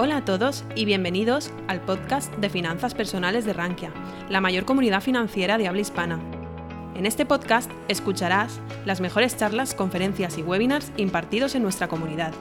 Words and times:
Hola 0.00 0.18
a 0.18 0.24
todos 0.24 0.62
y 0.76 0.84
bienvenidos 0.84 1.50
al 1.66 1.80
podcast 1.80 2.32
de 2.36 2.48
finanzas 2.48 2.94
personales 2.94 3.44
de 3.44 3.52
Rankia, 3.52 3.90
la 4.28 4.40
mayor 4.40 4.64
comunidad 4.64 5.00
financiera 5.00 5.58
de 5.58 5.66
habla 5.66 5.80
hispana. 5.80 6.20
En 6.94 7.04
este 7.04 7.26
podcast 7.26 7.68
escucharás 7.88 8.60
las 8.86 9.00
mejores 9.00 9.36
charlas, 9.36 9.74
conferencias 9.74 10.38
y 10.38 10.42
webinars 10.42 10.92
impartidos 10.98 11.56
en 11.56 11.64
nuestra 11.64 11.88
comunidad. 11.88 12.32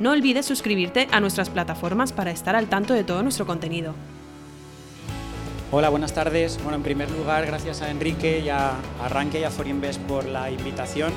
No 0.00 0.12
olvides 0.12 0.46
suscribirte 0.46 1.06
a 1.12 1.20
nuestras 1.20 1.50
plataformas 1.50 2.14
para 2.14 2.30
estar 2.30 2.56
al 2.56 2.68
tanto 2.68 2.94
de 2.94 3.04
todo 3.04 3.22
nuestro 3.22 3.44
contenido. 3.44 3.92
Hola, 5.70 5.90
buenas 5.90 6.14
tardes. 6.14 6.58
Bueno, 6.62 6.76
en 6.76 6.82
primer 6.82 7.10
lugar, 7.10 7.44
gracias 7.44 7.82
a 7.82 7.90
Enrique 7.90 8.38
y 8.38 8.48
a, 8.48 8.72
Rankia 9.10 9.40
y 9.40 9.44
a 9.44 9.50
Forinvest 9.50 10.00
por 10.00 10.24
la 10.24 10.50
invitación. 10.50 11.12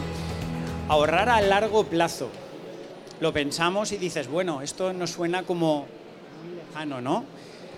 Ahorrar 0.89 1.30
a 1.30 1.39
largo 1.39 1.86
plazo 1.86 2.30
lo 3.20 3.34
pensamos 3.34 3.91
y 3.91 3.97
dices, 3.97 4.27
bueno, 4.27 4.61
esto 4.61 4.93
nos 4.93 5.11
suena 5.11 5.43
como 5.43 5.85
lejano, 6.67 7.02
¿no? 7.02 7.26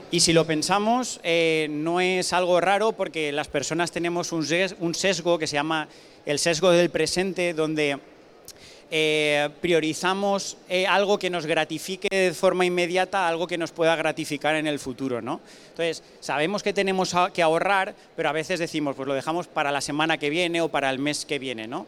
Y 0.09 0.21
si 0.21 0.31
lo 0.31 0.45
pensamos, 0.45 1.19
eh, 1.23 1.67
no 1.69 1.99
es 1.99 2.31
algo 2.31 2.61
raro 2.61 2.93
porque 2.93 3.31
las 3.31 3.49
personas 3.49 3.91
tenemos 3.91 4.31
un 4.31 4.95
sesgo 4.95 5.37
que 5.37 5.47
se 5.47 5.55
llama 5.55 5.89
el 6.25 6.39
sesgo 6.39 6.71
del 6.71 6.89
presente, 6.89 7.53
donde 7.53 7.99
eh, 8.89 9.49
priorizamos 9.59 10.57
eh, 10.69 10.87
algo 10.87 11.19
que 11.19 11.29
nos 11.29 11.45
gratifique 11.45 12.07
de 12.09 12.33
forma 12.33 12.65
inmediata, 12.65 13.27
algo 13.27 13.45
que 13.45 13.57
nos 13.57 13.73
pueda 13.73 13.97
gratificar 13.97 14.55
en 14.55 14.65
el 14.65 14.79
futuro, 14.79 15.21
¿no? 15.21 15.41
Entonces, 15.71 16.03
sabemos 16.21 16.63
que 16.63 16.71
tenemos 16.71 17.13
que 17.33 17.43
ahorrar, 17.43 17.93
pero 18.15 18.29
a 18.29 18.31
veces 18.31 18.59
decimos, 18.59 18.95
pues 18.95 19.05
lo 19.05 19.13
dejamos 19.13 19.47
para 19.47 19.73
la 19.73 19.81
semana 19.81 20.17
que 20.17 20.29
viene 20.29 20.61
o 20.61 20.69
para 20.69 20.89
el 20.89 20.99
mes 20.99 21.25
que 21.25 21.37
viene, 21.37 21.67
¿no? 21.67 21.85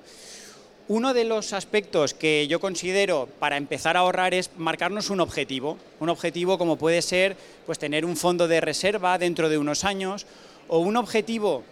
Uno 0.89 1.13
de 1.13 1.23
los 1.23 1.53
aspectos 1.53 2.15
que 2.15 2.47
yo 2.47 2.59
considero 2.59 3.29
para 3.37 3.57
empezar 3.57 3.95
a 3.95 3.99
ahorrar 3.99 4.33
es 4.33 4.49
marcarnos 4.57 5.11
un 5.11 5.19
objetivo. 5.19 5.77
Un 5.99 6.09
objetivo 6.09 6.57
como 6.57 6.77
puede 6.77 7.03
ser 7.03 7.37
pues, 7.67 7.77
tener 7.77 8.05
un 8.05 8.17
fondo 8.17 8.47
de 8.47 8.59
reserva 8.59 9.19
dentro 9.19 9.49
de 9.49 9.59
unos 9.59 9.83
años 9.83 10.25
o 10.67 10.79
un 10.79 10.97
objetivo 10.97 11.63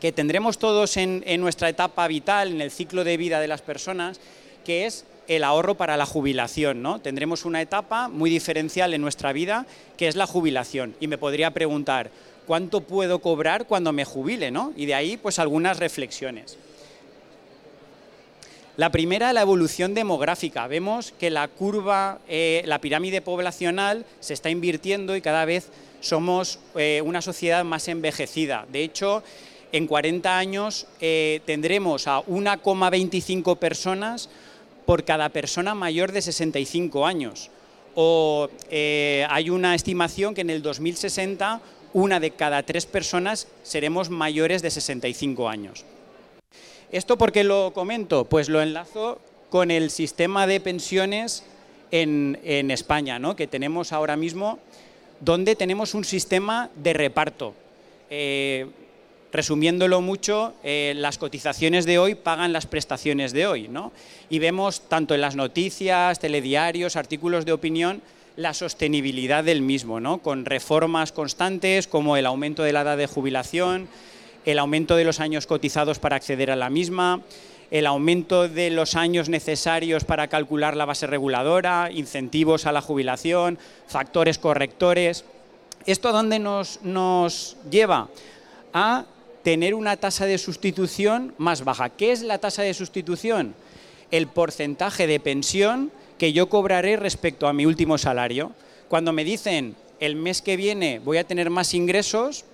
que 0.00 0.12
tendremos 0.12 0.56
todos 0.56 0.96
en, 0.96 1.22
nuestra 1.42 1.68
etapa 1.68 2.08
vital, 2.08 2.52
en 2.52 2.62
el 2.62 2.70
ciclo 2.70 3.04
de 3.04 3.18
vida 3.18 3.38
de 3.38 3.48
las 3.48 3.60
personas, 3.60 4.18
que 4.64 4.86
es 4.86 5.04
el 5.28 5.44
ahorro 5.44 5.74
para 5.74 5.98
la 5.98 6.06
jubilación. 6.06 6.80
¿no? 6.80 7.02
Tendremos 7.02 7.44
una 7.44 7.60
etapa 7.60 8.08
muy 8.08 8.30
diferencial 8.30 8.94
en 8.94 9.02
nuestra 9.02 9.34
vida, 9.34 9.66
que 9.98 10.08
es 10.08 10.16
la 10.16 10.26
jubilación. 10.26 10.96
Y 11.00 11.08
me 11.08 11.18
podría 11.18 11.50
preguntar, 11.50 12.10
¿cuánto 12.46 12.80
puedo 12.80 13.18
cobrar 13.18 13.66
cuando 13.66 13.92
me 13.92 14.06
jubile? 14.06 14.50
¿no? 14.50 14.72
Y 14.74 14.86
de 14.86 14.94
ahí, 14.94 15.18
pues 15.18 15.38
algunas 15.38 15.78
reflexiones. 15.78 16.56
La 18.76 18.90
primera, 18.90 19.32
la 19.32 19.42
evolución 19.42 19.94
demográfica. 19.94 20.66
Vemos 20.66 21.12
que 21.20 21.30
la 21.30 21.46
curva, 21.46 22.18
eh, 22.26 22.62
la 22.66 22.80
pirámide 22.80 23.22
poblacional 23.22 24.04
se 24.18 24.34
está 24.34 24.50
invirtiendo 24.50 25.14
y 25.14 25.20
cada 25.20 25.44
vez 25.44 25.68
somos 26.00 26.58
eh, 26.74 27.00
una 27.04 27.22
sociedad 27.22 27.64
más 27.64 27.86
envejecida. 27.86 28.66
De 28.72 28.82
hecho, 28.82 29.22
en 29.70 29.86
40 29.86 30.36
años 30.36 30.88
eh, 31.00 31.40
tendremos 31.46 32.08
a 32.08 32.18
1,25 32.22 33.58
personas 33.58 34.28
por 34.86 35.04
cada 35.04 35.28
persona 35.28 35.76
mayor 35.76 36.10
de 36.10 36.22
65 36.22 37.06
años. 37.06 37.50
O 37.94 38.48
hay 38.72 39.50
una 39.50 39.76
estimación 39.76 40.34
que 40.34 40.40
en 40.40 40.50
el 40.50 40.62
2060 40.62 41.60
una 41.92 42.18
de 42.18 42.32
cada 42.32 42.64
tres 42.64 42.86
personas 42.86 43.46
seremos 43.62 44.10
mayores 44.10 44.62
de 44.62 44.72
65 44.72 45.48
años. 45.48 45.84
¿Esto 46.92 47.18
por 47.18 47.32
qué 47.32 47.44
lo 47.44 47.72
comento? 47.72 48.24
Pues 48.24 48.48
lo 48.48 48.60
enlazo 48.62 49.20
con 49.50 49.70
el 49.70 49.90
sistema 49.90 50.46
de 50.46 50.60
pensiones 50.60 51.44
en, 51.90 52.70
España, 52.70 53.18
¿no? 53.18 53.36
que 53.36 53.46
tenemos 53.46 53.92
ahora 53.92 54.16
mismo, 54.16 54.58
donde 55.20 55.54
tenemos 55.56 55.94
un 55.94 56.04
sistema 56.04 56.70
de 56.74 56.92
reparto. 56.92 57.54
Eh, 58.10 58.66
resumiéndolo 59.32 60.00
mucho, 60.00 60.54
eh, 60.62 60.92
las 60.96 61.18
cotizaciones 61.18 61.86
de 61.86 61.98
hoy 61.98 62.14
pagan 62.14 62.52
las 62.52 62.66
prestaciones 62.66 63.32
de 63.32 63.46
hoy. 63.46 63.68
¿no? 63.68 63.92
Y 64.30 64.38
vemos 64.38 64.88
tanto 64.88 65.14
en 65.14 65.20
las 65.20 65.36
noticias, 65.36 66.18
telediarios, 66.20 66.96
artículos 66.96 67.44
de 67.44 67.52
opinión, 67.52 68.02
la 68.36 68.54
sostenibilidad 68.54 69.44
del 69.44 69.62
mismo, 69.62 70.00
¿no? 70.00 70.18
con 70.18 70.44
reformas 70.44 71.12
constantes 71.12 71.86
como 71.86 72.16
el 72.16 72.26
aumento 72.26 72.62
de 72.62 72.72
la 72.72 72.82
edad 72.82 72.96
de 72.96 73.06
jubilación, 73.06 73.88
el 74.44 74.58
aumento 74.58 74.96
de 74.96 75.04
los 75.04 75.20
años 75.20 75.46
cotizados 75.46 75.98
para 75.98 76.16
acceder 76.16 76.50
a 76.50 76.56
la 76.56 76.70
misma, 76.70 77.22
el 77.70 77.86
aumento 77.86 78.48
de 78.48 78.70
los 78.70 78.94
años 78.94 79.28
necesarios 79.28 80.04
para 80.04 80.28
calcular 80.28 80.76
la 80.76 80.84
base 80.84 81.06
reguladora, 81.06 81.90
incentivos 81.92 82.66
a 82.66 82.72
la 82.72 82.80
jubilación, 82.80 83.58
factores 83.86 84.38
correctores. 84.38 85.24
¿Esto 85.86 86.08
a 86.08 86.12
dónde 86.12 86.38
nos, 86.38 86.80
nos 86.82 87.56
lleva? 87.70 88.08
A 88.72 89.06
tener 89.42 89.74
una 89.74 89.96
tasa 89.96 90.26
de 90.26 90.38
sustitución 90.38 91.34
más 91.38 91.64
baja. 91.64 91.90
¿Qué 91.90 92.12
es 92.12 92.22
la 92.22 92.38
tasa 92.38 92.62
de 92.62 92.74
sustitución? 92.74 93.54
El 94.10 94.26
porcentaje 94.28 95.06
de 95.06 95.20
pensión 95.20 95.90
que 96.18 96.32
yo 96.32 96.48
cobraré 96.48 96.96
respecto 96.96 97.46
a 97.46 97.52
mi 97.52 97.66
último 97.66 97.98
salario. 97.98 98.52
Cuando 98.88 99.12
me 99.12 99.24
dicen 99.24 99.74
el 100.00 100.16
mes 100.16 100.42
que 100.42 100.56
viene 100.56 101.00
voy 101.04 101.18
a 101.18 101.24
tener 101.24 101.50
más 101.50 101.74
ingresos, 101.74 102.44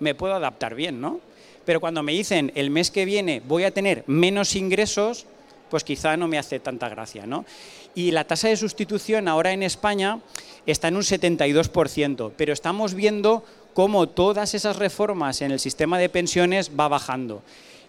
me 0.00 0.14
puedo 0.14 0.34
adaptar 0.34 0.74
bien, 0.74 1.00
¿no? 1.00 1.20
Pero 1.64 1.80
cuando 1.80 2.02
me 2.02 2.12
dicen 2.12 2.52
el 2.54 2.70
mes 2.70 2.90
que 2.90 3.04
viene 3.04 3.42
voy 3.46 3.64
a 3.64 3.72
tener 3.72 4.04
menos 4.06 4.54
ingresos, 4.54 5.26
pues 5.70 5.84
quizá 5.84 6.16
no 6.16 6.28
me 6.28 6.38
hace 6.38 6.60
tanta 6.60 6.88
gracia, 6.88 7.26
¿no? 7.26 7.44
Y 7.94 8.10
la 8.10 8.24
tasa 8.24 8.48
de 8.48 8.56
sustitución 8.56 9.28
ahora 9.28 9.52
en 9.52 9.62
España 9.62 10.20
está 10.66 10.88
en 10.88 10.96
un 10.96 11.02
72%, 11.02 12.32
pero 12.36 12.52
estamos 12.52 12.94
viendo 12.94 13.44
cómo 13.72 14.08
todas 14.08 14.54
esas 14.54 14.76
reformas 14.76 15.42
en 15.42 15.50
el 15.50 15.60
sistema 15.60 15.98
de 15.98 16.08
pensiones 16.08 16.70
va 16.78 16.88
bajando. 16.88 17.42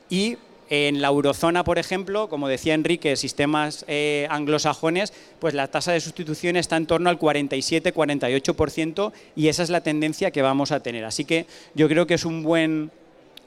Y 0.10 0.38
en 0.70 1.02
la 1.02 1.10
eurozona, 1.10 1.64
por 1.64 1.78
ejemplo, 1.78 2.28
como 2.30 2.48
decía 2.48 2.74
Enrique, 2.74 3.16
sistemas 3.16 3.86
eh, 3.88 4.28
anglosajones, 4.30 5.14
pues 5.40 5.54
la 5.54 5.68
tasa 5.68 5.92
de 5.92 6.00
sustitución 6.02 6.56
está 6.56 6.78
en 6.78 6.88
torno 6.88 7.10
al 7.10 7.20
47-48% 7.20 9.12
y 9.36 9.48
esa 9.48 9.64
es 9.64 9.70
la 9.70 9.82
tendencia 9.82 10.32
que 10.32 10.42
vamos 10.42 10.72
a 10.72 10.80
tener. 10.80 11.06
Así 11.06 11.26
que 11.26 11.46
yo 11.76 11.88
creo 11.88 12.08
que 12.08 12.16
es 12.16 12.26
un 12.26 12.44
buen 12.44 12.92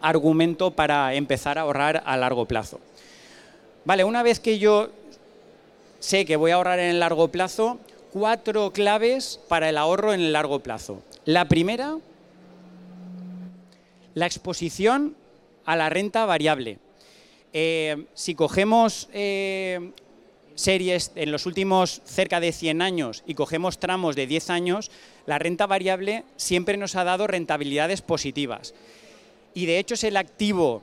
argumento 0.00 0.70
para 0.70 1.14
empezar 1.14 1.58
a 1.58 1.62
ahorrar 1.62 2.02
a 2.06 2.16
largo 2.16 2.46
plazo. 2.46 2.80
Vale, 3.84 4.04
una 4.04 4.22
vez 4.22 4.38
que 4.38 4.58
yo 4.58 4.90
sé 5.98 6.24
que 6.24 6.36
voy 6.36 6.52
a 6.52 6.54
ahorrar 6.54 6.78
en 6.78 6.90
el 6.90 7.00
largo 7.00 7.28
plazo, 7.28 7.78
cuatro 8.12 8.72
claves 8.72 9.40
para 9.48 9.68
el 9.68 9.76
ahorro 9.76 10.12
en 10.12 10.20
el 10.20 10.32
largo 10.32 10.60
plazo. 10.60 11.02
La 11.24 11.46
primera, 11.46 11.96
la 14.14 14.26
exposición 14.26 15.16
a 15.64 15.76
la 15.76 15.90
renta 15.90 16.24
variable. 16.24 16.78
Eh, 17.52 18.06
si 18.14 18.34
cogemos 18.34 19.08
eh, 19.12 19.92
series 20.54 21.12
en 21.14 21.32
los 21.32 21.46
últimos 21.46 22.02
cerca 22.04 22.40
de 22.40 22.52
100 22.52 22.82
años 22.82 23.22
y 23.26 23.34
cogemos 23.34 23.78
tramos 23.78 24.16
de 24.16 24.26
10 24.26 24.50
años, 24.50 24.90
la 25.26 25.38
renta 25.38 25.66
variable 25.66 26.24
siempre 26.36 26.76
nos 26.76 26.96
ha 26.96 27.04
dado 27.04 27.26
rentabilidades 27.26 28.02
positivas. 28.02 28.74
Y 29.54 29.66
de 29.66 29.78
hecho 29.78 29.94
es 29.94 30.04
el 30.04 30.16
activo 30.16 30.82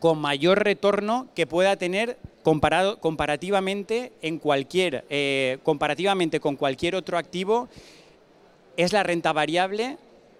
con 0.00 0.18
mayor 0.18 0.62
retorno 0.62 1.28
que 1.34 1.46
pueda 1.46 1.76
tener 1.76 2.18
comparado, 2.42 3.00
comparativamente, 3.00 4.12
en 4.20 4.38
cualquier, 4.38 5.06
eh, 5.08 5.58
comparativamente 5.62 6.40
con 6.40 6.56
cualquier 6.56 6.94
otro 6.94 7.16
activo, 7.16 7.68
es 8.76 8.92
la 8.92 9.02
renta 9.02 9.32
variable 9.32 9.96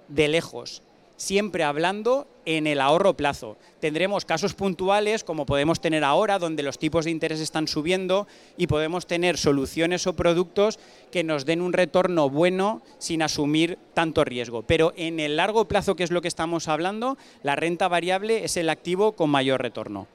de 0.09 0.29
lejos 0.29 0.83
siempre 1.17 1.65
hablando 1.65 2.27
en 2.45 2.67
el 2.67 2.81
ahorro 2.81 3.17
plazo. 3.17 3.57
Tendremos 3.81 4.25
casos 4.25 4.55
puntuales, 4.55 5.25
como 5.25 5.47
podemos 5.47 5.81
tener 5.81 6.05
ahora, 6.05 6.39
donde 6.39 6.63
los 6.63 6.79
tipos 6.79 7.05
de 7.05 7.11
interés 7.11 7.41
están 7.41 7.69
subiendo 7.69 8.27
y 8.57 8.67
podemos 8.67 9.07
tener 9.07 9.39
soluciones 9.39 10.07
o 10.07 10.15
productos 10.15 10.79
que 11.11 11.25
nos 11.25 11.47
den 11.47 11.61
un 11.61 11.73
retorno 11.73 12.29
bueno 12.29 12.83
sin 12.99 13.23
asumir 13.23 13.79
tanto 13.95 14.25
riesgo. 14.25 14.63
Pero 14.63 14.93
en 14.97 15.21
el 15.21 15.37
largo 15.37 15.67
plazo, 15.67 15.97
que 15.97 16.05
es 16.05 16.11
lo 16.11 16.23
que 16.23 16.29
estamos 16.29 16.69
hablando, 16.69 17.17
la 17.43 17.57
renta 17.57 17.89
variable 17.89 18.45
es 18.45 18.57
el 18.57 18.69
activo 18.69 19.13
con 19.13 19.31
mayor 19.31 19.63
retorno. 19.63 20.07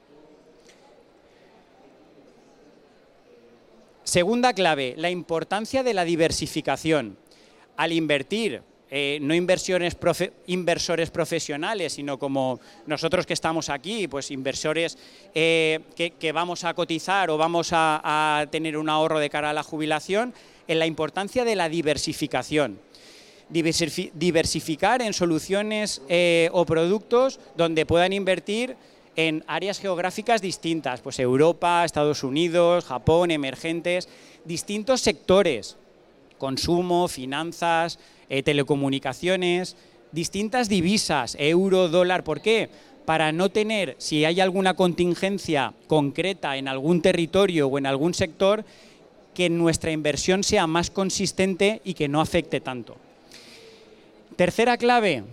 Segunda 4.04 4.52
clave, 4.54 4.94
la 4.96 5.10
importancia 5.10 5.82
de 5.82 5.94
la 5.94 6.04
diversificación. 6.04 7.16
Al 7.76 7.92
invertir 7.92 8.62
eh, 8.92 9.18
no 9.22 9.34
inversiones 9.34 9.96
inversores 10.46 11.10
profesionales, 11.10 11.92
sino 11.92 12.18
como 12.18 12.58
nosotros 12.86 13.24
que 13.24 13.34
estamos 13.34 13.68
aquí, 13.68 14.08
pues 14.08 14.32
inversores 14.32 14.98
eh, 15.32 15.78
que, 15.94 16.32
vamos 16.32 16.64
a 16.64 16.74
cotizar 16.74 17.30
o 17.30 17.38
vamos 17.38 17.70
a, 17.72 18.46
tener 18.50 18.76
un 18.76 18.88
ahorro 18.88 19.20
de 19.20 19.30
cara 19.30 19.50
a 19.50 19.52
la 19.52 19.62
jubilación, 19.62 20.34
en 20.66 20.80
la 20.80 20.86
importancia 20.86 21.44
de 21.44 21.54
la 21.54 21.68
diversificación. 21.68 22.80
diversificar 23.48 25.02
en 25.02 25.12
soluciones 25.12 26.02
eh, 26.08 26.48
o 26.52 26.66
productos 26.66 27.38
donde 27.56 27.86
puedan 27.86 28.12
invertir 28.12 28.76
en 29.14 29.44
áreas 29.46 29.78
geográficas 29.78 30.42
distintas, 30.42 31.00
pues 31.00 31.18
Europa, 31.20 31.84
Estados 31.84 32.24
Unidos, 32.24 32.84
Japón, 32.86 33.30
emergentes, 33.30 34.08
distintos 34.44 35.00
sectores 35.00 35.76
consumo, 36.40 37.06
finanzas, 37.06 38.00
eh, 38.30 38.42
telecomunicaciones, 38.42 39.76
distintas 40.12 40.68
divisas, 40.68 41.36
euro, 41.38 41.88
dólar. 41.88 42.24
¿Por 42.24 42.40
qué? 42.40 42.70
Para 43.04 43.32
no 43.32 43.50
tener, 43.50 43.96
si 43.98 44.24
hay 44.24 44.40
alguna 44.40 44.74
contingencia 44.74 45.74
concreta 45.86 46.56
en 46.56 46.68
algún 46.68 47.02
territorio 47.02 47.66
o 47.68 47.76
en 47.76 47.86
algún 47.86 48.14
sector, 48.14 48.64
que 49.34 49.50
nuestra 49.50 49.90
inversión 49.90 50.44
sea 50.44 50.66
más 50.66 50.90
consistente 50.90 51.80
y 51.84 51.94
que 51.94 52.08
no 52.08 52.20
afecte 52.20 52.60
tanto. 52.60 52.96
Tercera 54.36 54.76
clave, 54.76 55.24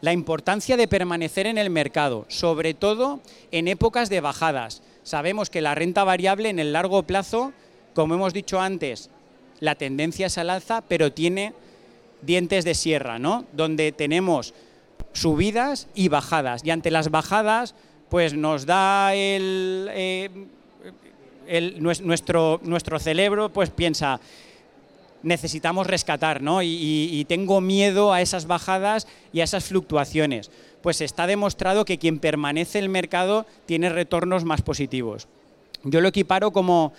la 0.00 0.12
importancia 0.12 0.76
de 0.76 0.86
permanecer 0.88 1.46
en 1.46 1.58
el 1.58 1.70
mercado, 1.70 2.26
sobre 2.28 2.74
todo 2.74 3.20
en 3.50 3.68
épocas 3.68 4.08
de 4.10 4.20
bajadas. 4.20 4.82
Sabemos 5.02 5.50
que 5.50 5.62
la 5.62 5.74
renta 5.74 6.04
variable 6.04 6.48
en 6.48 6.58
el 6.58 6.72
largo 6.72 7.02
plazo, 7.04 7.52
como 7.94 8.14
hemos 8.14 8.32
dicho 8.32 8.60
antes, 8.60 9.10
la 9.60 9.74
tendencia 9.74 10.26
es 10.26 10.38
al 10.38 10.50
alza, 10.50 10.82
pero 10.86 11.12
tiene 11.12 11.52
dientes 12.22 12.64
de 12.64 12.74
sierra, 12.74 13.18
¿no? 13.18 13.44
Donde 13.52 13.92
tenemos 13.92 14.54
subidas 15.12 15.88
y 15.94 16.08
bajadas. 16.08 16.62
Y 16.64 16.70
ante 16.70 16.90
las 16.90 17.10
bajadas, 17.10 17.74
pues 18.08 18.34
nos 18.34 18.66
da 18.66 19.14
el, 19.14 19.88
eh, 19.92 20.30
nuestro, 21.80 22.60
nuestro 22.62 22.98
cerebro, 22.98 23.50
pues 23.50 23.70
piensa, 23.70 24.20
necesitamos 25.24 25.86
rescatar, 25.86 26.42
¿no? 26.42 26.62
Y, 26.62 27.24
tengo 27.28 27.60
miedo 27.60 28.12
a 28.12 28.20
esas 28.20 28.46
bajadas 28.46 29.08
y 29.32 29.40
a 29.40 29.44
esas 29.44 29.64
fluctuaciones. 29.64 30.50
Pues 30.82 31.00
está 31.00 31.26
demostrado 31.26 31.84
que 31.84 31.98
quien 31.98 32.18
permanece 32.18 32.78
en 32.78 32.84
el 32.84 32.90
mercado 32.90 33.46
tiene 33.66 33.88
retornos 33.88 34.44
más 34.44 34.62
positivos. 34.62 35.26
Yo 35.82 36.00
lo 36.00 36.08
equiparo 36.08 36.52
como 36.52 36.92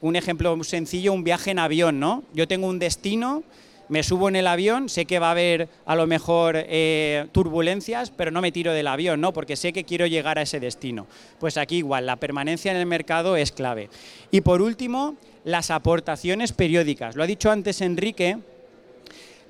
un 0.00 0.16
ejemplo 0.16 0.62
sencillo, 0.64 1.12
un 1.12 1.24
viaje 1.24 1.50
en 1.50 1.58
avión, 1.58 2.00
¿no? 2.00 2.22
Yo 2.34 2.46
tengo 2.48 2.66
un 2.66 2.78
destino, 2.78 3.42
me 3.88 4.02
subo 4.02 4.28
en 4.28 4.36
el 4.36 4.46
avión, 4.46 4.88
sé 4.88 5.04
que 5.04 5.18
va 5.18 5.28
a 5.28 5.30
haber 5.32 5.68
a 5.84 5.94
lo 5.94 6.06
mejor 6.06 6.56
eh, 6.56 7.26
turbulencias, 7.32 8.10
pero 8.10 8.30
no 8.30 8.40
me 8.40 8.52
tiro 8.52 8.72
del 8.72 8.88
avión, 8.88 9.20
¿no? 9.20 9.32
Porque 9.32 9.56
sé 9.56 9.72
que 9.72 9.84
quiero 9.84 10.06
llegar 10.06 10.38
a 10.38 10.42
ese 10.42 10.60
destino. 10.60 11.06
Pues 11.38 11.56
aquí 11.56 11.76
igual, 11.76 12.06
la 12.06 12.16
permanencia 12.16 12.70
en 12.72 12.78
el 12.78 12.86
mercado 12.86 13.36
es 13.36 13.52
clave. 13.52 13.88
Y 14.30 14.40
por 14.40 14.62
último, 14.62 15.16
las 15.44 15.70
aportaciones 15.70 16.52
periódicas. 16.52 17.14
Lo 17.14 17.22
ha 17.22 17.26
dicho 17.26 17.50
antes 17.50 17.80
Enrique, 17.80 18.38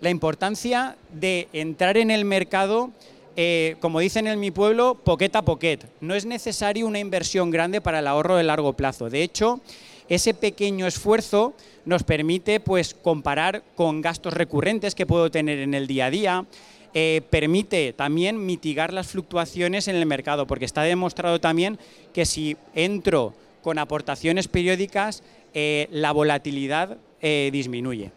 la 0.00 0.10
importancia 0.10 0.96
de 1.12 1.48
entrar 1.52 1.96
en 1.96 2.10
el 2.10 2.26
mercado 2.26 2.90
eh, 3.38 3.76
como 3.80 4.00
dicen 4.00 4.26
en 4.26 4.40
mi 4.40 4.50
pueblo, 4.50 4.94
poquet 4.94 5.36
a 5.36 5.42
poquet. 5.42 5.86
No 6.00 6.14
es 6.14 6.24
necesario 6.24 6.86
una 6.86 6.98
inversión 6.98 7.50
grande 7.50 7.82
para 7.82 7.98
el 7.98 8.06
ahorro 8.06 8.36
de 8.36 8.44
largo 8.44 8.72
plazo. 8.72 9.10
De 9.10 9.22
hecho, 9.22 9.60
ese 10.08 10.34
pequeño 10.34 10.86
esfuerzo 10.86 11.54
nos 11.84 12.02
permite 12.02 12.60
pues, 12.60 12.94
comparar 12.94 13.62
con 13.74 14.00
gastos 14.00 14.34
recurrentes 14.34 14.94
que 14.94 15.06
puedo 15.06 15.30
tener 15.30 15.58
en 15.58 15.74
el 15.74 15.86
día 15.86 16.06
a 16.06 16.10
día, 16.10 16.46
eh, 16.94 17.22
permite 17.30 17.92
también 17.92 18.44
mitigar 18.44 18.92
las 18.92 19.08
fluctuaciones 19.08 19.88
en 19.88 19.96
el 19.96 20.06
mercado, 20.06 20.46
porque 20.46 20.64
está 20.64 20.82
demostrado 20.82 21.40
también 21.40 21.78
que 22.12 22.24
si 22.24 22.56
entro 22.74 23.34
con 23.62 23.78
aportaciones 23.78 24.48
periódicas, 24.48 25.22
eh, 25.54 25.88
la 25.90 26.12
volatilidad 26.12 26.96
eh, 27.20 27.50
disminuye. 27.52 28.12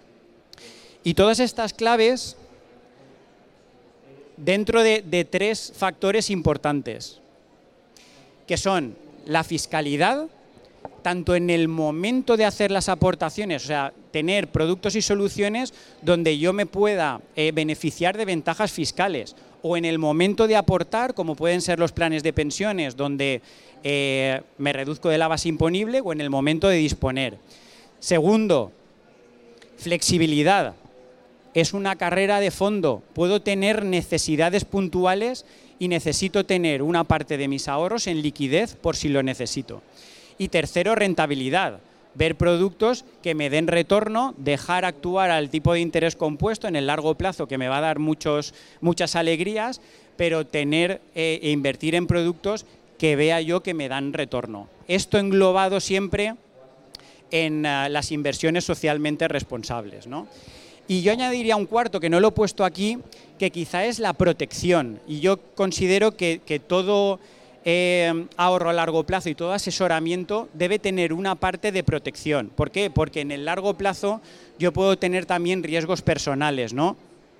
Y 1.03 1.13
todas 1.13 1.39
estas 1.39 1.73
claves 1.73 2.37
dentro 4.37 4.83
de 4.83 5.27
tres 5.29 5.73
factores 5.75 6.29
importantes, 6.29 7.19
que 8.47 8.57
son 8.57 8.95
la 9.25 9.43
fiscalidad, 9.43 10.27
tanto 10.99 11.35
en 11.35 11.49
el 11.49 11.67
momento 11.67 12.37
de 12.37 12.45
hacer 12.45 12.71
las 12.71 12.89
aportaciones, 12.89 13.63
o 13.63 13.67
sea, 13.67 13.93
tener 14.11 14.47
productos 14.47 14.95
y 14.95 15.01
soluciones 15.01 15.73
donde 16.01 16.37
yo 16.37 16.53
me 16.53 16.65
pueda 16.65 17.21
eh, 17.35 17.51
beneficiar 17.53 18.17
de 18.17 18.25
ventajas 18.25 18.71
fiscales, 18.71 19.35
o 19.61 19.75
en 19.75 19.85
el 19.85 19.99
momento 19.99 20.47
de 20.47 20.55
aportar, 20.55 21.13
como 21.13 21.35
pueden 21.35 21.61
ser 21.61 21.79
los 21.79 21.91
planes 21.91 22.23
de 22.23 22.33
pensiones, 22.33 22.95
donde 22.95 23.41
eh, 23.83 24.41
me 24.57 24.73
reduzco 24.73 25.09
de 25.09 25.17
la 25.17 25.27
base 25.27 25.49
imponible, 25.49 26.01
o 26.01 26.13
en 26.13 26.21
el 26.21 26.29
momento 26.29 26.69
de 26.69 26.77
disponer. 26.77 27.37
Segundo, 27.99 28.71
flexibilidad. 29.77 30.75
Es 31.53 31.73
una 31.73 31.95
carrera 31.95 32.39
de 32.39 32.51
fondo. 32.51 33.01
Puedo 33.13 33.41
tener 33.41 33.83
necesidades 33.83 34.65
puntuales 34.65 35.45
y 35.79 35.87
necesito 35.87 36.45
tener 36.45 36.81
una 36.81 37.05
parte 37.05 37.37
de 37.37 37.47
mis 37.47 37.67
ahorros 37.67 38.07
en 38.07 38.21
liquidez 38.21 38.75
por 38.75 38.95
si 38.95 39.09
lo 39.09 39.23
necesito. 39.23 39.81
Y 40.39 40.47
tercero, 40.47 40.95
rentabilidad. 40.95 41.81
Ver 42.15 42.35
productos 42.35 43.05
que 43.21 43.35
me 43.35 43.51
den 43.51 43.67
retorno, 43.67 44.33
dejar 44.37 44.83
actuar 44.83 45.29
al 45.29 45.51
tipo 45.51 45.73
de 45.73 45.81
interés 45.81 46.15
compuesto 46.15 46.67
en 46.67 46.75
el 46.75 46.87
largo 46.87 47.13
plazo 47.13 47.47
que 47.47 47.59
me 47.59 47.67
va 47.67 47.77
a 47.77 47.81
dar 47.81 47.99
muchos, 47.99 48.55
muchas 48.81 49.15
alegrías, 49.15 49.79
pero 50.17 50.47
tener 50.47 51.01
eh, 51.13 51.39
e 51.43 51.51
invertir 51.51 51.93
en 51.93 52.07
productos 52.07 52.65
que 52.97 53.15
vea 53.15 53.41
yo 53.41 53.61
que 53.61 53.73
me 53.73 53.89
dan 53.89 54.13
retorno. 54.13 54.67
Esto 54.87 55.17
englobado 55.17 55.79
siempre 55.79 56.35
en 57.31 57.65
ah, 57.65 57.89
las 57.89 58.11
inversiones 58.11 58.65
socialmente 58.65 59.27
responsables. 59.27 60.07
Y 60.87 61.01
yo 61.01 61.11
añadiría 61.11 61.55
un 61.55 61.67
cuarto, 61.67 61.99
que 61.99 62.09
no 62.09 62.19
lo 62.19 62.29
he 62.29 62.31
puesto 62.31 62.65
aquí, 62.65 62.97
que 63.37 63.51
quizá 63.51 63.85
es 63.85 63.99
la 63.99 64.13
protección. 64.13 64.99
Y 65.07 65.19
yo 65.19 65.37
considero 65.55 66.17
que, 66.17 66.41
que 66.45 66.59
todo 66.59 67.19
eh, 67.65 68.25
ahorro 68.37 68.69
a 68.69 68.73
largo 68.73 69.03
plazo 69.03 69.29
y 69.29 69.35
todo 69.35 69.53
asesoramiento 69.53 70.49
debe 70.53 70.79
tener 70.79 71.13
una 71.13 71.35
parte 71.35 71.71
de 71.71 71.83
protección. 71.83 72.49
¿Por 72.55 72.71
qué? 72.71 72.89
Porque 72.89 73.21
en 73.21 73.31
el 73.31 73.45
largo 73.45 73.73
plazo 73.75 74.21
yo 74.57 74.71
puedo 74.71 74.97
tener 74.97 75.25
también 75.25 75.63
riesgos 75.63 76.01
personales, 76.01 76.73
¿no? 76.73 76.95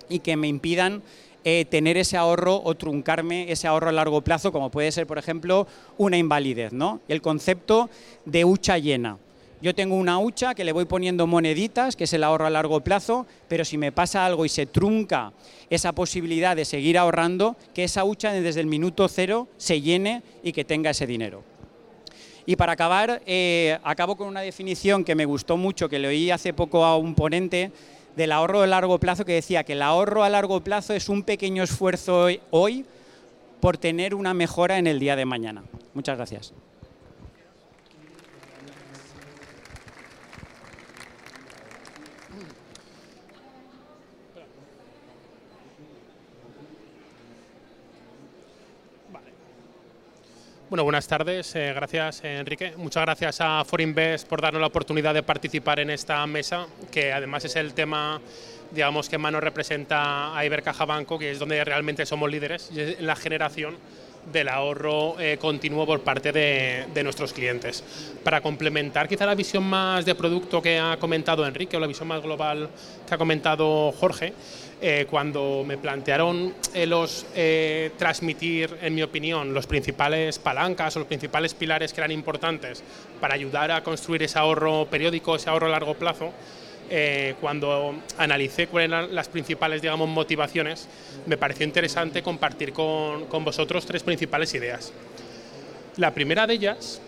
Y 0.09 0.19
que 0.19 0.35
me 0.35 0.47
impidan 0.47 1.01
eh, 1.45 1.65
tener 1.69 1.95
ese 1.95 2.17
ahorro 2.17 2.61
o 2.63 2.75
truncarme 2.75 3.49
ese 3.51 3.67
ahorro 3.67 3.89
a 3.89 3.93
largo 3.93 4.21
plazo, 4.21 4.51
como 4.51 4.69
puede 4.69 4.91
ser, 4.91 5.07
por 5.07 5.17
ejemplo, 5.17 5.67
una 5.97 6.17
invalidez, 6.17 6.73
¿no? 6.73 6.99
El 7.07 7.21
concepto 7.21 7.89
de 8.25 8.43
hucha 8.43 8.77
llena. 8.77 9.17
Yo 9.61 9.75
tengo 9.75 9.95
una 9.95 10.19
hucha 10.19 10.55
que 10.55 10.63
le 10.63 10.71
voy 10.71 10.85
poniendo 10.85 11.27
moneditas, 11.27 11.97
que 11.97 12.05
es 12.05 12.13
el 12.13 12.23
ahorro 12.23 12.45
a 12.45 12.49
largo 12.49 12.79
plazo, 12.79 13.27
pero 13.49 13.65
si 13.65 13.77
me 13.77 13.91
pasa 13.91 14.25
algo 14.25 14.45
y 14.45 14.49
se 14.49 14.65
trunca 14.65 15.33
esa 15.69 15.91
posibilidad 15.91 16.55
de 16.55 16.63
seguir 16.63 16.97
ahorrando, 16.97 17.57
que 17.73 17.83
esa 17.83 18.05
hucha 18.05 18.31
desde 18.31 18.61
el 18.61 18.67
minuto 18.67 19.07
cero 19.09 19.49
se 19.57 19.81
llene 19.81 20.23
y 20.43 20.53
que 20.53 20.63
tenga 20.63 20.91
ese 20.91 21.05
dinero. 21.05 21.43
Y 22.45 22.55
para 22.55 22.71
acabar, 22.71 23.21
eh, 23.25 23.77
acabo 23.83 24.15
con 24.15 24.27
una 24.27 24.41
definición 24.41 25.03
que 25.03 25.13
me 25.13 25.25
gustó 25.25 25.57
mucho, 25.57 25.89
que 25.89 25.99
le 25.99 26.07
oí 26.07 26.31
hace 26.31 26.53
poco 26.53 26.85
a 26.85 26.97
un 26.97 27.13
ponente 27.13 27.71
del 28.15 28.31
ahorro 28.31 28.61
a 28.61 28.67
largo 28.67 28.97
plazo, 28.97 29.25
que 29.25 29.33
decía 29.33 29.65
que 29.65 29.73
el 29.73 29.81
ahorro 29.81 30.23
a 30.23 30.29
largo 30.29 30.61
plazo 30.61 30.93
es 30.93 31.09
un 31.09 31.23
pequeño 31.23 31.63
esfuerzo 31.63 32.27
hoy 32.49 32.85
por 33.59 33.77
tener 33.77 34.15
una 34.15 34.33
mejora 34.33 34.77
en 34.77 34.87
el 34.87 34.99
día 34.99 35.17
de 35.17 35.25
mañana. 35.25 35.63
Muchas 35.93 36.15
gracias. 36.15 36.53
Bueno, 50.69 50.83
buenas 50.83 51.07
tardes. 51.07 51.55
Eh, 51.55 51.73
gracias, 51.73 52.23
Enrique. 52.23 52.73
Muchas 52.77 53.01
gracias 53.01 53.41
a 53.41 53.65
Forinvest 53.65 54.27
por 54.27 54.39
darnos 54.39 54.61
la 54.61 54.67
oportunidad 54.67 55.15
de 55.15 55.23
participar 55.23 55.79
en 55.79 55.89
esta 55.89 56.23
mesa, 56.27 56.67
que 56.91 57.11
además 57.11 57.43
es 57.45 57.55
el 57.55 57.73
tema 57.73 58.21
digamos 58.69 59.09
que 59.09 59.17
más 59.17 59.31
nos 59.31 59.43
representa 59.43 60.37
a 60.37 60.45
Ibercaja 60.45 60.85
Banco, 60.85 61.17
que 61.17 61.31
es 61.31 61.39
donde 61.39 61.63
realmente 61.65 62.05
somos 62.05 62.29
líderes, 62.29 62.69
en 62.75 63.07
la 63.07 63.15
generación 63.15 63.77
del 64.31 64.49
ahorro 64.49 65.19
eh, 65.19 65.37
continuo 65.39 65.85
por 65.85 66.01
parte 66.01 66.31
de, 66.31 66.85
de, 66.93 67.03
nuestros 67.03 67.33
clientes. 67.33 67.83
Para 68.23 68.41
complementar 68.41 69.07
quizá 69.07 69.25
la 69.25 69.35
visión 69.35 69.63
más 69.63 70.05
de 70.05 70.15
producto 70.15 70.61
que 70.61 70.77
ha 70.77 70.97
comentado 70.97 71.45
Enrique 71.45 71.77
o 71.77 71.79
la 71.79 71.87
visión 71.87 72.07
más 72.07 72.21
global 72.21 72.69
que 73.07 73.15
ha 73.15 73.17
comentado 73.17 73.91
Jorge, 73.91 74.33
eh, 74.81 75.07
cuando 75.09 75.65
me 75.67 75.77
plantearon 75.77 76.53
eh, 76.73 76.85
los 76.85 77.25
eh, 77.35 77.91
transmitir, 77.97 78.77
en 78.81 78.95
mi 78.95 79.01
opinión, 79.01 79.53
los 79.53 79.67
principales 79.67 80.39
palancas 80.39 80.95
o 80.95 80.99
los 80.99 81.07
principales 81.07 81.53
pilares 81.53 81.91
que 81.91 81.99
eran 81.99 82.11
importantes 82.11 82.81
para 83.19 83.33
ayudar 83.33 83.71
a 83.71 83.83
construir 83.83 84.23
ese 84.23 84.39
ahorro 84.39 84.85
periódico, 84.85 85.35
ese 85.35 85.49
ahorro 85.49 85.67
a 85.67 85.71
largo 85.71 85.95
plazo, 85.95 86.31
cuando 87.39 87.95
analicé 88.17 88.67
cuáles 88.67 88.89
eran 88.89 89.13
las 89.13 89.27
principales 89.27 89.81
digamos, 89.81 90.09
motivaciones, 90.09 90.87
me 91.25 91.37
pareció 91.37 91.65
interesante 91.65 92.23
compartir 92.23 92.73
con, 92.73 93.25
con 93.25 93.45
vosotros 93.45 93.85
tres 93.85 94.03
principales 94.03 94.53
ideas. 94.53 94.91
La 95.97 96.13
primera 96.13 96.47
de 96.47 96.53
ellas, 96.53 97.01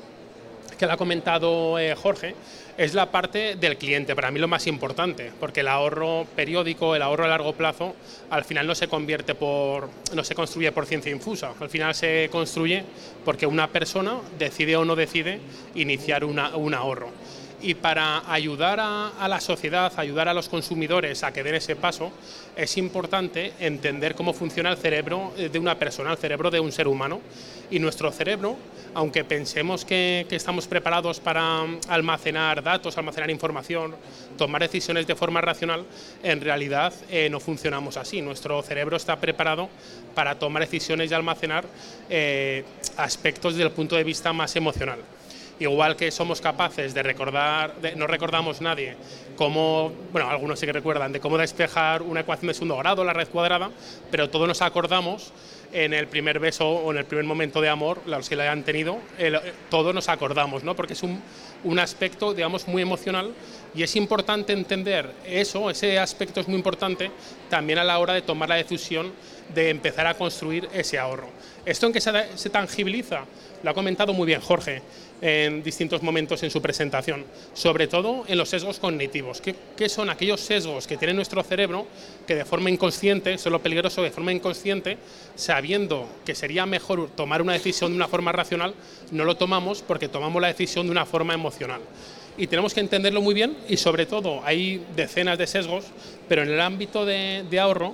que 0.77 0.85
la 0.85 0.93
ha 0.93 0.97
comentado 0.97 1.77
Jorge, 1.95 2.35
es 2.77 2.93
la 2.93 3.11
parte 3.11 3.55
del 3.55 3.77
cliente, 3.77 4.15
para 4.15 4.31
mí 4.31 4.39
lo 4.39 4.47
más 4.47 4.65
importante, 4.67 5.31
porque 5.39 5.59
el 5.59 5.67
ahorro 5.67 6.25
periódico, 6.35 6.95
el 6.95 7.01
ahorro 7.01 7.25
a 7.25 7.27
largo 7.27 7.53
plazo, 7.53 7.95
al 8.29 8.43
final 8.43 8.65
no 8.65 8.75
se 8.75 8.87
convierte 8.87 9.35
por, 9.35 9.89
no 10.15 10.23
se 10.23 10.35
construye 10.35 10.71
por 10.71 10.85
ciencia 10.85 11.11
infusa, 11.11 11.53
al 11.59 11.69
final 11.69 11.93
se 11.93 12.29
construye 12.31 12.83
porque 13.25 13.45
una 13.45 13.67
persona 13.67 14.17
decide 14.39 14.75
o 14.75 14.85
no 14.85 14.95
decide 14.95 15.39
iniciar 15.75 16.23
un 16.23 16.39
ahorro. 16.73 17.09
Y 17.63 17.75
para 17.75 18.31
ayudar 18.31 18.79
a, 18.79 19.27
la 19.27 19.39
sociedad, 19.39 19.93
ayudar 19.97 20.27
a 20.27 20.33
los 20.33 20.49
consumidores 20.49 21.23
a 21.23 21.31
que 21.31 21.43
den 21.43 21.53
ese 21.53 21.75
paso, 21.75 22.11
es 22.55 22.75
importante 22.77 23.53
entender 23.59 24.15
cómo 24.15 24.33
funciona 24.33 24.71
el 24.71 24.77
cerebro 24.77 25.31
de 25.37 25.59
una 25.59 25.77
persona, 25.77 26.11
el 26.11 26.17
cerebro 26.17 26.49
de 26.49 26.59
un 26.59 26.71
ser 26.71 26.87
humano. 26.87 27.21
Y 27.69 27.77
nuestro 27.77 28.11
cerebro, 28.11 28.57
aunque 28.95 29.23
pensemos 29.23 29.85
que, 29.85 30.25
estamos 30.31 30.65
preparados 30.65 31.19
para 31.19 31.65
almacenar 31.87 32.63
datos, 32.63 32.97
almacenar 32.97 33.29
información, 33.29 33.95
tomar 34.37 34.63
decisiones 34.63 35.05
de 35.05 35.15
forma 35.15 35.39
racional, 35.39 35.85
en 36.23 36.41
realidad 36.41 36.93
eh, 37.11 37.29
no 37.29 37.39
funcionamos 37.39 37.95
así. 37.95 38.21
Nuestro 38.21 38.61
cerebro 38.63 38.97
está 38.97 39.17
preparado 39.17 39.69
para 40.15 40.39
tomar 40.39 40.63
decisiones 40.63 41.11
y 41.11 41.13
almacenar 41.13 41.65
eh, 42.09 42.63
aspectos 42.97 43.53
desde 43.53 43.67
el 43.67 43.71
punto 43.71 43.95
de 43.95 44.03
vista 44.03 44.33
más 44.33 44.55
emocional 44.55 44.99
igual 45.61 45.95
que 45.95 46.09
somos 46.09 46.41
capaces 46.41 46.93
de 46.93 47.03
recordar, 47.03 47.75
no 47.95 48.07
recordamos 48.07 48.61
nadie 48.61 48.95
cómo, 49.35 49.91
bueno, 50.11 50.29
algunos 50.29 50.59
sí 50.59 50.65
que 50.65 50.73
recuerdan, 50.73 51.11
de 51.11 51.19
cómo 51.19 51.37
despejar 51.37 52.01
una 52.01 52.21
ecuación 52.21 52.47
de 52.47 52.53
segundo 52.55 52.77
grado, 52.77 53.03
la 53.03 53.13
red 53.13 53.27
cuadrada, 53.27 53.69
pero 54.09 54.29
todos 54.29 54.47
nos 54.47 54.61
acordamos 54.61 55.31
en 55.71 55.93
el 55.93 56.07
primer 56.07 56.39
beso 56.39 56.67
o 56.67 56.91
en 56.91 56.97
el 56.97 57.05
primer 57.05 57.25
momento 57.25 57.61
de 57.61 57.69
amor, 57.69 58.01
los 58.05 58.27
que 58.27 58.35
la 58.35 58.43
hayan 58.43 58.63
tenido, 58.63 58.97
todos 59.69 59.93
nos 59.93 60.09
acordamos, 60.09 60.63
¿no? 60.63 60.75
porque 60.75 60.93
es 60.93 61.03
un, 61.03 61.21
un 61.63 61.79
aspecto, 61.79 62.33
digamos, 62.33 62.67
muy 62.67 62.81
emocional 62.81 63.31
y 63.73 63.83
es 63.83 63.95
importante 63.95 64.53
entender 64.53 65.09
eso, 65.25 65.69
ese 65.69 65.97
aspecto 65.97 66.41
es 66.41 66.47
muy 66.47 66.57
importante 66.57 67.09
también 67.49 67.79
a 67.79 67.83
la 67.83 67.99
hora 67.99 68.13
de 68.13 68.21
tomar 68.21 68.49
la 68.49 68.55
decisión 68.55 69.11
de 69.53 69.69
empezar 69.69 70.07
a 70.07 70.13
construir 70.13 70.67
ese 70.73 70.97
ahorro. 70.97 71.29
¿Esto 71.65 71.85
en 71.85 71.93
qué 71.93 72.01
se, 72.01 72.49
tangibiliza? 72.49 73.25
Lo 73.63 73.69
ha 73.69 73.73
comentado 73.73 74.13
muy 74.13 74.25
bien 74.25 74.41
Jorge 74.41 74.81
en 75.21 75.61
distintos 75.61 76.01
momentos 76.01 76.41
en 76.41 76.49
su 76.49 76.61
presentación, 76.61 77.23
sobre 77.53 77.87
todo 77.87 78.23
en 78.27 78.37
los 78.37 78.49
sesgos 78.49 78.79
cognitivos. 78.79 79.39
¿Qué, 79.39 79.55
¿Qué, 79.77 79.87
son 79.87 80.09
aquellos 80.09 80.41
sesgos 80.41 80.87
que 80.87 80.97
tiene 80.97 81.13
nuestro 81.13 81.43
cerebro 81.43 81.85
que 82.25 82.35
de 82.35 82.45
forma 82.45 82.71
inconsciente, 82.71 83.37
son 83.37 83.53
lo 83.53 83.61
peligroso 83.61 84.01
de 84.01 84.09
forma 84.09 84.33
inconsciente, 84.33 84.97
sabiendo 85.35 86.09
que 86.25 86.33
sería 86.33 86.65
mejor 86.65 87.09
tomar 87.11 87.41
una 87.41 87.53
decisión 87.53 87.91
de 87.91 87.97
una 87.97 88.07
forma 88.07 88.31
racional, 88.31 88.73
no 89.11 89.23
lo 89.23 89.37
tomamos 89.37 89.83
porque 89.83 90.07
tomamos 90.07 90.41
la 90.41 90.47
decisión 90.47 90.87
de 90.87 90.91
una 90.91 91.05
forma 91.05 91.35
emocional? 91.35 91.81
Y 92.37 92.47
tenemos 92.47 92.73
que 92.73 92.79
entenderlo 92.79 93.21
muy 93.21 93.33
bien 93.33 93.57
y 93.67 93.77
sobre 93.77 94.05
todo 94.05 94.41
hay 94.43 94.83
decenas 94.95 95.37
de 95.37 95.47
sesgos, 95.47 95.85
pero 96.27 96.43
en 96.43 96.49
el 96.49 96.61
ámbito 96.61 97.05
de, 97.05 97.45
ahorro 97.59 97.93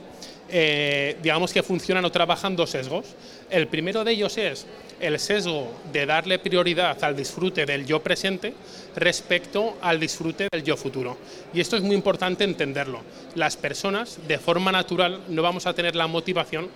eh, 0.50 1.17
digamos 1.22 1.51
que 1.51 1.63
funcionan 1.63 2.06
o 2.06 2.12
trabajan 2.12 2.56
dos 2.56 2.70
sesgos. 2.70 3.06
El 3.50 3.67
primero 3.67 4.03
de 4.03 4.12
ellos 4.12 4.38
es 4.38 4.65
el 5.00 5.20
sesgo 5.20 5.72
de 5.91 6.06
darle 6.06 6.39
prioridad 6.39 7.03
al 7.03 7.15
disfrute 7.15 7.65
del 7.65 7.86
yo 7.86 8.01
presente 8.01 8.53
respecto 8.96 9.77
al 9.82 10.00
disfrute 10.00 10.48
del 10.51 10.63
yo 10.63 10.77
futuro. 10.77 11.17
Y 11.53 11.60
esto 11.60 11.75
es 11.75 11.84
muy 11.84 11.96
importante 11.96 12.44
entenderlo. 12.44 13.01
Las 13.36 13.58
personas, 13.58 14.20
de 14.27 14.39
forma 14.39 14.72
natural, 14.72 15.22
no 15.27 15.41
vamos 15.41 15.65
a 15.65 15.74
tener 15.74 15.96
la 15.96 16.08
motivación 16.08 16.70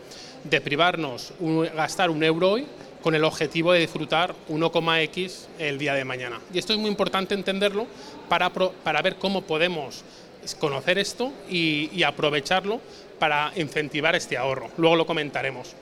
de 0.44 0.62
privarnos, 0.62 1.34
gastar 1.76 2.10
un 2.10 2.24
euro 2.24 2.52
hoy 2.52 2.68
con 3.02 3.16
el 3.16 3.24
objetivo 3.24 3.74
de 3.74 3.80
disfrutar 3.80 4.36
1,x 4.50 5.48
el 5.60 5.78
día 5.78 5.94
de 5.94 6.06
mañana. 6.06 6.40
Y 6.54 6.60
esto 6.60 6.74
es 6.74 6.80
muy 6.80 6.90
importante 6.90 7.34
entenderlo 7.34 7.88
para, 8.30 8.52
para 8.52 9.02
ver 9.02 9.16
cómo 9.16 9.42
podemos 9.42 10.04
conocer 10.60 10.98
esto 10.98 11.32
y 11.50 12.04
aprovecharlo 12.04 12.82
para 13.20 13.52
incentivar 13.56 14.16
este 14.16 14.36
ahorro. 14.36 14.72
Luego 14.78 14.96
lo 14.96 15.06
comentaremos. 15.06 15.76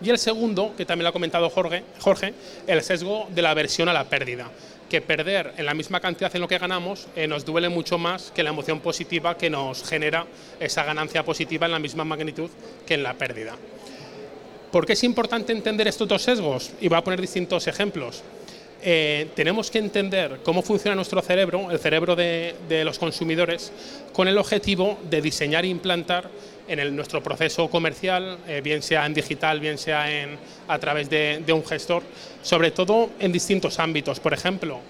Y 0.00 0.10
el 0.10 0.18
segundo, 0.18 0.74
que 0.76 0.84
también 0.84 1.04
lo 1.04 1.08
ha 1.08 1.12
comentado 1.12 1.50
Jorge, 1.50 1.82
Jorge 1.98 2.34
el 2.66 2.82
sesgo 2.82 3.26
de 3.30 3.42
la 3.42 3.50
aversión 3.50 3.88
a 3.88 3.92
la 3.92 4.04
pérdida 4.04 4.48
que 4.88 5.00
perder 5.00 5.54
en 5.56 5.66
la 5.66 5.74
misma 5.74 5.98
cantidad 5.98 6.34
en 6.34 6.42
lo 6.42 6.46
que 6.46 6.58
ganamos 6.58 7.08
eh, 7.16 7.26
nos 7.26 7.44
duele 7.44 7.68
mucho 7.68 7.98
más 7.98 8.30
que 8.32 8.42
la 8.42 8.50
emoción 8.50 8.80
positiva 8.80 9.36
que 9.36 9.50
nos 9.50 9.82
genera 9.82 10.26
esa 10.60 10.84
ganancia 10.84 11.24
positiva 11.24 11.66
en 11.66 11.72
la 11.72 11.78
misma 11.78 12.04
magnitud 12.04 12.50
que 12.86 12.94
en 12.94 13.02
la 13.02 13.14
pérdida. 13.14 13.56
¿Por 14.74 14.86
qué 14.86 14.94
es 14.94 15.04
importante 15.04 15.52
entender 15.52 15.86
estos 15.86 16.08
dos 16.08 16.20
sesgos? 16.20 16.72
Y 16.80 16.88
voy 16.88 16.98
a 16.98 17.04
poner 17.04 17.20
distintos 17.20 17.68
ejemplos. 17.68 18.24
Eh, 18.82 19.28
tenemos 19.36 19.70
que 19.70 19.78
entender 19.78 20.40
cómo 20.42 20.62
funciona 20.62 20.96
nuestro 20.96 21.22
cerebro, 21.22 21.70
el 21.70 21.78
cerebro 21.78 22.16
de, 22.16 22.82
los 22.84 22.98
consumidores, 22.98 23.70
con 24.12 24.26
el 24.26 24.36
objetivo 24.36 24.98
de 25.08 25.22
diseñar 25.22 25.64
e 25.64 25.68
implantar 25.68 26.28
en 26.66 26.96
nuestro 26.96 27.22
proceso 27.22 27.70
comercial, 27.70 28.38
eh, 28.48 28.62
bien 28.64 28.82
sea 28.82 29.06
en 29.06 29.14
digital, 29.14 29.60
bien 29.60 29.78
sea 29.78 30.10
en, 30.10 30.36
a 30.66 30.76
través 30.80 31.08
de, 31.08 31.44
un 31.52 31.64
gestor, 31.64 32.02
sobre 32.42 32.72
todo 32.72 33.10
en 33.20 33.30
distintos 33.30 33.78
ámbitos. 33.78 34.18
Por 34.18 34.34
ejemplo, 34.34 34.80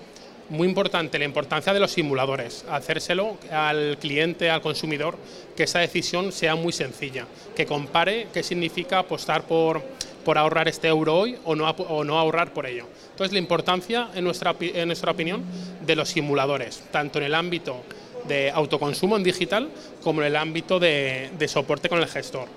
muy 0.48 0.68
importante 0.68 1.18
la 1.18 1.24
importancia 1.24 1.72
de 1.72 1.80
los 1.80 1.92
simuladores, 1.92 2.64
hacérselo 2.70 3.36
al 3.50 3.98
cliente, 3.98 4.50
al 4.50 4.60
consumidor, 4.60 5.16
que 5.56 5.64
esa 5.64 5.78
decisión 5.78 6.32
sea 6.32 6.54
muy 6.54 6.72
sencilla, 6.72 7.26
que 7.56 7.66
compare 7.66 8.28
qué 8.32 8.42
significa 8.42 8.98
apostar 8.98 9.44
por 9.44 9.82
por 10.24 10.38
ahorrar 10.38 10.66
este 10.66 10.88
euro 10.88 11.14
hoy 11.14 11.36
o 11.44 11.54
no, 11.54 11.68
o 11.68 12.02
no 12.02 12.18
ahorrar 12.18 12.52
por 12.52 12.66
ello. 12.66 12.86
Entonces, 13.10 13.32
la 13.32 13.38
importancia, 13.38 14.08
en 14.14 14.24
nuestra, 14.24 14.56
en 14.58 14.88
nuestra 14.88 15.12
opinión, 15.12 15.44
de 15.84 15.94
los 15.94 16.08
simuladores, 16.08 16.82
tanto 16.90 17.18
en 17.18 17.26
el 17.26 17.34
ámbito 17.34 17.82
de 18.26 18.50
autoconsumo 18.50 19.16
en 19.16 19.22
digital 19.22 19.68
como 20.02 20.22
en 20.22 20.28
el 20.28 20.36
ámbito 20.36 20.80
de, 20.80 21.30
soporte 21.46 21.88
con 21.88 21.98
el 21.98 22.08
gestor. 22.08 22.48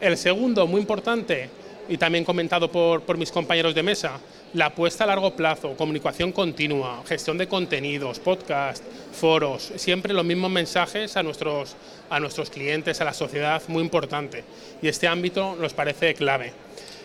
El 0.00 0.16
segundo, 0.16 0.66
muy 0.66 0.80
importante, 0.80 1.50
y 1.88 1.98
también 1.98 2.24
comentado 2.24 2.70
por, 2.70 3.02
por, 3.02 3.18
mis 3.18 3.32
compañeros 3.32 3.74
de 3.74 3.82
mesa, 3.82 4.18
la 4.54 4.66
apuesta 4.66 5.04
a 5.04 5.06
largo 5.06 5.34
plazo, 5.34 5.74
comunicación 5.76 6.32
continua, 6.32 7.02
gestión 7.06 7.38
de 7.38 7.48
contenidos, 7.48 8.20
podcast, 8.20 8.84
foros, 9.12 9.72
siempre 9.76 10.14
los 10.14 10.24
mismos 10.24 10.50
mensajes 10.50 11.16
a 11.16 11.22
nuestros, 11.22 11.76
a 12.10 12.20
nuestros 12.20 12.50
clientes, 12.50 13.00
a 13.00 13.04
la 13.04 13.14
sociedad, 13.14 13.62
muy 13.68 13.82
importante. 13.82 14.44
Y 14.80 14.88
este 14.88 15.08
ámbito 15.08 15.56
nos 15.56 15.74
parece 15.74 16.14
clave. 16.14 16.52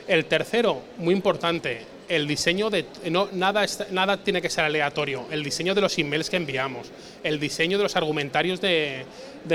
El 0.08 0.26
tercero, 0.26 0.82
muy 0.98 1.14
importante, 1.14 1.82
el 2.10 2.28
diseño 2.28 2.70
de... 2.70 2.86
No, 3.12 3.30
nada, 3.34 3.66
nada 3.92 4.24
tiene 4.24 4.42
que 4.42 4.50
ser 4.50 4.64
aleatorio. 4.64 5.26
El 5.32 5.44
diseño 5.44 5.76
de 5.76 5.82
los 5.82 5.98
emails 5.98 6.30
que 6.30 6.38
enviamos, 6.38 6.92
el 7.24 7.40
diseño 7.40 7.78
de 7.78 7.84
los 7.84 7.96
argumentarios 7.96 8.62
de, 8.62 9.06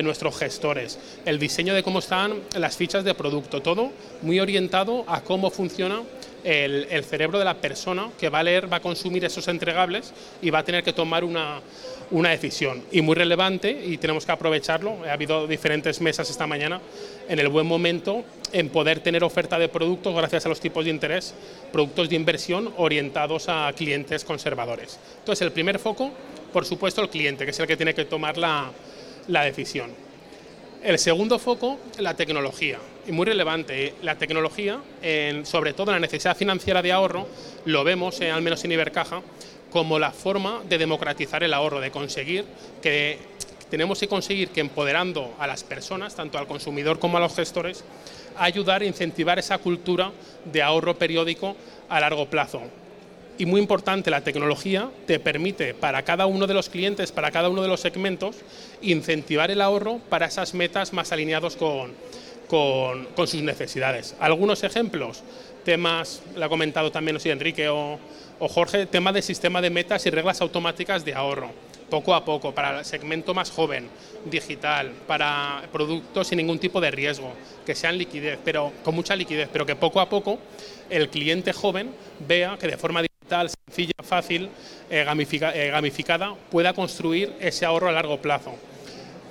nuestros 0.01 0.39
gestores, 0.39 0.99
el 1.25 1.41
diseño 1.41 1.75
de 1.75 1.83
cómo 1.83 1.99
están 1.99 2.41
las 2.57 2.77
fichas 2.77 3.03
de 3.03 3.15
producto, 3.15 3.61
todo 3.61 3.91
muy 4.23 4.39
orientado 4.39 5.05
a 5.09 5.23
cómo 5.23 5.51
funciona 5.51 6.03
el, 6.45 6.87
el, 6.91 7.05
cerebro 7.05 7.39
de 7.39 7.45
la 7.45 7.55
persona 7.55 8.11
que 8.19 8.29
va 8.29 8.39
a 8.39 8.43
leer, 8.45 8.73
va 8.73 8.77
a 8.77 8.81
consumir 8.81 9.25
esos 9.25 9.47
entregables 9.49 10.13
y 10.41 10.51
va 10.51 10.61
a 10.61 10.65
tener 10.65 10.83
que 10.83 10.93
tomar 10.93 11.25
una, 11.25 11.61
una 12.13 12.31
decisión 12.31 12.83
y 12.93 13.01
muy 13.01 13.15
relevante 13.15 13.71
y 13.71 13.97
tenemos 13.97 14.25
que 14.25 14.33
aprovecharlo. 14.33 14.99
Ha 15.07 15.13
habido 15.13 15.47
diferentes 15.47 16.01
mesas 16.01 16.31
esta 16.31 16.47
mañana 16.47 16.81
en 17.29 17.39
el 17.39 17.49
buen 17.49 17.67
momento 17.67 18.23
en 18.53 18.69
poder 18.69 19.01
tener 19.01 19.25
oferta 19.25 19.59
de 19.59 19.69
productos 19.69 20.15
gracias 20.15 20.47
a 20.47 20.49
los 20.49 20.61
tipos 20.61 20.85
de 20.85 20.91
interés, 20.91 21.35
productos 21.73 22.09
de 22.11 22.17
inversión 22.17 22.73
orientados 22.77 23.49
a 23.49 23.73
clientes 23.75 24.25
conservadores. 24.25 24.99
Entonces, 25.21 25.47
el 25.47 25.53
primer 25.53 25.79
foco, 25.79 26.11
por 26.53 26.67
supuesto, 26.67 27.01
el 27.01 27.09
cliente, 27.09 27.45
que 27.45 27.51
es 27.51 27.61
el 27.61 27.67
que 27.67 27.77
tiene 27.77 27.95
que 27.95 28.05
tomar 28.05 28.37
la, 28.37 28.71
la 29.29 29.45
decisión. 29.45 29.91
El 30.83 30.99
segundo 30.99 31.39
foco, 31.39 31.79
la 31.99 32.15
tecnología. 32.15 32.79
Y 33.07 33.13
muy 33.13 33.25
relevante, 33.27 33.95
la 34.03 34.17
tecnología, 34.17 34.81
sobre 35.45 35.73
todo 35.73 35.91
en 35.91 35.97
la 35.97 36.01
necesidad 36.01 36.37
financiera 36.37 36.83
de 36.83 36.93
ahorro, 36.93 37.27
lo 37.65 37.85
vemos, 37.85 38.21
eh, 38.21 38.31
al 38.31 38.43
menos 38.43 38.65
en 38.65 38.73
Ibercaja, 38.73 39.23
como 39.71 39.99
la 39.99 40.11
forma 40.11 40.63
de 40.69 40.79
democratizar 40.79 41.43
el 41.43 41.55
ahorro, 41.55 41.81
de 41.81 41.91
conseguir 41.91 42.45
que 42.83 43.19
tenemos 43.71 43.99
que 43.99 44.09
conseguir 44.09 44.51
que 44.51 44.61
empoderando 44.61 45.35
a 45.39 45.47
las 45.47 45.65
personas, 45.65 46.15
tanto 46.15 46.37
al 46.37 46.47
consumidor 46.47 46.99
como 46.99 47.17
a 47.17 47.21
los 47.21 47.35
gestores, 47.35 47.85
ayudar 48.37 48.83
a 48.83 48.85
incentivar 48.85 49.39
esa 49.39 49.59
cultura 49.59 50.13
de 50.45 50.63
ahorro 50.63 50.99
periódico 50.99 51.57
a 51.89 52.01
largo 52.01 52.27
plazo. 52.27 52.61
Y 53.39 53.47
muy 53.47 53.61
importante, 53.61 54.11
la 54.11 54.23
tecnología 54.23 54.91
te 55.07 55.19
permite 55.19 55.75
para 55.75 56.03
cada 56.03 56.27
uno 56.27 56.47
de 56.47 56.55
los 56.55 56.69
clientes, 56.69 57.13
para 57.13 57.31
cada 57.31 57.49
uno 57.49 57.63
de 57.63 57.69
los 57.69 57.81
segmentos, 57.81 58.37
incentivar 58.83 59.51
el 59.51 59.61
ahorro 59.61 60.01
para 60.09 60.27
esas 60.27 60.55
metas 60.55 60.93
más 60.93 61.13
alineados 61.13 61.57
con, 61.57 61.93
con, 62.47 63.27
sus 63.27 63.43
necesidades. 63.43 64.15
Algunos 64.21 64.63
ejemplos, 64.63 65.23
temas, 65.65 66.23
lo 66.37 66.45
ha 66.45 66.49
comentado 66.51 66.93
también 66.93 67.17
no 67.17 67.31
Enrique 67.31 67.69
o, 67.69 67.99
o 68.39 68.49
Jorge, 68.49 68.85
tema 68.85 69.13
de 69.13 69.23
sistema 69.23 69.63
de 69.63 69.71
metas 69.71 70.05
y 70.05 70.11
reglas 70.11 70.43
automáticas 70.43 71.05
de 71.05 71.15
ahorro, 71.15 71.51
poco 71.89 72.15
a 72.15 72.25
poco, 72.25 72.55
para 72.55 72.81
el 72.81 72.85
segmento 72.85 73.33
más 73.33 73.51
joven, 73.51 73.89
digital, 74.27 74.93
para 75.07 75.63
productos 75.73 76.29
sin 76.29 76.37
ningún 76.37 76.59
tipo 76.59 76.81
de 76.81 76.91
riesgo, 76.91 77.33
que 77.65 77.75
sean 77.75 77.97
liquidez, 77.97 78.39
pero 78.45 78.73
con 78.85 78.95
mucha 78.95 79.17
liquidez, 79.17 79.49
pero 79.51 79.65
que 79.65 79.77
poco 79.77 80.01
a 80.01 80.09
poco 80.11 80.39
el 80.91 81.09
cliente 81.09 81.53
joven 81.53 81.91
vea 82.27 82.59
que 82.59 82.67
de 82.67 82.77
forma 82.77 83.03
sencilla, 83.49 83.93
fácil, 84.03 84.51
eh, 84.91 85.05
eh, 85.05 85.71
gamificada, 85.71 86.35
pueda 86.51 86.73
construir 86.73 87.33
ese 87.41 87.65
ahorro 87.65 87.89
a 87.89 87.93
largo 87.93 88.21
plazo. 88.21 88.55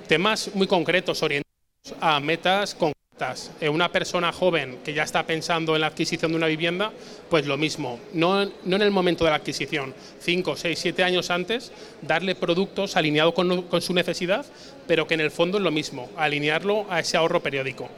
Temas 0.08 0.50
muy 0.54 0.66
concretos, 0.66 1.22
orientados 1.22 1.52
a 2.00 2.20
metas 2.20 2.74
concretas. 2.74 3.52
A 3.60 3.70
una 3.70 3.92
persona 3.92 4.32
joven 4.32 4.78
que 4.84 4.94
ya 4.94 5.04
está 5.04 5.24
pensando 5.24 5.76
en 5.76 5.82
la 5.82 5.86
adquisición 5.88 6.32
de 6.32 6.38
una 6.38 6.48
vivienda, 6.48 6.90
pues 7.30 7.46
lo 7.46 7.56
mismo, 7.56 8.00
no, 8.12 8.44
no 8.64 8.76
en 8.76 8.82
el 8.82 8.90
momento 8.90 9.24
de 9.24 9.30
la 9.30 9.36
adquisición, 9.36 9.94
5, 10.18 10.56
6, 10.56 10.78
7 10.78 11.04
años 11.04 11.30
antes, 11.30 11.70
darle 12.00 12.34
productos 12.34 12.96
alineados 12.96 13.34
con, 13.34 13.62
con 13.62 13.80
su 13.80 13.94
necesidad, 13.94 14.44
pero 14.88 15.06
que 15.06 15.14
en 15.14 15.20
el 15.20 15.30
fondo 15.30 15.58
es 15.58 15.62
lo 15.62 15.70
mismo, 15.70 16.10
alinearlo 16.16 16.86
a 16.90 16.98
ese 16.98 17.16
ahorro 17.16 17.40
periódico 17.40 17.88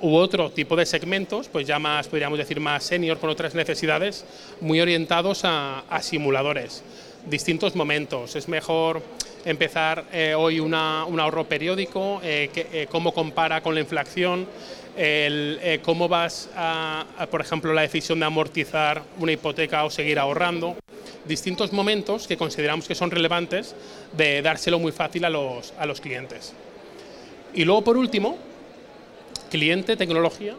u 0.00 0.14
otro 0.14 0.50
tipo 0.50 0.76
de 0.76 0.86
segmentos, 0.86 1.48
pues 1.48 1.66
ya 1.66 1.78
más, 1.78 2.08
podríamos 2.08 2.38
decir, 2.38 2.60
más 2.60 2.84
senior 2.84 3.18
con 3.18 3.30
otras 3.30 3.54
necesidades, 3.54 4.24
muy 4.60 4.80
orientados 4.80 5.42
a, 5.44 5.82
simuladores. 6.00 6.82
Distintos 7.26 7.74
momentos. 7.74 8.36
Es 8.36 8.48
mejor 8.48 9.02
empezar 9.44 10.04
eh, 10.12 10.34
hoy 10.34 10.60
un 10.60 10.74
ahorro 10.74 11.44
periódico, 11.44 12.20
eh, 12.22 12.50
eh, 12.54 12.86
cómo 12.90 13.12
compara 13.12 13.60
con 13.60 13.74
la 13.74 13.80
inflación, 13.80 14.46
cómo 15.82 16.08
vas 16.08 16.50
a, 16.56 17.06
por 17.30 17.40
ejemplo, 17.40 17.72
la 17.72 17.82
decisión 17.82 18.18
de 18.18 18.26
amortizar 18.26 19.02
una 19.18 19.30
hipoteca 19.30 19.84
o 19.84 19.90
seguir 19.90 20.18
ahorrando. 20.18 20.76
Distintos 21.24 21.72
momentos 21.72 22.26
que 22.26 22.36
consideramos 22.36 22.88
que 22.88 22.96
son 22.96 23.12
relevantes 23.12 23.76
de 24.16 24.42
dárselo 24.42 24.80
muy 24.80 24.90
fácil 24.90 25.24
a 25.24 25.30
los, 25.30 25.72
a 25.78 25.86
los 25.86 26.00
clientes. 26.00 26.52
Y 27.54 27.64
luego, 27.64 27.84
por 27.84 27.96
último, 27.96 28.38
cliente, 29.50 29.96
tecnología. 29.96 30.54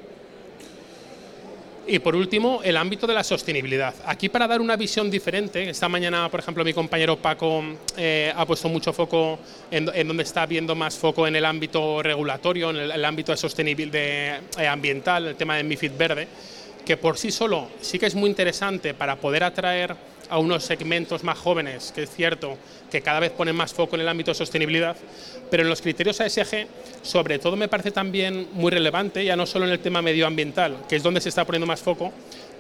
Y 1.88 1.98
por 1.98 2.16
último, 2.16 2.62
el 2.64 2.78
ámbito 2.78 3.08
de 3.08 3.16
la 3.16 3.24
sostenibilidad. 3.24 3.96
Aquí 4.06 4.30
para 4.30 4.48
dar 4.48 4.62
una 4.62 4.76
visión 4.76 5.10
diferente, 5.10 5.68
esta 5.68 5.90
mañana, 5.90 6.30
por 6.30 6.40
ejemplo, 6.40 6.64
mi 6.64 6.72
compañero 6.72 7.18
Paco 7.18 7.64
eh, 7.98 8.32
ha 8.36 8.46
puesto 8.46 8.70
mucho 8.70 8.94
foco 8.94 9.40
en, 9.72 9.86
donde 10.08 10.22
está 10.22 10.46
viendo 10.46 10.76
más 10.76 10.96
foco 10.96 11.26
en 11.26 11.36
el 11.36 11.46
ámbito 11.46 12.04
regulatorio, 12.04 12.70
en 12.70 12.92
el, 12.92 13.06
ámbito 13.06 13.32
de 13.32 13.38
sostenibilidad 13.40 14.40
eh, 14.60 14.68
ambiental, 14.68 15.30
el 15.30 15.36
tema 15.36 15.58
de 15.58 15.64
MIFID 15.64 15.92
verde, 15.98 16.28
que 16.86 16.96
por 16.96 17.18
sí 17.18 17.32
solo 17.32 17.70
sí 17.82 17.98
que 17.98 18.06
es 18.06 18.14
muy 18.14 18.30
interesante 18.30 18.94
para 18.94 19.16
poder 19.16 19.44
atraer 19.44 19.96
a 20.30 20.38
unos 20.38 20.64
segmentos 20.64 21.24
más 21.24 21.38
jóvenes, 21.38 21.92
que 21.94 22.04
es 22.04 22.10
cierto 22.10 22.58
que 22.92 23.02
cada 23.02 23.20
vez 23.20 23.32
ponen 23.32 23.56
más 23.56 23.74
foco 23.74 23.96
en 23.96 24.02
el 24.02 24.08
ámbito 24.08 24.32
de 24.32 24.36
sostenibilidad, 24.36 24.96
pero 25.50 25.64
en 25.64 25.70
los 25.70 25.82
criterios 25.82 26.22
ASG, 26.22 26.68
sobre 27.02 27.40
todo 27.40 27.56
me 27.56 27.68
parece 27.68 27.92
también 27.92 28.48
muy 28.54 28.72
relevante, 28.72 29.24
ya 29.24 29.36
no 29.36 29.46
solo 29.46 29.66
en 29.66 29.72
el 29.72 29.80
tema 29.80 30.02
medioambiental, 30.02 30.78
que 30.88 30.96
es 30.96 31.04
donde 31.04 31.22
se 31.22 31.30
está 31.30 31.46
poniendo 31.46 31.68
más 31.68 31.82
foco, 31.82 32.14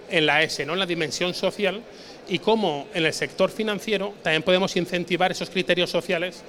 en 0.10 0.26
la 0.26 0.42
S, 0.42 0.66
¿no? 0.66 0.74
en 0.74 0.80
la 0.80 0.86
dimensión 0.86 1.34
social, 1.34 1.82
y 2.28 2.40
cómo 2.40 2.88
en 2.94 3.06
el 3.06 3.14
sector 3.14 3.50
financiero 3.50 4.14
también 4.24 4.44
podemos 4.44 4.76
incentivar 4.76 5.32
esos 5.32 5.50
criterios 5.50 5.90
sociales 5.90 6.44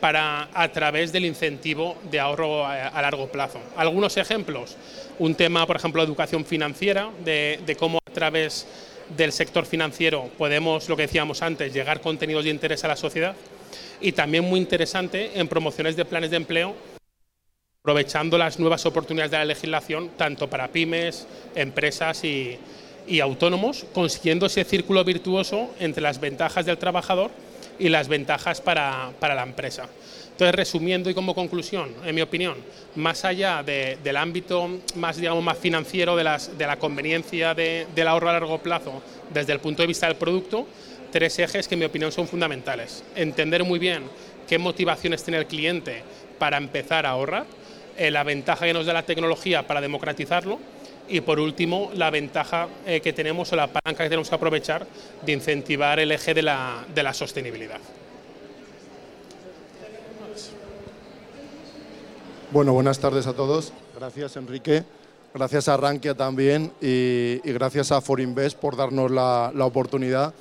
para 0.00 0.48
a 0.54 0.72
través 0.72 1.12
del 1.12 1.26
incentivo 1.26 1.96
de 2.10 2.18
ahorro 2.18 2.66
a, 2.66 3.02
largo 3.02 3.28
plazo. 3.28 3.60
Algunos 3.76 4.16
ejemplos, 4.16 4.76
un 5.18 5.34
tema, 5.34 5.66
por 5.66 5.76
ejemplo, 5.76 6.02
educación 6.02 6.44
financiera, 6.44 7.10
de, 7.22 7.60
de 7.66 7.76
cómo 7.76 7.98
a 7.98 8.10
través 8.10 8.66
del 9.16 9.32
sector 9.32 9.66
financiero 9.66 10.30
podemos, 10.38 10.88
lo 10.88 10.96
que 10.96 11.02
decíamos 11.02 11.42
antes, 11.42 11.72
llegar 11.72 12.00
contenidos 12.00 12.44
de 12.44 12.50
interés 12.50 12.84
a 12.84 12.88
la 12.88 12.96
sociedad 12.96 13.34
y 14.00 14.12
también 14.12 14.44
muy 14.44 14.60
interesante 14.60 15.38
en 15.38 15.48
promociones 15.48 15.96
de 15.96 16.04
planes 16.04 16.30
de 16.30 16.36
empleo, 16.36 16.74
aprovechando 17.80 18.38
las 18.38 18.58
nuevas 18.58 18.84
oportunidades 18.86 19.30
de 19.30 19.38
la 19.38 19.44
legislación, 19.44 20.10
tanto 20.16 20.48
para 20.48 20.68
pymes, 20.68 21.26
empresas 21.54 22.24
y, 22.24 22.58
autónomos, 23.20 23.86
consiguiendo 23.92 24.46
ese 24.46 24.62
círculo 24.62 25.02
virtuoso 25.02 25.74
entre 25.80 26.02
las 26.02 26.20
ventajas 26.20 26.64
del 26.64 26.78
trabajador 26.78 27.32
y 27.78 27.88
las 27.88 28.06
ventajas 28.06 28.60
para, 28.60 29.12
la 29.20 29.42
empresa. 29.42 29.88
Entonces, 30.40 30.56
resumiendo 30.56 31.10
y 31.10 31.14
como 31.14 31.34
conclusión, 31.34 31.90
en 32.02 32.14
mi 32.14 32.22
opinión, 32.22 32.54
más 32.94 33.26
allá 33.26 33.62
del 33.62 34.16
ámbito 34.16 34.70
más, 34.94 35.18
digamos, 35.18 35.44
más 35.44 35.58
financiero 35.58 36.16
de, 36.16 36.24
de 36.56 36.66
la 36.66 36.78
conveniencia 36.78 37.52
del 37.52 38.08
ahorro 38.08 38.30
a 38.30 38.32
largo 38.32 38.56
plazo 38.56 39.02
desde 39.34 39.52
el 39.52 39.60
punto 39.60 39.82
de 39.82 39.88
vista 39.88 40.06
del 40.06 40.16
producto, 40.16 40.66
tres 41.12 41.38
ejes 41.40 41.68
que 41.68 41.74
en 41.74 41.80
mi 41.80 41.84
opinión 41.84 42.10
son 42.10 42.26
fundamentales. 42.26 43.04
Entender 43.14 43.64
muy 43.64 43.78
bien 43.78 44.04
qué 44.48 44.56
motivaciones 44.56 45.22
tiene 45.22 45.36
el 45.36 45.46
cliente 45.46 46.02
para 46.38 46.56
empezar 46.56 47.04
a 47.04 47.10
ahorrar, 47.10 47.44
eh, 47.98 48.10
la 48.10 48.24
ventaja 48.24 48.64
que 48.64 48.72
nos 48.72 48.86
da 48.86 48.94
la 48.94 49.02
tecnología 49.02 49.66
para 49.66 49.82
democratizarlo 49.82 50.58
y 51.06 51.20
por 51.20 51.38
último 51.38 51.90
la 51.94 52.08
ventaja 52.08 52.66
eh, 52.86 53.02
que 53.02 53.12
tenemos 53.12 53.52
o 53.52 53.56
la 53.56 53.66
palanca 53.66 54.04
que 54.04 54.08
tenemos 54.08 54.30
que 54.30 54.36
aprovechar 54.36 54.86
de 55.20 55.32
incentivar 55.32 56.00
el 56.00 56.12
eje 56.12 56.32
de 56.32 56.42
la, 56.42 57.12
sostenibilidad. 57.12 57.80
Bueno, 62.52 62.72
buenas 62.72 62.98
tardes 62.98 63.28
a 63.28 63.32
todos. 63.32 63.72
Gracias 63.96 64.34
Enrique, 64.34 64.82
gracias 65.32 65.68
a 65.68 65.76
Rankia 65.76 66.16
también 66.16 66.72
y, 66.80 67.38
gracias 67.44 67.92
a 67.92 68.00
Forinvest 68.00 68.58
por 68.58 68.76
darnos 68.76 69.08
la, 69.12 69.52
la 69.54 69.66
oportunidad 69.66 70.34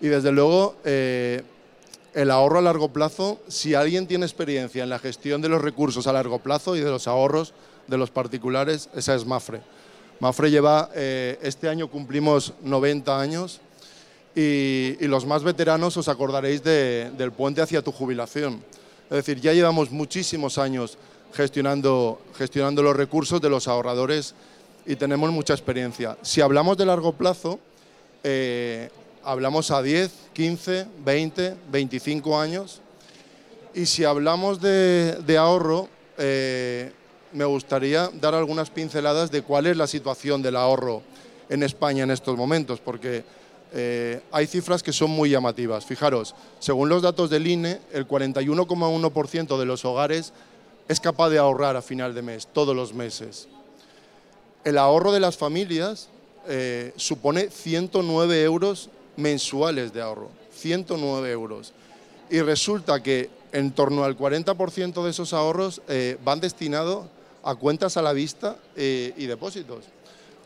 y 0.00 0.08
desde 0.08 0.32
luego, 0.32 0.76
eh, 0.84 1.42
el 2.14 2.30
ahorro 2.30 2.58
a 2.58 2.62
largo 2.62 2.88
plazo, 2.88 3.40
si 3.48 3.74
alguien 3.74 4.06
tiene 4.06 4.24
experiencia 4.24 4.82
en 4.82 4.88
la 4.88 4.98
gestión 4.98 5.42
de 5.42 5.50
los 5.50 5.60
recursos 5.60 6.06
a 6.06 6.14
largo 6.14 6.38
plazo 6.38 6.76
y 6.76 6.80
de 6.80 6.90
los 6.90 7.06
ahorros 7.06 7.52
de 7.86 7.98
los 7.98 8.10
particulares, 8.10 8.88
esa 8.94 9.14
es 9.14 9.26
Mafre. 9.26 9.60
Mafre 10.18 10.50
lleva, 10.50 10.88
eh, 10.94 11.38
este 11.42 11.68
año 11.68 11.88
cumplimos 11.88 12.54
90 12.62 13.20
años 13.20 13.60
y, 14.34 14.96
los 15.00 15.26
más 15.26 15.42
veteranos 15.42 15.98
os 15.98 16.08
acordaréis 16.08 16.62
del 16.64 17.32
puente 17.32 17.60
hacia 17.60 17.82
tu 17.82 17.92
jubilación. 17.92 18.62
Es 19.10 19.16
decir, 19.16 19.40
ya 19.40 19.52
llevamos 19.52 19.90
muchísimos 19.90 20.56
años 20.56 20.96
gestionando, 21.32 22.20
gestionando 22.36 22.82
los 22.82 22.96
recursos 22.96 23.40
de 23.40 23.50
los 23.50 23.68
ahorradores 23.68 24.34
y 24.86 24.96
tenemos 24.96 25.30
mucha 25.30 25.54
experiencia. 25.54 26.16
Si 26.22 26.40
hablamos 26.40 26.76
de 26.76 26.86
largo 26.86 27.12
plazo, 27.12 27.60
eh, 28.24 28.90
hablamos 29.24 29.70
a 29.70 29.82
10, 29.82 30.10
15, 30.32 30.86
20, 31.04 31.56
25 31.70 32.40
años. 32.40 32.80
Y 33.74 33.86
si 33.86 34.04
hablamos 34.04 34.60
de, 34.60 35.36
ahorro, 35.38 35.88
eh, 36.18 36.92
me 37.32 37.44
gustaría 37.44 38.10
dar 38.20 38.34
algunas 38.34 38.70
pinceladas 38.70 39.30
de 39.30 39.42
cuál 39.42 39.66
es 39.66 39.76
la 39.76 39.86
situación 39.86 40.42
del 40.42 40.56
ahorro 40.56 41.02
en 41.48 41.62
España 41.62 42.04
en 42.04 42.10
estos 42.10 42.36
momentos, 42.36 42.80
porque 42.80 43.24
eh, 43.72 44.20
hay 44.32 44.46
cifras 44.46 44.82
que 44.82 44.92
son 44.92 45.10
muy 45.10 45.30
llamativas. 45.30 45.84
Fijaros, 45.84 46.34
según 46.58 46.88
los 46.88 47.02
datos 47.02 47.30
del 47.30 47.46
INE, 47.46 47.80
el 47.92 48.08
41,1% 48.08 49.58
de 49.58 49.66
los 49.66 49.84
hogares 49.84 50.32
es 50.90 50.98
capaz 50.98 51.30
de 51.30 51.38
ahorrar 51.38 51.76
a 51.76 51.82
final 51.82 52.16
de 52.16 52.20
mes, 52.20 52.48
todos 52.52 52.74
los 52.74 52.92
meses. 52.92 53.46
El 54.64 54.76
ahorro 54.76 55.12
de 55.12 55.20
las 55.20 55.36
familias 55.36 56.08
eh, 56.48 56.92
supone 56.96 57.48
109 57.48 58.42
euros 58.42 58.90
mensuales 59.16 59.92
de 59.92 60.02
ahorro, 60.02 60.30
109 60.52 61.30
euros. 61.30 61.72
Y 62.28 62.40
resulta 62.40 63.00
que 63.04 63.30
en 63.52 63.70
torno 63.70 64.02
al 64.02 64.18
40% 64.18 65.04
de 65.04 65.10
esos 65.10 65.32
ahorros 65.32 65.80
eh, 65.86 66.18
van 66.24 66.40
destinados 66.40 67.06
a 67.44 67.54
cuentas 67.54 67.96
a 67.96 68.02
la 68.02 68.12
vista 68.12 68.56
eh, 68.74 69.14
y 69.16 69.26
depósitos. 69.26 69.84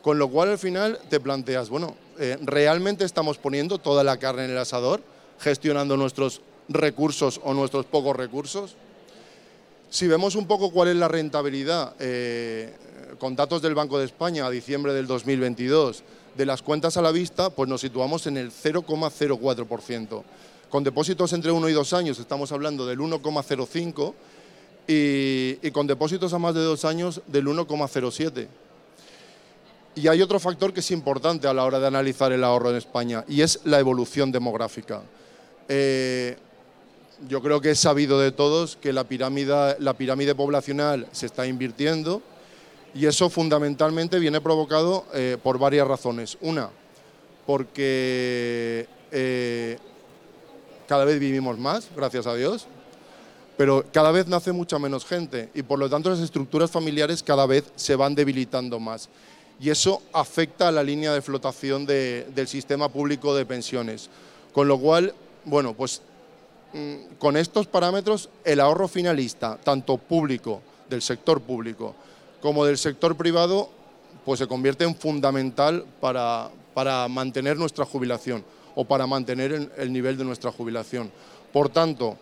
Con 0.02 0.18
lo 0.18 0.28
cual 0.28 0.50
al 0.50 0.58
final 0.58 1.00
te 1.08 1.20
planteas, 1.20 1.70
bueno, 1.70 1.96
¿realmente 2.42 3.06
estamos 3.06 3.38
poniendo 3.38 3.78
toda 3.78 4.04
la 4.04 4.18
carne 4.18 4.44
en 4.44 4.50
el 4.50 4.58
asador, 4.58 5.00
gestionando 5.38 5.96
nuestros 5.96 6.42
recursos 6.68 7.40
o 7.42 7.54
nuestros 7.54 7.86
pocos 7.86 8.14
recursos? 8.14 8.76
Si 9.94 10.08
vemos 10.08 10.34
un 10.34 10.48
poco 10.48 10.72
cuál 10.72 10.88
es 10.88 10.96
la 10.96 11.06
rentabilidad, 11.06 11.94
con 13.20 13.36
datos 13.36 13.62
del 13.62 13.76
Banco 13.76 13.96
de 13.96 14.06
España 14.06 14.44
a 14.44 14.50
diciembre 14.50 14.92
del 14.92 15.06
2022, 15.06 16.02
de 16.36 16.46
las 16.46 16.62
cuentas 16.62 16.96
a 16.96 17.02
la 17.02 17.12
vista, 17.12 17.50
pues 17.50 17.68
nos 17.68 17.82
situamos 17.82 18.26
en 18.26 18.36
el 18.36 18.50
0,04%. 18.50 20.24
Con 20.68 20.82
depósitos 20.82 21.32
entre 21.32 21.52
1 21.52 21.68
y 21.68 21.72
2 21.72 21.92
años 21.92 22.18
estamos 22.18 22.50
hablando 22.50 22.86
del 22.86 22.98
1,05% 22.98 24.14
y, 24.88 25.70
con 25.70 25.86
depósitos 25.86 26.32
a 26.32 26.40
más 26.40 26.56
de 26.56 26.62
2 26.62 26.84
años 26.86 27.22
del 27.28 27.46
1,07%. 27.46 28.48
Y 29.94 30.08
hay 30.08 30.22
otro 30.22 30.40
factor 30.40 30.72
que 30.72 30.80
es 30.80 30.90
importante 30.90 31.46
a 31.46 31.54
la 31.54 31.62
hora 31.62 31.78
de 31.78 31.86
analizar 31.86 32.32
el 32.32 32.42
ahorro 32.42 32.70
en 32.70 32.76
España 32.78 33.24
y 33.28 33.42
es 33.42 33.60
la 33.62 33.78
evolución 33.78 34.32
demográfica. 34.32 35.02
Eh, 35.68 36.36
yo 37.28 37.42
creo 37.42 37.60
que 37.60 37.70
es 37.70 37.80
sabido 37.80 38.20
de 38.20 38.32
todos 38.32 38.76
que 38.76 38.92
la 38.92 39.04
pirámide, 39.04 39.76
la 39.78 39.94
pirámide 39.94 40.34
poblacional 40.34 41.06
se 41.12 41.26
está 41.26 41.46
invirtiendo, 41.46 42.22
y 42.94 43.06
eso 43.06 43.28
fundamentalmente 43.28 44.18
viene 44.18 44.40
provocado 44.40 45.04
eh, 45.12 45.36
por 45.42 45.58
varias 45.58 45.86
razones. 45.86 46.38
Una, 46.40 46.70
porque 47.44 48.86
eh, 49.10 49.78
cada 50.86 51.04
vez 51.04 51.18
vivimos 51.18 51.58
más, 51.58 51.88
gracias 51.96 52.26
a 52.26 52.34
Dios, 52.34 52.66
pero 53.56 53.84
cada 53.92 54.12
vez 54.12 54.26
nace 54.26 54.52
mucha 54.52 54.78
menos 54.78 55.04
gente 55.04 55.50
y 55.54 55.62
por 55.62 55.78
lo 55.78 55.88
tanto 55.88 56.10
las 56.10 56.20
estructuras 56.20 56.70
familiares 56.70 57.22
cada 57.22 57.46
vez 57.46 57.64
se 57.76 57.96
van 57.96 58.14
debilitando 58.14 58.78
más. 58.80 59.08
Y 59.60 59.70
eso 59.70 60.02
afecta 60.12 60.68
a 60.68 60.72
la 60.72 60.82
línea 60.82 61.12
de 61.12 61.22
flotación 61.22 61.86
del 61.86 62.48
sistema 62.48 62.88
público 62.88 63.34
de 63.34 63.46
pensiones. 63.46 64.10
Con 64.52 64.66
lo 64.66 64.78
cual, 64.78 65.14
bueno, 65.44 65.74
pues 65.74 66.02
con 67.18 67.36
estos 67.36 67.66
parámetros 67.66 68.28
el 68.44 68.60
ahorro 68.60 68.88
finalista, 68.88 69.58
tanto 69.62 69.96
público, 69.96 70.60
del 70.88 71.02
sector 71.02 71.40
público, 71.40 71.94
como 72.40 72.64
del 72.64 72.78
sector 72.78 73.16
privado, 73.16 73.70
pues 74.24 74.38
se 74.38 74.46
convierte 74.46 74.84
en 74.84 74.94
fundamental 74.94 75.84
para, 76.00 76.50
para 76.74 77.08
mantener 77.08 77.56
nuestra 77.56 77.84
jubilación 77.84 78.44
o 78.74 78.84
para 78.84 79.06
mantener 79.06 79.70
el, 79.76 79.92
nivel 79.92 80.16
de 80.16 80.24
nuestra 80.24 80.50
jubilación. 80.50 81.10
Por 81.52 81.68
tanto, 81.68 82.18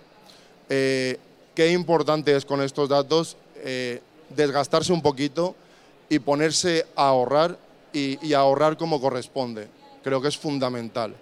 eh, 0.68 1.18
qué 1.54 1.72
importante 1.72 2.36
es 2.36 2.44
con 2.44 2.60
estos 2.60 2.88
datos 2.88 3.36
eh, 3.56 4.00
desgastarse 4.30 4.92
un 4.92 5.02
poquito 5.02 5.54
y 6.08 6.18
ponerse 6.18 6.86
a 6.94 7.08
ahorrar 7.08 7.58
y, 7.92 8.32
ahorrar 8.32 8.76
como 8.76 9.00
corresponde. 9.00 9.68
Creo 10.02 10.20
que 10.20 10.28
es 10.28 10.36
fundamental. 10.36 11.14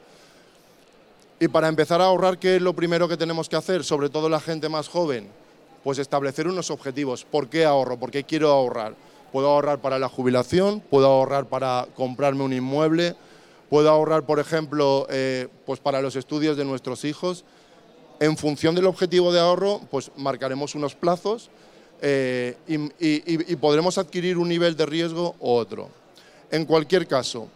Y 1.42 1.48
para 1.48 1.68
empezar 1.68 2.02
a 2.02 2.04
ahorrar, 2.04 2.38
¿qué 2.38 2.56
es 2.56 2.62
lo 2.62 2.74
primero 2.74 3.08
que 3.08 3.16
tenemos 3.16 3.48
que 3.48 3.56
hacer? 3.56 3.82
Sobre 3.82 4.10
todo 4.10 4.28
la 4.28 4.40
gente 4.40 4.68
más 4.68 4.88
joven. 4.88 5.26
Pues 5.82 5.98
establecer 5.98 6.46
unos 6.46 6.70
objetivos. 6.70 7.24
¿Por 7.24 7.48
qué 7.48 7.64
ahorro? 7.64 7.98
¿Por 7.98 8.10
qué 8.10 8.24
quiero 8.24 8.50
ahorrar? 8.50 8.94
Puedo 9.32 9.48
ahorrar 9.48 9.78
para 9.78 9.98
la 9.98 10.10
jubilación, 10.10 10.80
puedo 10.80 11.06
ahorrar 11.06 11.46
para 11.46 11.86
comprarme 11.96 12.42
un 12.42 12.52
inmueble, 12.52 13.16
puedo 13.70 13.88
ahorrar, 13.88 14.26
por 14.26 14.38
ejemplo, 14.38 15.06
eh, 15.08 15.48
pues 15.64 15.80
para 15.80 16.02
los 16.02 16.14
estudios 16.14 16.58
de 16.58 16.66
nuestros 16.66 17.06
hijos. 17.06 17.44
En 18.18 18.36
función 18.36 18.74
del 18.74 18.84
objetivo 18.84 19.32
de 19.32 19.40
ahorro, 19.40 19.80
pues 19.90 20.10
marcaremos 20.18 20.74
unos 20.74 20.94
plazos 20.94 21.48
eh, 22.02 22.56
y, 22.68 23.56
podremos 23.56 23.96
adquirir 23.96 24.36
un 24.36 24.48
nivel 24.48 24.76
de 24.76 24.84
riesgo 24.84 25.36
u 25.40 25.52
otro. 25.52 25.88
En 26.50 26.66
cualquier 26.66 27.06
caso, 27.06 27.48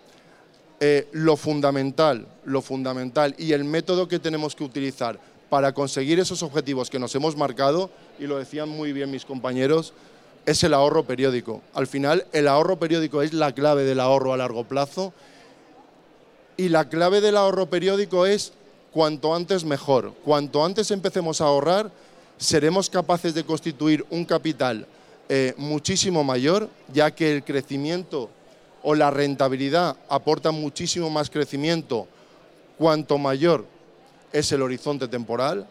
eh, 0.86 1.08
lo 1.12 1.38
fundamental, 1.38 2.26
lo 2.44 2.60
fundamental 2.60 3.34
y 3.38 3.52
el 3.52 3.64
método 3.64 4.06
que 4.06 4.18
tenemos 4.18 4.54
que 4.54 4.64
utilizar 4.64 5.18
para 5.48 5.72
conseguir 5.72 6.20
esos 6.20 6.42
objetivos 6.42 6.90
que 6.90 6.98
nos 6.98 7.14
hemos 7.14 7.38
marcado, 7.38 7.88
y 8.18 8.26
lo 8.26 8.36
decían 8.36 8.68
muy 8.68 8.92
bien 8.92 9.10
mis 9.10 9.24
compañeros, 9.24 9.94
es 10.44 10.62
el 10.62 10.74
ahorro 10.74 11.04
periódico. 11.04 11.62
Al 11.72 11.86
final, 11.86 12.26
el 12.34 12.46
ahorro 12.48 12.78
periódico 12.78 13.22
es 13.22 13.32
la 13.32 13.52
clave 13.52 13.84
del 13.84 13.98
ahorro 13.98 14.34
a 14.34 14.36
largo 14.36 14.64
plazo 14.64 15.14
y 16.58 16.68
la 16.68 16.90
clave 16.90 17.22
del 17.22 17.38
ahorro 17.38 17.64
periódico 17.70 18.26
es 18.26 18.52
cuanto 18.92 19.34
antes 19.34 19.64
mejor. 19.64 20.12
Cuanto 20.22 20.66
antes 20.66 20.90
empecemos 20.90 21.40
a 21.40 21.44
ahorrar, 21.44 21.90
seremos 22.36 22.90
capaces 22.90 23.32
de 23.32 23.44
constituir 23.44 24.04
un 24.10 24.26
capital 24.26 24.86
eh, 25.30 25.54
muchísimo 25.56 26.24
mayor, 26.24 26.68
ya 26.92 27.10
que 27.10 27.34
el 27.34 27.42
crecimiento 27.42 28.28
o 28.84 28.94
la 28.94 29.10
rentabilidad 29.10 29.96
aporta 30.08 30.50
muchísimo 30.50 31.10
más 31.10 31.30
crecimiento 31.30 32.06
cuanto 32.78 33.18
mayor 33.18 33.64
es 34.30 34.52
el 34.52 34.62
horizonte 34.62 35.08
temporal 35.08 35.66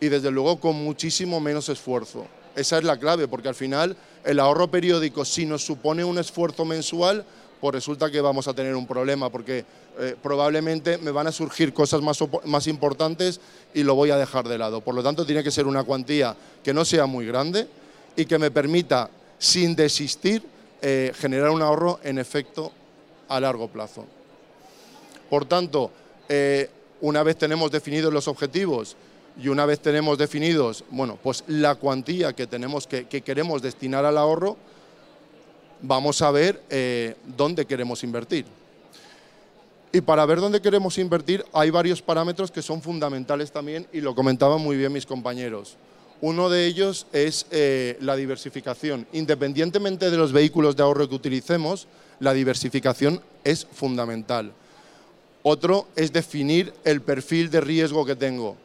y 0.00 0.08
desde 0.08 0.30
luego 0.30 0.58
con 0.58 0.76
muchísimo 0.76 1.40
menos 1.40 1.68
esfuerzo. 1.68 2.26
Esa 2.54 2.78
es 2.78 2.84
la 2.84 2.98
clave, 2.98 3.28
porque 3.28 3.48
al 3.48 3.54
final 3.54 3.96
el 4.24 4.40
ahorro 4.40 4.70
periódico, 4.70 5.26
si 5.26 5.44
nos 5.44 5.62
supone 5.62 6.04
un 6.04 6.18
esfuerzo 6.18 6.64
mensual, 6.64 7.24
pues 7.60 7.74
resulta 7.74 8.10
que 8.10 8.20
vamos 8.22 8.48
a 8.48 8.54
tener 8.54 8.74
un 8.74 8.86
problema, 8.86 9.28
porque 9.30 9.66
eh, 9.98 10.16
probablemente 10.22 10.96
me 10.96 11.10
van 11.10 11.26
a 11.26 11.32
surgir 11.32 11.74
cosas 11.74 12.00
más, 12.00 12.18
más 12.44 12.66
importantes 12.66 13.40
y 13.74 13.82
lo 13.82 13.94
voy 13.94 14.10
a 14.10 14.16
dejar 14.16 14.48
de 14.48 14.56
lado. 14.56 14.80
Por 14.80 14.94
lo 14.94 15.02
tanto, 15.02 15.26
tiene 15.26 15.44
que 15.44 15.50
ser 15.50 15.66
una 15.66 15.84
cuantía 15.84 16.34
que 16.64 16.72
no 16.72 16.84
sea 16.86 17.04
muy 17.04 17.26
grande 17.26 17.68
y 18.16 18.24
que 18.24 18.38
me 18.38 18.50
permita, 18.50 19.10
sin 19.38 19.76
desistir, 19.76 20.42
eh, 20.88 21.12
generar 21.18 21.50
un 21.50 21.62
ahorro 21.62 21.98
en 22.04 22.16
efecto 22.16 22.70
a 23.26 23.40
largo 23.40 23.66
plazo. 23.66 24.04
Por 25.28 25.44
tanto, 25.44 25.90
eh, 26.28 26.70
una 27.00 27.24
vez 27.24 27.36
tenemos 27.36 27.72
definidos 27.72 28.12
los 28.12 28.28
objetivos 28.28 28.94
y 29.42 29.48
una 29.48 29.66
vez 29.66 29.80
tenemos 29.80 30.16
definidos, 30.16 30.84
bueno, 30.90 31.18
pues 31.20 31.42
la 31.48 31.74
cuantía 31.74 32.34
que 32.34 32.46
tenemos 32.46 32.86
que 32.86 33.04
queremos 33.04 33.62
destinar 33.62 34.04
al 34.04 34.16
ahorro, 34.16 34.56
vamos 35.82 36.22
a 36.22 36.30
ver 36.30 36.62
eh, 36.70 37.16
dónde 37.36 37.66
queremos 37.66 38.04
invertir. 38.04 38.44
Y 39.90 40.02
para 40.02 40.24
ver 40.24 40.40
dónde 40.40 40.62
queremos 40.62 40.98
invertir 40.98 41.44
hay 41.52 41.70
varios 41.70 42.00
parámetros 42.00 42.52
que 42.52 42.62
son 42.62 42.80
fundamentales 42.80 43.50
también 43.50 43.88
y 43.92 44.00
lo 44.00 44.14
comentaban 44.14 44.60
muy 44.60 44.76
bien 44.76 44.92
mis 44.92 45.04
compañeros. 45.04 45.76
Uno 46.20 46.48
de 46.48 46.66
ellos 46.66 47.06
es 47.12 47.46
eh, 47.50 47.96
la 48.00 48.16
diversificación. 48.16 49.06
Independientemente 49.12 50.10
de 50.10 50.16
los 50.16 50.32
vehículos 50.32 50.76
de 50.76 50.82
ahorro 50.82 51.08
que 51.08 51.14
utilicemos, 51.14 51.86
la 52.20 52.32
diversificación 52.32 53.20
es 53.44 53.66
fundamental. 53.70 54.52
Otro 55.42 55.86
es 55.94 56.12
definir 56.12 56.72
el 56.84 57.02
perfil 57.02 57.50
de 57.50 57.60
riesgo 57.60 58.04
que 58.04 58.16
tengo. 58.16 58.56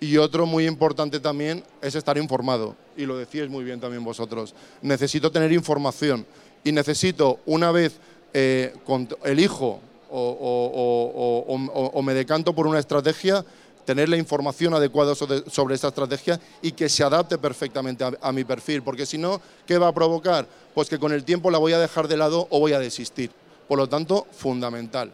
Y 0.00 0.16
otro 0.16 0.46
muy 0.46 0.66
importante 0.66 1.20
también 1.20 1.62
es 1.80 1.94
estar 1.94 2.16
informado. 2.18 2.74
Y 2.96 3.06
lo 3.06 3.18
decíais 3.18 3.50
muy 3.50 3.64
bien 3.64 3.80
también 3.80 4.02
vosotros. 4.02 4.54
Necesito 4.80 5.30
tener 5.30 5.52
información 5.52 6.26
y 6.64 6.72
necesito, 6.72 7.40
una 7.46 7.70
vez 7.70 7.94
eh, 8.34 8.74
elijo 9.24 9.80
o, 10.10 12.02
me 12.02 12.14
decanto 12.14 12.54
por 12.54 12.66
una 12.66 12.78
estrategia, 12.78 13.44
tener 13.84 14.08
la 14.08 14.16
información 14.16 14.74
adecuada 14.74 15.14
sobre, 15.14 15.74
esa 15.74 15.88
estrategia 15.88 16.40
y 16.60 16.72
que 16.72 16.88
se 16.88 17.02
adapte 17.02 17.38
perfectamente 17.38 18.04
a, 18.20 18.32
mi 18.32 18.44
perfil, 18.44 18.82
porque 18.82 19.06
si 19.06 19.18
no, 19.18 19.40
¿qué 19.66 19.78
va 19.78 19.88
a 19.88 19.94
provocar? 19.94 20.46
Pues 20.74 20.88
que 20.88 20.98
con 20.98 21.12
el 21.12 21.24
tiempo 21.24 21.50
la 21.50 21.58
voy 21.58 21.72
a 21.72 21.78
dejar 21.78 22.08
de 22.08 22.16
lado 22.16 22.46
o 22.50 22.60
voy 22.60 22.72
a 22.72 22.78
desistir. 22.78 23.30
Por 23.68 23.78
lo 23.78 23.88
tanto, 23.88 24.26
fundamental. 24.32 25.12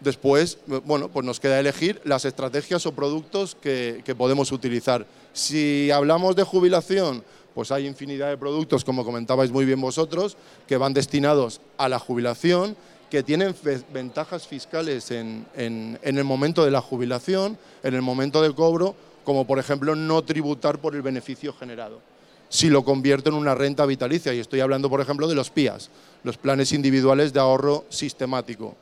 Después, 0.00 0.58
bueno, 0.84 1.08
pues 1.08 1.24
nos 1.24 1.40
queda 1.40 1.58
elegir 1.58 2.00
las 2.04 2.24
estrategias 2.24 2.84
o 2.86 2.92
productos 2.92 3.54
que 3.54 4.14
podemos 4.16 4.52
utilizar. 4.52 5.06
Si 5.32 5.90
hablamos 5.90 6.36
de 6.36 6.44
jubilación, 6.44 7.24
pues 7.56 7.72
hay 7.72 7.86
infinidad 7.86 8.28
de 8.28 8.36
productos, 8.36 8.84
como 8.84 9.02
comentabais 9.02 9.50
muy 9.50 9.64
bien 9.64 9.80
vosotros, 9.80 10.36
que 10.68 10.76
van 10.76 10.92
destinados 10.92 11.62
a 11.78 11.88
la 11.88 11.98
jubilación, 11.98 12.76
que 13.10 13.22
tienen 13.22 13.54
ventajas 13.92 14.46
fiscales 14.46 15.10
en, 15.10 15.46
el 15.54 16.24
momento 16.24 16.64
de 16.64 16.70
la 16.70 16.80
jubilación, 16.80 17.56
en 17.82 17.94
el 17.94 18.02
momento 18.02 18.42
del 18.42 18.54
cobro, 18.54 18.94
como 19.24 19.46
por 19.46 19.58
ejemplo 19.58 19.94
no 19.94 20.22
tributar 20.22 20.78
por 20.78 20.94
el 20.94 21.02
beneficio 21.02 21.52
generado, 21.52 22.00
si 22.48 22.68
lo 22.68 22.84
convierto 22.84 23.30
en 23.30 23.36
una 23.36 23.54
renta 23.54 23.86
vitalicia. 23.86 24.34
Y 24.34 24.40
estoy 24.40 24.60
hablando, 24.60 24.90
por 24.90 25.00
ejemplo, 25.00 25.28
de 25.28 25.34
los 25.34 25.50
PIAs, 25.50 25.90
los 26.24 26.36
planes 26.36 26.72
individuales 26.72 27.32
de 27.32 27.40
ahorro 27.40 27.84
sistemático. 27.88 28.76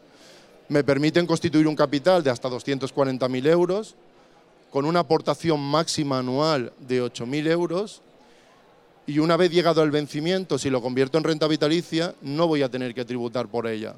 Me 0.69 0.83
permiten 0.83 1.27
constituir 1.27 1.69
un 1.69 1.77
capital 1.77 2.23
de 2.23 2.31
hasta 2.31 2.49
240.000 2.49 3.47
euros, 3.49 3.95
con 4.71 4.87
una 4.87 5.01
aportación 5.01 5.61
máxima 5.61 6.19
anual 6.19 6.73
de 6.81 7.03
8.000 7.03 7.47
euros 7.49 8.03
y 9.07 9.19
una 9.19 9.37
vez 9.37 9.51
llegado 9.51 9.83
al 9.83 9.91
vencimiento, 9.91 10.59
si 10.59 10.71
lo 10.71 10.81
convierto 10.81 11.19
en 11.19 11.25
renta 11.25 11.47
vitalicia, 11.47 12.15
no 12.23 12.49
voy 12.49 12.63
a 12.63 12.71
tener 12.71 12.95
que 12.95 13.05
tributar 13.05 13.49
por 13.49 13.67
ella. 13.67 13.95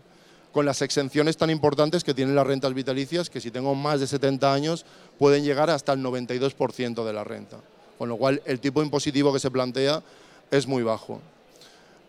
Con 0.57 0.64
las 0.64 0.81
exenciones 0.81 1.37
tan 1.37 1.51
importantes 1.51 2.03
que 2.03 2.14
tienen 2.14 2.35
las 2.35 2.47
rentas 2.47 2.73
vitalicias, 2.73 3.29
que 3.29 3.42
si 3.42 3.51
tengo 3.51 3.75
más 3.75 4.01
de 4.01 4.07
70 4.07 4.55
años 4.55 4.87
pueden 5.19 5.45
llegar 5.45 5.69
hasta 5.69 5.92
el 5.92 6.01
92% 6.01 7.05
de 7.05 7.12
la 7.12 7.25
renta. 7.25 7.59
Con 7.99 8.09
lo 8.09 8.16
cual 8.16 8.40
el 8.47 8.59
tipo 8.59 8.83
impositivo 8.83 9.35
que 9.35 9.38
se 9.38 9.51
plantea 9.51 10.03
es 10.51 10.66
muy 10.66 10.83
bajo. 10.83 11.21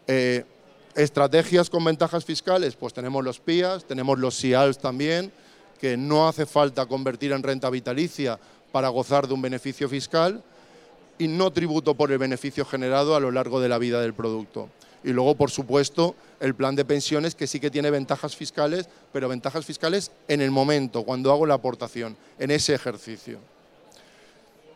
Eh, 0.07 0.45
estrategias 0.95 1.69
con 1.69 1.83
ventajas 1.83 2.23
fiscales, 2.23 2.77
pues 2.77 2.93
tenemos 2.93 3.21
los 3.21 3.41
PIAs, 3.41 3.83
tenemos 3.83 4.17
los 4.17 4.35
SIALs 4.35 4.77
también, 4.77 5.29
que 5.81 5.97
no 5.97 6.29
hace 6.29 6.45
falta 6.45 6.85
convertir 6.85 7.33
en 7.33 7.43
renta 7.43 7.69
vitalicia 7.69 8.39
para 8.71 8.87
gozar 8.87 9.27
de 9.27 9.33
un 9.33 9.41
beneficio 9.41 9.89
fiscal 9.89 10.41
y 11.19 11.27
no 11.27 11.51
tributo 11.51 11.95
por 11.95 12.13
el 12.13 12.17
beneficio 12.17 12.63
generado 12.63 13.13
a 13.13 13.19
lo 13.19 13.29
largo 13.29 13.59
de 13.59 13.67
la 13.67 13.77
vida 13.77 13.99
del 13.99 14.13
producto. 14.13 14.69
Y 15.03 15.11
luego, 15.11 15.35
por 15.35 15.51
supuesto, 15.51 16.15
el 16.39 16.55
plan 16.55 16.75
de 16.75 16.85
pensiones 16.85 17.35
que 17.35 17.47
sí 17.47 17.59
que 17.59 17.71
tiene 17.71 17.91
ventajas 17.91 18.35
fiscales, 18.35 18.89
pero 19.13 19.29
ventajas 19.29 19.65
fiscales 19.65 20.11
en 20.27 20.41
el 20.41 20.51
momento, 20.51 21.03
cuando 21.03 21.31
hago 21.31 21.45
la 21.45 21.55
aportación, 21.55 22.17
en 22.39 22.51
ese 22.51 22.73
ejercicio. 22.73 23.39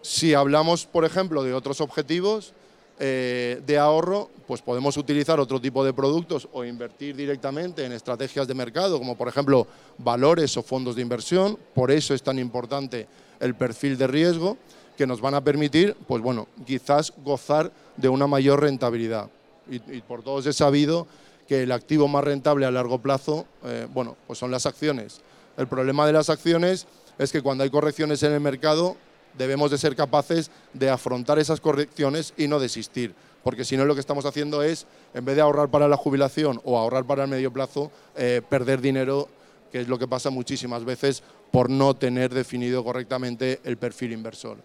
Si 0.02 0.34
hablamos, 0.34 0.86
por 0.86 1.06
ejemplo, 1.06 1.44
de 1.44 1.54
otros 1.54 1.82
objetivos 1.82 2.54
eh, 3.00 3.62
de 3.66 3.78
ahorro, 3.78 4.30
pues 4.48 4.62
podemos 4.62 4.96
utilizar 4.98 5.40
otro 5.40 5.60
tipo 5.60 5.84
de 5.84 5.94
productos 5.94 6.48
o 6.54 6.64
invertir 6.64 7.16
directamente 7.16 7.86
en 7.86 7.94
estrategias 7.94 8.48
de 8.48 8.54
mercado, 8.54 9.00
como 9.00 9.16
por 9.16 9.28
ejemplo 9.28 9.66
valores 9.98 10.56
o 10.58 10.62
fondos 10.64 10.96
de 10.96 11.02
inversión. 11.02 11.58
Por 11.74 11.90
eso 11.90 12.14
es 12.14 12.22
tan 12.22 12.38
importante 12.38 13.08
el 13.40 13.56
perfil 13.56 13.98
de 13.98 14.08
riesgo 14.08 14.58
que 14.98 15.08
nos 15.08 15.20
van 15.20 15.34
a 15.34 15.44
permitir, 15.44 15.96
pues 16.08 16.22
bueno, 16.22 16.48
quizás 16.66 17.12
gozar 17.24 17.72
de 17.98 18.10
una 18.10 18.28
mayor 18.28 18.62
rentabilidad. 18.62 19.30
Y, 19.70 20.02
por 20.02 20.24
todos 20.24 20.46
he 20.48 20.54
sabido 20.54 21.08
que 21.48 21.64
el 21.64 21.72
activo 21.72 22.08
más 22.08 22.24
rentable 22.24 22.66
a 22.66 22.72
largo 22.72 23.00
plazo, 23.00 23.46
eh, 23.64 23.88
bueno, 23.94 24.18
pues 24.28 24.40
son 24.40 24.52
las 24.52 24.66
acciones. 24.66 25.22
El 25.58 25.68
problema 25.68 26.08
de 26.08 26.14
las 26.14 26.30
acciones 26.30 26.88
es 27.18 27.32
que 27.32 27.42
cuando 27.42 27.64
hay 27.64 27.70
correcciones 27.70 28.24
en 28.24 28.32
el 28.32 28.40
mercado 28.40 28.98
debemos 29.38 29.72
de 29.72 29.78
ser 29.78 29.96
capaces 29.96 30.52
de 30.74 30.90
afrontar 30.90 31.40
esas 31.40 31.62
correcciones 31.62 32.34
y 32.38 32.48
no 32.48 32.60
desistir, 32.60 33.14
porque 33.44 33.66
si 33.66 33.78
no 33.78 33.86
lo 33.86 33.94
que 33.94 34.02
estamos 34.02 34.26
haciendo 34.26 34.64
es, 34.64 34.88
en 35.14 35.26
vez 35.26 35.36
de 35.36 35.42
ahorrar 35.42 35.70
para 35.70 35.88
la 35.88 35.98
jubilación 35.98 36.62
o 36.64 36.78
ahorrar 36.78 37.06
para 37.06 37.24
el 37.24 37.30
medio 37.30 37.52
plazo, 37.52 37.92
eh, 38.16 38.42
perder 38.48 38.82
dinero, 38.82 39.30
que 39.72 39.82
es 39.82 39.88
lo 39.88 39.98
que 39.98 40.08
pasa 40.08 40.30
muchísimas 40.30 40.84
veces 40.84 41.24
por 41.52 41.70
no 41.70 41.96
tener 41.96 42.34
definido 42.34 42.84
correctamente 42.84 43.62
el 43.64 43.78
perfil 43.78 44.14
inversor. 44.14 44.58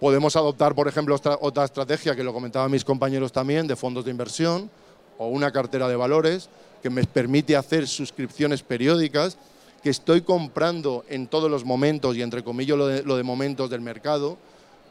Podemos 0.00 0.36
adoptar, 0.36 0.74
por 0.74 0.86
ejemplo, 0.86 1.16
otra 1.40 1.64
estrategia 1.64 2.14
que 2.14 2.22
lo 2.22 2.32
comentaban 2.32 2.70
mis 2.70 2.84
compañeros 2.84 3.32
también, 3.32 3.66
de 3.66 3.74
fondos 3.74 4.04
de 4.04 4.12
inversión 4.12 4.70
o 5.18 5.26
una 5.26 5.50
cartera 5.50 5.88
de 5.88 5.96
valores 5.96 6.48
que 6.82 6.90
me 6.90 7.02
permite 7.04 7.56
hacer 7.56 7.88
suscripciones 7.88 8.62
periódicas 8.62 9.36
que 9.82 9.90
estoy 9.90 10.20
comprando 10.20 11.04
en 11.08 11.26
todos 11.26 11.50
los 11.50 11.64
momentos 11.64 12.16
y 12.16 12.22
entre 12.22 12.44
comillas 12.44 12.78
lo 12.78 12.86
de, 12.86 13.02
lo 13.02 13.16
de 13.16 13.22
momentos 13.24 13.70
del 13.70 13.80
mercado, 13.80 14.38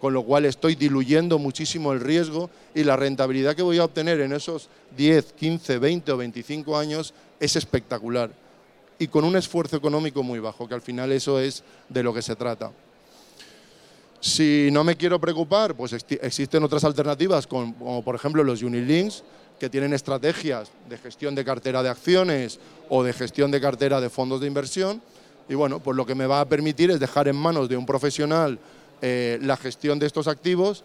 con 0.01 0.13
lo 0.13 0.23
cual 0.23 0.45
estoy 0.45 0.75
diluyendo 0.75 1.39
muchísimo 1.39 1.93
el 1.93 2.01
riesgo 2.01 2.49
y 2.75 2.83
la 2.83 2.97
rentabilidad 2.97 3.55
que 3.55 3.63
voy 3.63 3.77
a 3.79 3.85
obtener 3.85 4.19
en 4.19 4.33
esos 4.33 4.69
10, 4.97 5.33
15, 5.33 5.79
20 5.79 6.11
o 6.11 6.17
25 6.17 6.77
años 6.77 7.13
es 7.39 7.55
espectacular 7.55 8.29
y 8.99 9.07
con 9.07 9.23
un 9.23 9.35
esfuerzo 9.35 9.77
económico 9.77 10.23
muy 10.23 10.39
bajo, 10.39 10.67
que 10.67 10.73
al 10.73 10.81
final 10.81 11.11
eso 11.11 11.39
es 11.39 11.63
de 11.89 12.03
lo 12.03 12.13
que 12.13 12.21
se 12.21 12.35
trata. 12.35 12.71
Si 14.19 14.69
no 14.71 14.83
me 14.83 14.95
quiero 14.95 15.19
preocupar, 15.19 15.75
pues 15.75 15.93
existen 15.93 16.63
otras 16.63 16.83
alternativas, 16.83 17.45
como 17.45 18.01
por 18.03 18.15
ejemplo 18.15 18.43
los 18.43 18.63
Unilinks, 18.63 19.23
que 19.59 19.69
tienen 19.69 19.93
estrategias 19.93 20.71
de 20.89 20.97
gestión 20.97 21.35
de 21.35 21.45
cartera 21.45 21.83
de 21.83 21.89
acciones 21.89 22.59
o 22.89 23.03
de 23.03 23.13
gestión 23.13 23.51
de 23.51 23.61
cartera 23.61 24.01
de 24.01 24.09
fondos 24.09 24.41
de 24.41 24.47
inversión. 24.47 25.01
Y 25.49 25.55
bueno, 25.55 25.79
pues 25.79 25.95
lo 25.95 26.05
que 26.05 26.15
me 26.15 26.25
va 26.25 26.41
a 26.41 26.45
permitir 26.45 26.91
es 26.91 26.99
dejar 26.99 27.27
en 27.27 27.35
manos 27.35 27.69
de 27.69 27.77
un 27.77 27.85
profesional 27.85 28.59
eh, 29.01 29.37
la 29.41 29.55
gestión 29.55 29.99
de 29.99 30.07
estos 30.07 30.27
activos 30.27 30.83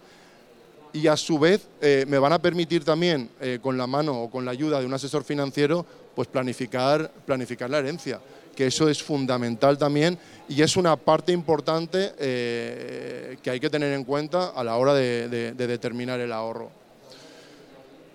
y 0.93 1.07
a 1.07 1.17
su 1.17 1.39
vez 1.39 1.67
eh, 1.81 2.05
me 2.07 2.19
van 2.19 2.33
a 2.33 2.39
permitir 2.39 2.83
también, 2.83 3.29
eh, 3.41 3.57
con 3.61 3.77
la 3.77 3.87
mano 3.87 4.21
o 4.21 4.29
con 4.29 4.45
la 4.45 4.51
ayuda 4.51 4.79
de 4.79 4.85
un 4.85 4.93
asesor 4.93 5.23
financiero, 5.23 5.85
pues 6.15 6.27
planificar, 6.27 7.11
planificar 7.25 7.69
la 7.69 7.79
herencia 7.79 8.19
que 8.55 8.67
eso 8.67 8.89
es 8.89 9.01
fundamental 9.01 9.77
también 9.77 10.17
y 10.47 10.61
es 10.61 10.77
una 10.77 10.95
parte 10.95 11.31
importante 11.31 12.13
eh, 12.19 13.37
que 13.41 13.49
hay 13.49 13.59
que 13.59 13.69
tener 13.69 13.93
en 13.93 14.03
cuenta 14.03 14.49
a 14.49 14.63
la 14.63 14.77
hora 14.77 14.93
de, 14.93 15.53
determinar 15.53 16.19
el 16.19 16.31
ahorro. 16.31 16.69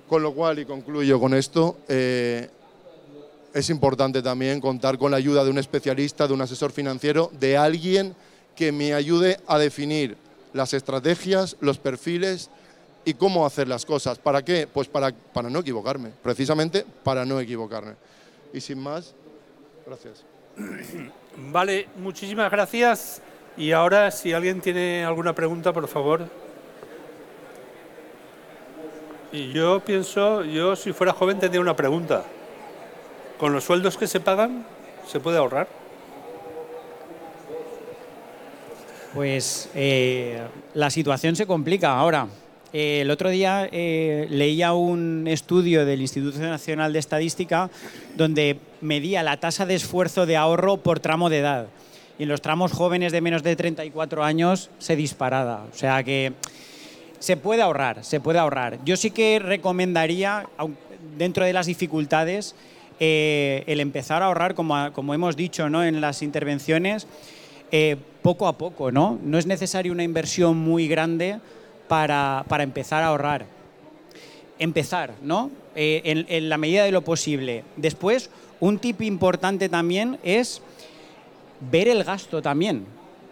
Con 0.09 0.23
lo 0.23 0.33
cual, 0.33 0.59
y 0.59 0.65
concluyo 0.65 1.21
con 1.21 1.35
esto, 1.35 1.79
eh, 1.89 2.49
es 3.53 3.71
importante 3.71 4.23
también 4.23 4.61
contar 4.61 4.99
con 4.99 5.11
la 5.11 5.17
ayuda 5.17 5.45
de 5.45 5.51
un 5.51 5.59
especialista, 5.59 6.27
de 6.27 6.35
un 6.35 6.41
asesor 6.41 6.73
financiero, 6.73 7.31
de 7.39 7.57
alguien 7.57 8.15
que 8.55 8.73
me 8.73 8.95
ayude 8.95 9.39
a 9.47 9.59
definir 9.59 10.17
las 10.53 10.73
estrategias, 10.75 11.57
los 11.61 11.79
perfiles 11.79 12.51
y 13.05 13.15
cómo 13.15 13.45
hacer 13.45 13.69
las 13.69 13.85
cosas. 13.85 14.19
¿Para 14.19 14.45
qué? 14.45 14.67
Pues 14.67 14.89
para, 14.89 15.13
para 15.13 15.51
no 15.51 15.61
equivocarme, 15.61 16.11
precisamente 16.23 16.85
para 17.03 17.25
no 17.25 17.41
equivocarme. 17.41 17.95
Y 18.53 18.61
sin 18.61 18.79
más, 18.79 19.15
Gracias. 19.89 20.25
Vale, 21.37 21.89
muchísimas 21.97 22.51
gracias. 22.51 23.23
Y 23.57 23.73
ahora, 23.73 24.11
si 24.11 24.35
alguien 24.35 24.61
tiene 24.61 25.03
alguna 25.03 25.35
pregunta, 25.35 25.73
por 25.73 25.89
favor. 25.89 26.29
Y 29.33 29.51
yo 29.53 29.81
pienso, 29.81 30.45
yo 30.45 30.77
si 30.77 30.93
fuera 30.93 31.15
joven 31.15 31.39
tendría 31.39 31.63
una 31.63 31.75
pregunta. 31.75 32.25
¿Con 33.39 33.55
los 33.55 33.65
sueldos 33.65 33.97
que 33.97 34.07
se 34.07 34.21
pagan, 34.21 34.67
se 35.07 35.21
puede 35.21 35.39
ahorrar? 35.39 35.69
Pues 39.15 39.71
eh, 39.75 40.43
la 40.75 40.91
situación 40.91 41.35
se 41.35 41.47
complica 41.47 41.99
ahora. 41.99 42.29
Eh, 42.73 43.01
el 43.01 43.11
otro 43.11 43.31
día 43.31 43.69
eh, 43.73 44.27
leía 44.31 44.75
un 44.75 45.27
estudio 45.27 45.87
del 45.87 46.03
Instituto 46.03 46.39
Nacional 46.39 46.93
de 46.93 46.99
Estadística 46.99 47.71
donde 48.17 48.59
medía 48.83 49.23
la 49.23 49.39
tasa 49.39 49.65
de 49.65 49.75
esfuerzo 49.75 50.27
de 50.27 50.37
ahorro 50.37 50.77
por 50.77 51.01
tramo 51.01 51.31
de 51.31 51.39
edad. 51.39 51.67
Y 52.19 52.25
en 52.25 52.29
los 52.29 52.43
tramos 52.43 52.73
jóvenes 52.73 53.13
de 53.13 53.21
menos 53.21 53.43
de 53.43 53.57
34 53.57 54.23
años 54.23 54.71
se 54.79 54.97
disparada. 54.97 55.65
O 55.73 55.77
sea 55.77 56.03
que 56.03 56.35
se 57.21 57.37
puede 57.37 57.63
ahorrar, 57.63 58.05
se 58.05 58.21
puede 58.21 58.39
ahorrar. 58.39 58.79
Yo 58.85 58.97
sí 58.97 59.11
que 59.13 59.39
recomendaría, 59.39 60.47
dentro 61.17 61.45
de 61.45 61.53
las 61.53 61.67
dificultades, 61.67 62.55
eh, 63.01 63.65
el 63.67 63.81
empezar 63.81 64.23
a 64.23 64.27
ahorrar, 64.27 64.55
como, 64.55 64.93
como 64.93 65.15
hemos 65.15 65.37
dicho 65.37 65.71
¿no? 65.71 65.85
en 65.85 66.01
las 66.01 66.23
intervenciones, 66.23 67.07
poco 68.23 68.47
a 68.47 68.59
poco. 68.59 68.93
¿no? 68.93 69.19
no 69.23 69.39
es 69.39 69.47
necesaria 69.47 69.93
una 69.93 70.03
inversión 70.03 70.57
muy 70.59 70.87
grande 70.87 71.39
para, 71.89 72.45
empezar 72.59 73.03
a 73.03 73.09
ahorrar. 73.09 73.47
Empezar, 74.59 75.15
¿no? 75.23 75.51
Eh, 75.75 76.25
en, 76.29 76.49
la 76.49 76.59
medida 76.59 76.85
de 76.85 76.93
lo 76.93 77.03
posible. 77.03 77.65
Después, 77.77 78.31
un 78.61 78.79
tip 78.79 79.03
importante 79.03 79.69
también 79.69 80.19
es 80.23 80.63
ver 81.71 81.89
el 81.89 82.05
gasto 82.05 82.43
también, 82.43 82.85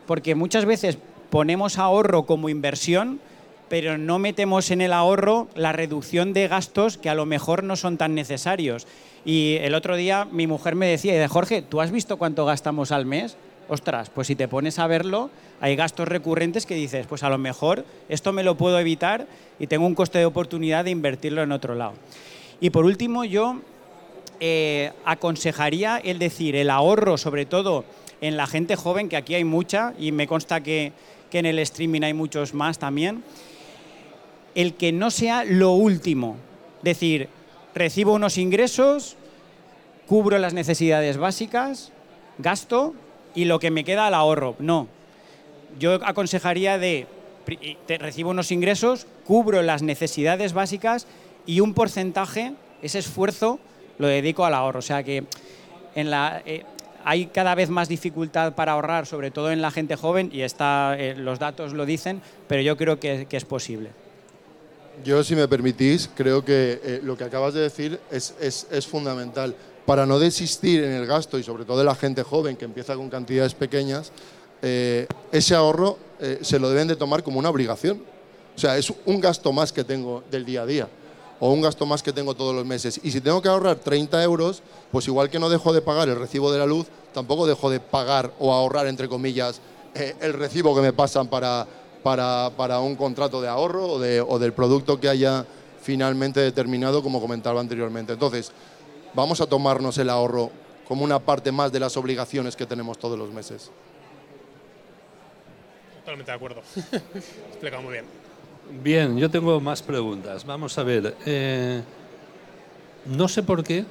porque 0.06 0.34
muchas 0.34 0.64
veces 0.64 0.98
ponemos 1.30 1.78
ahorro 1.78 2.24
como 2.24 2.48
inversión, 2.48 3.20
pero 3.68 3.98
no 3.98 4.18
metemos 4.18 4.70
en 4.70 4.80
el 4.80 4.92
ahorro 4.92 5.48
la 5.54 5.72
reducción 5.72 6.32
de 6.32 6.46
gastos 6.46 6.98
que 6.98 7.10
a 7.10 7.14
lo 7.14 7.26
mejor 7.26 7.64
no 7.64 7.74
son 7.76 7.96
tan 7.98 8.14
necesarios. 8.14 8.86
Y 9.24 9.56
el 9.60 9.74
otro 9.74 9.96
día 9.96 10.26
mi 10.30 10.46
mujer 10.46 10.76
me 10.76 10.86
decía, 10.86 11.28
Jorge, 11.28 11.62
¿tú 11.62 11.80
has 11.80 11.90
visto 11.90 12.16
cuánto 12.16 12.46
gastamos 12.46 12.92
al 12.92 13.06
mes? 13.06 13.36
ostras, 13.68 14.10
pues 14.10 14.26
si 14.26 14.36
te 14.36 14.48
pones 14.48 14.78
a 14.78 14.86
verlo, 14.86 15.30
hay 15.60 15.76
gastos 15.76 16.08
recurrentes 16.08 16.66
que 16.66 16.74
dices, 16.74 17.06
pues 17.06 17.22
a 17.22 17.30
lo 17.30 17.38
mejor 17.38 17.84
esto 18.08 18.32
me 18.32 18.42
lo 18.42 18.56
puedo 18.56 18.78
evitar 18.78 19.26
y 19.58 19.66
tengo 19.66 19.86
un 19.86 19.94
coste 19.94 20.18
de 20.18 20.26
oportunidad 20.26 20.84
de 20.84 20.90
invertirlo 20.90 21.42
en 21.42 21.52
otro 21.52 21.74
lado. 21.74 21.94
Y 22.60 22.70
por 22.70 22.84
último, 22.84 23.24
yo 23.24 23.60
eh, 24.40 24.92
aconsejaría 25.04 25.98
el 25.98 26.18
decir, 26.18 26.56
el 26.56 26.70
ahorro, 26.70 27.16
sobre 27.18 27.46
todo 27.46 27.84
en 28.20 28.36
la 28.36 28.46
gente 28.46 28.76
joven, 28.76 29.08
que 29.08 29.16
aquí 29.16 29.34
hay 29.34 29.44
mucha 29.44 29.94
y 29.98 30.12
me 30.12 30.26
consta 30.26 30.62
que, 30.62 30.92
que 31.30 31.38
en 31.38 31.46
el 31.46 31.58
streaming 31.58 32.02
hay 32.02 32.14
muchos 32.14 32.54
más 32.54 32.78
también, 32.78 33.22
el 34.54 34.74
que 34.74 34.92
no 34.92 35.10
sea 35.10 35.44
lo 35.44 35.72
último. 35.72 36.36
Decir, 36.82 37.28
recibo 37.74 38.14
unos 38.14 38.38
ingresos, 38.38 39.16
cubro 40.06 40.38
las 40.38 40.54
necesidades 40.54 41.16
básicas, 41.18 41.92
gasto 42.38 42.94
y 43.34 43.44
lo 43.44 43.58
que 43.58 43.70
me 43.70 43.84
queda 43.84 44.06
al 44.06 44.14
ahorro. 44.14 44.56
No. 44.58 44.88
Yo 45.78 45.94
aconsejaría 46.04 46.78
de, 46.78 47.06
recibo 47.98 48.30
unos 48.30 48.50
ingresos, 48.50 49.06
cubro 49.24 49.62
las 49.62 49.82
necesidades 49.82 50.52
básicas 50.52 51.06
y 51.44 51.60
un 51.60 51.74
porcentaje, 51.74 52.54
ese 52.82 52.98
esfuerzo, 52.98 53.58
lo 53.98 54.06
dedico 54.06 54.44
al 54.44 54.54
ahorro. 54.54 54.78
O 54.78 54.82
sea 54.82 55.02
que 55.02 55.24
eh, 55.94 56.64
hay 57.04 57.26
cada 57.26 57.54
vez 57.54 57.70
más 57.70 57.88
dificultad 57.88 58.54
para 58.54 58.72
ahorrar, 58.72 59.06
sobre 59.06 59.30
todo 59.30 59.50
en 59.50 59.62
la 59.62 59.70
gente 59.70 59.96
joven, 59.96 60.30
y 60.32 60.42
está, 60.42 60.96
eh, 60.98 61.14
los 61.14 61.38
datos 61.38 61.72
lo 61.72 61.86
dicen, 61.86 62.20
pero 62.48 62.62
yo 62.62 62.76
creo 62.76 62.98
que, 62.98 63.26
es 63.30 63.44
posible. 63.44 63.90
Yo, 65.04 65.22
si 65.22 65.36
me 65.36 65.46
permitís, 65.46 66.10
creo 66.14 66.44
que 66.44 66.80
eh, 66.82 67.00
lo 67.02 67.16
que 67.16 67.24
acabas 67.24 67.54
de 67.54 67.60
decir 67.60 68.00
es, 68.10 68.34
es, 68.40 68.66
es 68.70 68.86
fundamental 68.86 69.54
para 69.86 70.04
no 70.04 70.18
desistir 70.18 70.82
en 70.82 70.92
el 70.92 71.06
gasto 71.06 71.38
y 71.38 71.44
sobre 71.44 71.64
todo 71.64 71.78
de 71.78 71.84
la 71.84 71.94
gente 71.94 72.22
joven 72.24 72.56
que 72.56 72.64
empieza 72.64 72.96
con 72.96 73.08
cantidades 73.08 73.54
pequeñas, 73.54 74.10
eh, 74.62 75.06
ese 75.32 75.54
ahorro 75.54 75.98
eh, 76.20 76.38
se 76.42 76.58
lo 76.58 76.68
deben 76.68 76.88
de 76.88 76.96
tomar 76.96 77.22
como 77.22 77.38
una 77.38 77.50
obligación. 77.50 78.02
O 78.54 78.58
sea, 78.58 78.78
es 78.78 78.92
un 79.04 79.20
gasto 79.20 79.52
más 79.52 79.72
que 79.72 79.84
tengo 79.84 80.22
del 80.30 80.44
día 80.44 80.62
a 80.62 80.66
día 80.66 80.88
o 81.38 81.50
un 81.50 81.60
gasto 81.60 81.84
más 81.84 82.02
que 82.02 82.12
tengo 82.12 82.34
todos 82.34 82.54
los 82.54 82.64
meses. 82.64 82.98
Y 83.02 83.10
si 83.10 83.20
tengo 83.20 83.42
que 83.42 83.48
ahorrar 83.48 83.76
30 83.76 84.22
euros, 84.22 84.62
pues 84.90 85.06
igual 85.06 85.28
que 85.28 85.38
no 85.38 85.48
dejo 85.48 85.72
de 85.72 85.82
pagar 85.82 86.08
el 86.08 86.16
recibo 86.16 86.50
de 86.50 86.58
la 86.58 86.66
luz, 86.66 86.86
tampoco 87.12 87.46
dejo 87.46 87.70
de 87.70 87.80
pagar 87.80 88.32
o 88.38 88.52
ahorrar, 88.52 88.86
entre 88.86 89.08
comillas, 89.08 89.60
eh, 89.94 90.14
el 90.20 90.32
recibo 90.32 90.74
que 90.74 90.80
me 90.80 90.92
pasan 90.92 91.28
para, 91.28 91.66
para, 92.02 92.50
para 92.56 92.80
un 92.80 92.96
contrato 92.96 93.40
de 93.40 93.48
ahorro 93.48 93.84
o, 93.86 93.98
o 93.98 94.38
del 94.38 94.52
producto 94.52 94.98
que 94.98 95.08
haya 95.08 95.46
finalmente 95.82 96.40
determinado, 96.40 97.02
como 97.02 97.20
comentaba 97.20 97.60
anteriormente. 97.60 98.14
Entonces, 98.14 98.50
vamos 99.14 99.40
a 99.40 99.46
tomarnos 99.46 99.98
el 99.98 100.10
ahorro 100.10 100.50
como 100.88 101.04
una 101.04 101.18
parte 101.18 101.52
más 101.52 101.72
de 101.72 101.80
las 101.80 101.96
obligaciones 101.96 102.56
que 102.56 102.66
tenemos 102.66 102.98
todos 102.98 103.18
los 103.18 103.32
meses. 103.32 103.70
Totalmente 106.06 106.30
de 106.30 106.36
acuerdo. 106.36 106.62
Explicado 107.48 107.82
muy 107.82 107.94
bien. 107.94 108.04
Bien, 108.84 109.18
yo 109.18 109.28
tengo 109.28 109.60
más 109.60 109.82
preguntas. 109.82 110.46
Vamos 110.46 110.78
a 110.78 110.84
ver. 110.84 111.16
Eh, 111.26 111.82
no 113.06 113.26
sé 113.26 113.42
por 113.42 113.64
qué, 113.64 113.84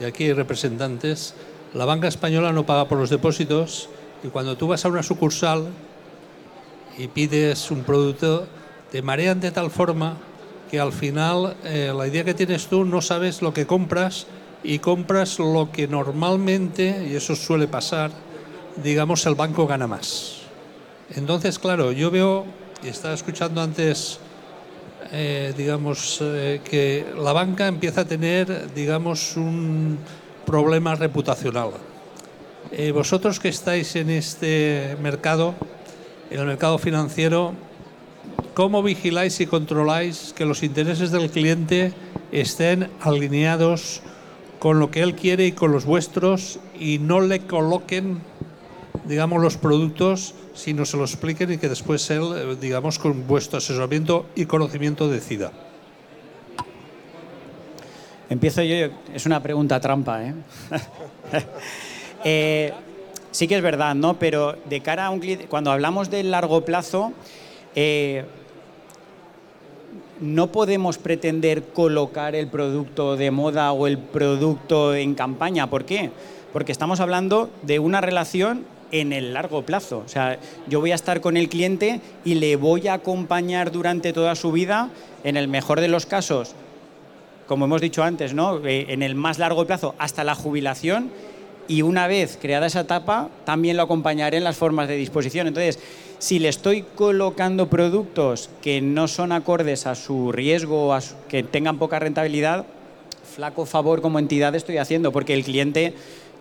y 0.00 0.04
aquí 0.04 0.24
hay 0.24 0.32
representantes, 0.32 1.34
la 1.74 1.84
banca 1.84 2.08
española 2.08 2.50
no 2.52 2.64
paga 2.64 2.88
por 2.88 2.96
los 2.96 3.10
depósitos 3.10 3.90
y 4.24 4.28
cuando 4.28 4.56
tú 4.56 4.68
vas 4.68 4.86
a 4.86 4.88
una 4.88 5.02
sucursal 5.02 5.68
y 6.96 7.08
pides 7.08 7.70
un 7.70 7.82
producto, 7.82 8.46
te 8.90 9.02
marean 9.02 9.40
de 9.40 9.50
tal 9.50 9.70
forma 9.70 10.16
que 10.70 10.80
al 10.80 10.94
final 10.94 11.56
eh, 11.64 11.92
la 11.94 12.06
idea 12.06 12.24
que 12.24 12.32
tienes 12.32 12.68
tú 12.68 12.86
no 12.86 13.02
sabes 13.02 13.42
lo 13.42 13.52
que 13.52 13.66
compras 13.66 14.26
y 14.62 14.78
compras 14.78 15.38
lo 15.38 15.70
que 15.70 15.88
normalmente, 15.88 17.06
y 17.06 17.16
eso 17.16 17.36
suele 17.36 17.68
pasar, 17.68 18.12
digamos, 18.82 19.26
el 19.26 19.34
banco 19.34 19.66
gana 19.66 19.86
más. 19.86 20.39
Entonces, 21.16 21.58
claro, 21.58 21.90
yo 21.90 22.10
veo, 22.10 22.44
y 22.84 22.88
estaba 22.88 23.14
escuchando 23.14 23.60
antes, 23.60 24.20
eh, 25.10 25.52
digamos, 25.56 26.20
eh, 26.22 26.60
que 26.62 27.04
la 27.20 27.32
banca 27.32 27.66
empieza 27.66 28.02
a 28.02 28.04
tener, 28.04 28.72
digamos, 28.74 29.36
un 29.36 29.98
problema 30.46 30.94
reputacional. 30.94 31.70
Eh, 32.70 32.92
vosotros 32.92 33.40
que 33.40 33.48
estáis 33.48 33.96
en 33.96 34.10
este 34.10 34.96
mercado, 35.02 35.54
en 36.30 36.38
el 36.38 36.46
mercado 36.46 36.78
financiero, 36.78 37.54
¿cómo 38.54 38.80
vigiláis 38.80 39.40
y 39.40 39.46
controláis 39.46 40.32
que 40.36 40.44
los 40.44 40.62
intereses 40.62 41.10
del 41.10 41.28
cliente 41.28 41.92
estén 42.30 42.88
alineados 43.00 44.02
con 44.60 44.78
lo 44.78 44.92
que 44.92 45.02
él 45.02 45.16
quiere 45.16 45.46
y 45.46 45.52
con 45.52 45.72
los 45.72 45.84
vuestros 45.86 46.60
y 46.78 46.98
no 46.98 47.20
le 47.20 47.40
coloquen, 47.40 48.20
digamos, 49.06 49.42
los 49.42 49.56
productos, 49.56 50.34
sino 50.54 50.84
se 50.84 50.96
lo 50.96 51.04
expliquen 51.04 51.52
y 51.52 51.58
que 51.58 51.68
después 51.68 52.08
él, 52.10 52.22
eh, 52.34 52.56
digamos, 52.60 52.98
con 52.98 53.26
vuestro 53.26 53.58
asesoramiento 53.58 54.26
y 54.34 54.46
conocimiento 54.46 55.08
decida? 55.08 55.52
Empiezo 58.28 58.62
yo, 58.62 58.88
es 59.12 59.26
una 59.26 59.42
pregunta 59.42 59.80
trampa, 59.80 60.22
¿eh? 60.24 60.34
eh 62.24 62.72
sí 63.30 63.48
que 63.48 63.56
es 63.56 63.62
verdad, 63.62 63.94
¿no? 63.94 64.18
Pero 64.18 64.56
de 64.68 64.80
cara 64.80 65.06
a 65.06 65.10
un 65.10 65.20
cliente, 65.20 65.46
cuando 65.46 65.70
hablamos 65.70 66.10
del 66.10 66.30
largo 66.30 66.64
plazo, 66.64 67.12
eh, 67.74 68.24
no 70.20 70.52
podemos 70.52 70.98
pretender 70.98 71.64
colocar 71.72 72.34
el 72.34 72.48
producto 72.48 73.16
de 73.16 73.30
moda 73.30 73.72
o 73.72 73.86
el 73.86 73.98
producto 73.98 74.94
en 74.94 75.14
campaña. 75.14 75.70
¿Por 75.70 75.84
qué? 75.84 76.10
Porque 76.52 76.72
estamos 76.72 77.00
hablando 77.00 77.50
de 77.62 77.78
una 77.78 78.00
relación 78.00 78.64
en 78.92 79.12
el 79.12 79.34
largo 79.34 79.62
plazo. 79.62 80.02
O 80.04 80.08
sea, 80.08 80.38
yo 80.68 80.80
voy 80.80 80.92
a 80.92 80.94
estar 80.94 81.20
con 81.20 81.36
el 81.36 81.48
cliente 81.48 82.00
y 82.24 82.34
le 82.34 82.56
voy 82.56 82.88
a 82.88 82.94
acompañar 82.94 83.70
durante 83.72 84.12
toda 84.12 84.34
su 84.34 84.52
vida, 84.52 84.90
en 85.24 85.36
el 85.36 85.48
mejor 85.48 85.80
de 85.80 85.88
los 85.88 86.06
casos, 86.06 86.54
como 87.46 87.66
hemos 87.66 87.80
dicho 87.80 88.02
antes, 88.02 88.32
¿no? 88.32 88.64
Eh, 88.66 88.86
en 88.88 89.02
el 89.02 89.14
más 89.14 89.38
largo 89.38 89.66
plazo, 89.66 89.94
hasta 89.98 90.24
la 90.24 90.34
jubilación 90.34 91.10
y 91.68 91.82
una 91.82 92.08
vez 92.08 92.38
creada 92.40 92.66
esa 92.66 92.80
etapa, 92.80 93.28
también 93.44 93.76
lo 93.76 93.84
acompañaré 93.84 94.38
en 94.38 94.44
las 94.44 94.56
formas 94.56 94.88
de 94.88 94.96
disposición. 94.96 95.46
Entonces, 95.46 95.78
si 96.18 96.38
le 96.38 96.48
estoy 96.48 96.82
colocando 96.82 97.68
productos 97.68 98.50
que 98.60 98.80
no 98.80 99.08
son 99.08 99.30
acordes 99.30 99.86
a 99.86 99.94
su 99.94 100.32
riesgo, 100.32 100.92
a 100.92 101.00
que 101.28 101.42
tengan 101.42 101.78
poca 101.78 101.98
rentabilidad, 101.98 102.66
flaco 103.34 103.66
favor 103.66 104.02
como 104.02 104.18
entidad 104.18 104.54
estoy 104.54 104.78
haciendo, 104.78 105.12
porque 105.12 105.32
el 105.32 105.44
cliente 105.44 105.94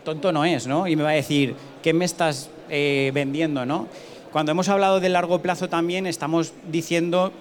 tonto 0.04 0.32
no 0.32 0.46
es, 0.46 0.68
¿no? 0.68 0.88
Y 0.88 0.96
me 0.96 1.04
va 1.04 1.10
a 1.10 1.14
decir, 1.14 1.56
¿qué 1.82 1.94
me 1.94 2.06
estás 2.06 2.50
eh, 2.70 3.12
vendiendo, 3.14 3.66
no? 3.66 3.88
Cuando 4.32 4.52
hemos 4.52 4.70
hablado 4.70 5.00
de 5.00 5.10
largo 5.10 5.42
plazo 5.42 5.70
también 5.70 6.06
estamos 6.06 6.54
diciendo 6.72 7.32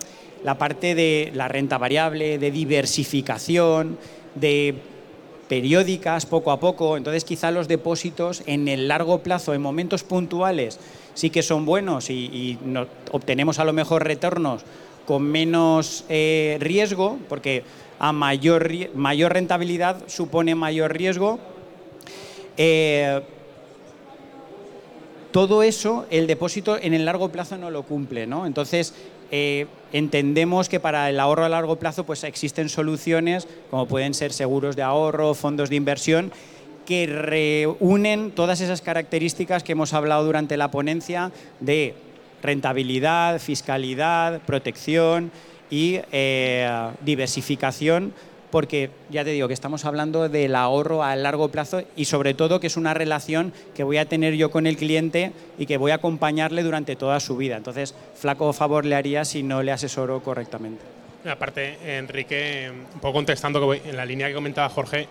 la 0.42 0.56
parte 0.56 0.94
de 0.94 1.30
la 1.34 1.48
renta 1.48 1.76
variable, 1.78 2.38
de 2.38 2.50
diversificación, 2.50 3.98
de 4.34 4.74
periódicas 5.48 6.26
poco 6.26 6.52
a 6.52 6.60
poco. 6.60 6.96
Entonces 6.96 7.24
quizá 7.24 7.50
los 7.50 7.68
depósitos 7.68 8.42
en 8.46 8.68
el 8.68 8.88
largo 8.88 9.18
plazo, 9.22 9.54
en 9.54 9.62
momentos 9.62 10.04
puntuales, 10.04 10.78
sí 11.14 11.30
que 11.30 11.42
son 11.42 11.64
buenos 11.64 12.10
y, 12.10 12.58
obtenemos 13.10 13.58
a 13.58 13.64
lo 13.64 13.72
mejor 13.72 14.04
retornos 14.04 14.62
con 15.06 15.22
menos 15.22 16.04
eh, 16.08 16.58
riesgo, 16.60 17.18
porque 17.28 17.64
a 17.98 18.12
mayor, 18.12 18.70
mayor 18.94 19.32
rentabilidad 19.32 20.02
supone 20.06 20.54
mayor 20.54 20.96
riesgo. 20.96 21.38
Eh, 22.58 23.22
todo 25.30 25.62
eso 25.62 26.06
el 26.10 26.26
depósito 26.26 26.78
en 26.80 26.94
el 26.94 27.04
largo 27.04 27.30
plazo 27.30 27.56
no 27.56 27.70
lo 27.70 27.84
cumple, 27.84 28.26
¿no? 28.26 28.46
Entonces, 28.46 28.94
eh, 29.30 29.66
entendemos 29.92 30.68
que 30.68 30.80
para 30.80 31.08
el 31.10 31.20
ahorro 31.20 31.44
a 31.44 31.48
largo 31.48 31.76
plazo 31.76 32.04
pues 32.04 32.24
existen 32.24 32.68
soluciones 32.68 33.46
como 33.70 33.86
pueden 33.86 34.14
ser 34.14 34.32
seguros 34.32 34.74
de 34.74 34.82
ahorro, 34.82 35.34
fondos 35.34 35.70
de 35.70 35.76
inversión, 35.76 36.32
que 36.86 37.06
reúnen 37.06 38.30
todas 38.30 38.62
esas 38.62 38.80
características 38.80 39.62
que 39.62 39.72
hemos 39.72 39.92
hablado 39.92 40.24
durante 40.24 40.56
la 40.56 40.70
ponencia 40.70 41.30
de 41.60 41.94
rentabilidad, 42.42 43.38
fiscalidad, 43.38 44.40
protección 44.42 45.30
y 45.70 46.00
eh, 46.10 46.90
diversificación 47.02 48.14
porque 48.50 48.90
ya 49.10 49.24
te 49.24 49.30
digo 49.30 49.48
que 49.48 49.54
estamos 49.54 49.84
hablando 49.84 50.28
del 50.28 50.54
ahorro 50.54 51.02
a 51.02 51.14
largo 51.16 51.48
plazo 51.48 51.82
y 51.96 52.06
sobre 52.06 52.34
todo 52.34 52.60
que 52.60 52.66
es 52.66 52.76
una 52.76 52.94
relación 52.94 53.52
que 53.74 53.84
voy 53.84 53.98
a 53.98 54.06
tener 54.06 54.34
yo 54.34 54.50
con 54.50 54.66
el 54.66 54.76
cliente 54.76 55.32
y 55.58 55.66
que 55.66 55.76
voy 55.76 55.90
a 55.90 55.96
acompañarle 55.96 56.62
durante 56.62 56.96
toda 56.96 57.20
su 57.20 57.36
vida. 57.36 57.56
Entonces, 57.56 57.94
flaco 58.14 58.52
favor 58.52 58.84
le 58.84 58.94
haría 58.94 59.24
si 59.24 59.42
no 59.42 59.62
le 59.62 59.72
asesoro 59.72 60.22
correctamente. 60.22 60.82
Aparte, 61.28 61.98
Enrique, 61.98 62.70
un 62.70 63.00
poco 63.00 63.14
contestando 63.14 63.58
que 63.58 63.66
voy, 63.66 63.82
en 63.84 63.96
la 63.96 64.06
línea 64.06 64.28
que 64.28 64.34
comentaba 64.34 64.68
Jorge, 64.68 65.08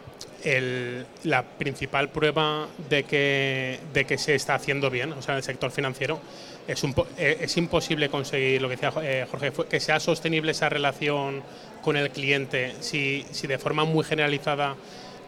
la 1.23 1.43
principal 1.43 2.09
prueba 2.09 2.67
de 2.89 3.03
que, 3.03 3.79
de 3.93 4.05
que 4.05 4.17
se 4.17 4.35
está 4.35 4.55
haciendo 4.55 4.89
bien, 4.89 5.11
o 5.11 5.21
sea, 5.21 5.33
en 5.33 5.37
el 5.37 5.43
sector 5.43 5.71
financiero, 5.71 6.19
es, 6.67 6.83
eh, 7.17 7.37
es 7.41 7.57
imposible 7.57 8.09
conseguir, 8.09 8.61
lo 8.61 8.69
que 8.69 8.75
decía 8.75 8.93
eh, 9.01 9.25
Jorge, 9.29 9.51
que 9.69 9.79
sea 9.79 9.99
sostenible 9.99 10.51
esa 10.51 10.69
relación 10.69 11.43
con 11.87 11.95
el 11.95 12.09
cliente 12.09 12.75
si, 12.81 13.25
si 13.31 13.47
de 13.47 13.57
forma 13.57 13.85
muy 13.85 14.03
generalizada, 14.03 14.75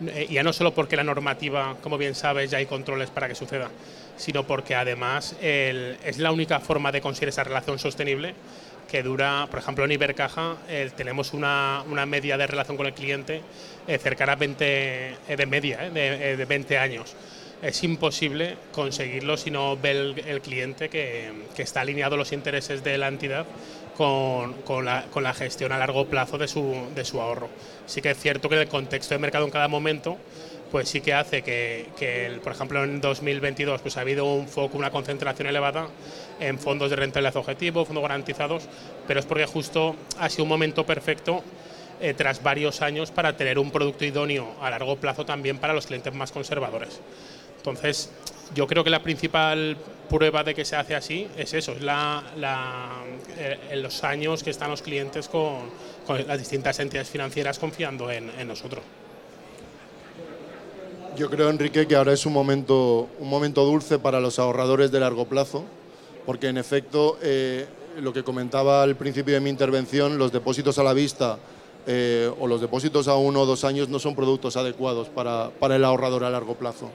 eh, 0.05 0.27
ya 0.29 0.43
no 0.43 0.51
solo 0.51 0.73
porque 0.73 0.97
la 0.97 1.05
normativa, 1.05 1.77
como 1.81 1.97
bien 1.97 2.15
sabes, 2.15 2.51
ya 2.51 2.57
hay 2.57 2.65
controles 2.65 3.09
para 3.11 3.29
que 3.29 3.35
suceda, 3.35 3.69
sino 4.17 4.45
porque 4.45 4.75
además 4.75 5.37
es 5.41 6.17
la 6.17 6.33
única 6.33 6.59
forma 6.59 6.91
de 6.91 6.99
conseguir 6.99 7.29
esa 7.29 7.45
relación 7.45 7.79
sostenible 7.79 8.33
que 8.91 9.03
dura, 9.03 9.47
por 9.49 9.59
ejemplo, 9.59 9.85
en 9.85 9.93
Ibercaja 9.93 10.57
tenemos 10.97 11.31
una, 11.31 11.81
una, 11.89 12.05
media 12.05 12.37
de 12.37 12.45
relación 12.45 12.75
con 12.75 12.87
el 12.87 12.93
cliente 12.93 13.41
eh, 13.87 13.97
cercana 13.97 14.33
a 14.33 14.35
20, 14.35 14.65
eh, 14.65 15.37
de 15.37 15.45
media, 15.45 15.89
de, 15.89 16.35
de 16.35 16.45
20 16.45 16.77
años. 16.77 17.15
Es 17.61 17.83
imposible 17.85 18.57
conseguirlo 18.73 19.37
si 19.37 19.49
no 19.49 19.77
ve 19.77 19.91
el, 19.91 20.41
cliente 20.41 20.89
que, 20.89 21.31
que, 21.55 21.61
está 21.61 21.81
alineado 21.81 22.17
los 22.17 22.33
intereses 22.33 22.83
de 22.83 22.97
la 22.97 23.07
entidad 23.07 23.45
con, 23.99 24.53
con, 24.61 24.85
la, 24.85 25.03
con, 25.11 25.23
la, 25.23 25.33
gestión 25.33 25.73
a 25.73 25.77
largo 25.77 26.05
plazo 26.05 26.37
de 26.37 26.47
su, 26.47 26.73
de 26.95 27.03
su 27.03 27.19
ahorro. 27.19 27.49
Sí 27.85 28.01
que 28.01 28.11
es 28.11 28.17
cierto 28.17 28.47
que 28.47 28.55
el 28.55 28.69
contexto 28.69 29.13
de 29.13 29.19
mercado 29.19 29.43
en 29.43 29.51
cada 29.51 29.67
momento 29.67 30.17
pues 30.71 30.87
sí 30.87 31.01
que 31.01 31.13
hace 31.13 31.41
que, 31.41 31.89
que 31.97 32.39
por 32.41 32.53
ejemplo, 32.53 32.81
en 32.81 33.01
2022 33.01 33.81
pues 33.81 33.97
ha 33.97 34.01
habido 34.01 34.23
un 34.23 34.47
foco, 34.47 34.77
una 34.77 34.89
concentración 34.89 35.49
elevada 35.49 35.89
en 36.39 36.59
fondos 36.59 36.89
de 36.89 36.95
rentabilidad 36.95 37.35
objetivo, 37.35 37.83
fondos 37.83 38.03
garantizados, 38.03 38.69
pero 39.05 39.19
es 39.19 39.25
porque 39.25 39.45
justo 39.45 39.97
ha 40.17 40.29
sido 40.29 40.43
un 40.43 40.49
momento 40.49 40.85
perfecto 40.85 41.43
eh, 41.99 42.13
tras 42.13 42.41
varios 42.41 42.81
años 42.81 43.11
para 43.11 43.35
tener 43.35 43.59
un 43.59 43.69
producto 43.69 44.05
idóneo 44.05 44.55
a 44.61 44.69
largo 44.69 44.95
plazo 44.95 45.25
también 45.25 45.57
para 45.57 45.73
los 45.73 45.87
clientes 45.87 46.13
más 46.13 46.31
conservadores. 46.31 47.01
Entonces, 47.59 48.09
yo 48.55 48.67
creo 48.67 48.83
que 48.83 48.89
la 48.89 49.03
principal 49.03 49.77
prueba 50.09 50.43
de 50.43 50.55
que 50.55 50.65
se 50.65 50.75
hace 50.75 50.95
así 50.95 51.27
es 51.37 51.53
eso, 51.53 51.73
es 51.73 51.81
la, 51.81 52.23
eh, 53.37 53.59
en 53.69 53.83
los 53.83 54.03
años 54.03 54.43
que 54.43 54.49
están 54.49 54.71
los 54.71 54.81
clientes 54.81 55.27
con, 55.27 55.69
las 56.27 56.39
distintas 56.39 56.79
entidades 56.79 57.09
financieras 57.09 57.59
confiando 57.59 58.09
en, 58.09 58.31
nosotros. 58.47 58.83
Yo 61.15 61.29
creo, 61.29 61.51
Enrique, 61.51 61.85
que 61.85 61.95
ahora 61.95 62.13
es 62.13 62.25
un 62.25 62.33
momento, 62.33 63.09
un 63.19 63.29
momento 63.29 63.63
dulce 63.63 63.99
para 63.99 64.19
los 64.19 64.39
ahorradores 64.39 64.91
de 64.91 64.99
largo 64.99 65.25
plazo, 65.25 65.65
porque 66.25 66.47
en 66.47 66.57
efecto, 66.57 67.19
eh, 67.21 67.67
lo 68.01 68.11
que 68.11 68.23
comentaba 68.23 68.81
al 68.81 68.95
principio 68.95 69.35
de 69.35 69.39
mi 69.39 69.51
intervención, 69.51 70.17
los 70.17 70.31
depósitos 70.31 70.79
a 70.79 70.83
la 70.83 70.93
vista 70.93 71.37
eh, 71.85 72.31
o 72.39 72.47
los 72.47 72.61
depósitos 72.61 73.07
a 73.07 73.15
uno 73.15 73.41
o 73.41 73.45
dos 73.45 73.63
años 73.63 73.89
no 73.89 73.99
son 73.99 74.15
productos 74.15 74.57
adecuados 74.57 75.09
para, 75.09 75.51
para 75.59 75.75
el 75.75 75.85
ahorrador 75.85 76.23
a 76.23 76.31
largo 76.31 76.55
plazo. 76.55 76.89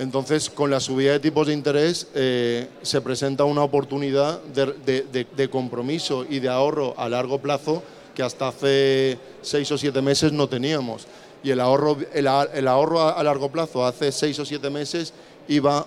Entonces, 0.00 0.48
con 0.48 0.70
la 0.70 0.80
subida 0.80 1.12
de 1.12 1.20
tipos 1.20 1.46
de 1.46 1.52
interés 1.52 2.06
eh, 2.14 2.68
se 2.80 3.02
presenta 3.02 3.44
una 3.44 3.62
oportunidad 3.62 4.40
de, 4.44 5.48
compromiso 5.50 6.24
y 6.26 6.38
de 6.40 6.48
ahorro 6.48 6.94
a 6.96 7.06
largo 7.06 7.38
plazo 7.38 7.82
que 8.14 8.22
hasta 8.22 8.48
hace 8.48 9.18
seis 9.42 9.70
o 9.70 9.76
siete 9.76 10.00
meses 10.00 10.32
no 10.32 10.48
teníamos. 10.48 11.06
Y 11.44 11.50
el 11.50 11.60
ahorro, 11.60 11.98
el, 12.14 12.26
ahorro 12.26 13.02
a, 13.02 13.22
largo 13.22 13.52
plazo 13.52 13.84
hace 13.84 14.10
seis 14.10 14.38
o 14.38 14.46
siete 14.46 14.70
meses 14.70 15.12
iba 15.48 15.84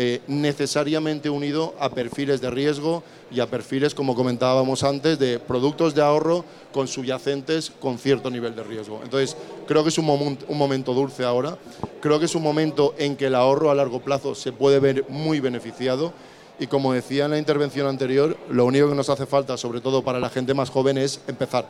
eh, 0.00 0.20
necesariamente 0.28 1.28
unido 1.28 1.74
a 1.80 1.90
perfiles 1.90 2.40
de 2.40 2.52
riesgo 2.52 3.02
y 3.32 3.40
a 3.40 3.50
perfiles, 3.50 3.96
como 3.96 4.14
comentábamos 4.14 4.84
antes, 4.84 5.18
de 5.18 5.40
productos 5.40 5.92
de 5.92 6.02
ahorro 6.02 6.44
con 6.72 6.86
subyacentes 6.86 7.72
con 7.80 7.98
cierto 7.98 8.30
nivel 8.30 8.54
de 8.54 8.62
riesgo. 8.62 9.00
Entonces, 9.02 9.36
creo 9.66 9.82
que 9.82 9.88
es 9.88 9.98
un, 9.98 10.06
momento 10.06 10.94
dulce 10.94 11.24
ahora, 11.24 11.58
creo 12.00 12.20
que 12.20 12.26
es 12.26 12.34
un 12.36 12.44
momento 12.44 12.94
en 12.96 13.16
que 13.16 13.26
el 13.26 13.34
ahorro 13.34 13.72
a 13.72 13.74
largo 13.74 13.98
plazo 13.98 14.36
se 14.36 14.52
puede 14.52 14.78
ver 14.78 15.04
muy 15.08 15.40
beneficiado 15.40 16.12
y 16.60 16.68
como 16.68 16.92
decía 16.92 17.24
en 17.24 17.32
la 17.32 17.38
intervención 17.38 17.88
anterior, 17.88 18.36
lo 18.50 18.66
único 18.66 18.88
que 18.88 18.94
nos 18.94 19.10
hace 19.10 19.26
falta, 19.26 19.56
sobre 19.56 19.80
todo 19.80 20.04
para 20.04 20.20
la 20.20 20.30
gente 20.30 20.54
más 20.54 20.70
joven, 20.70 20.96
es 20.96 21.20
empezar. 21.26 21.66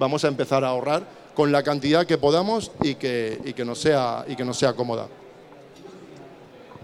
Vamos 0.00 0.24
a 0.24 0.28
empezar 0.28 0.64
a 0.64 0.70
ahorrar 0.70 1.04
con 1.32 1.52
la 1.52 1.62
cantidad 1.62 2.08
que 2.08 2.18
podamos 2.18 2.72
y 2.82 2.96
que, 2.96 3.40
y 3.44 3.52
que, 3.52 3.64
nos, 3.64 3.78
sea, 3.78 4.24
y 4.26 4.34
que 4.34 4.44
nos 4.44 4.58
sea 4.58 4.72
cómoda. 4.72 5.06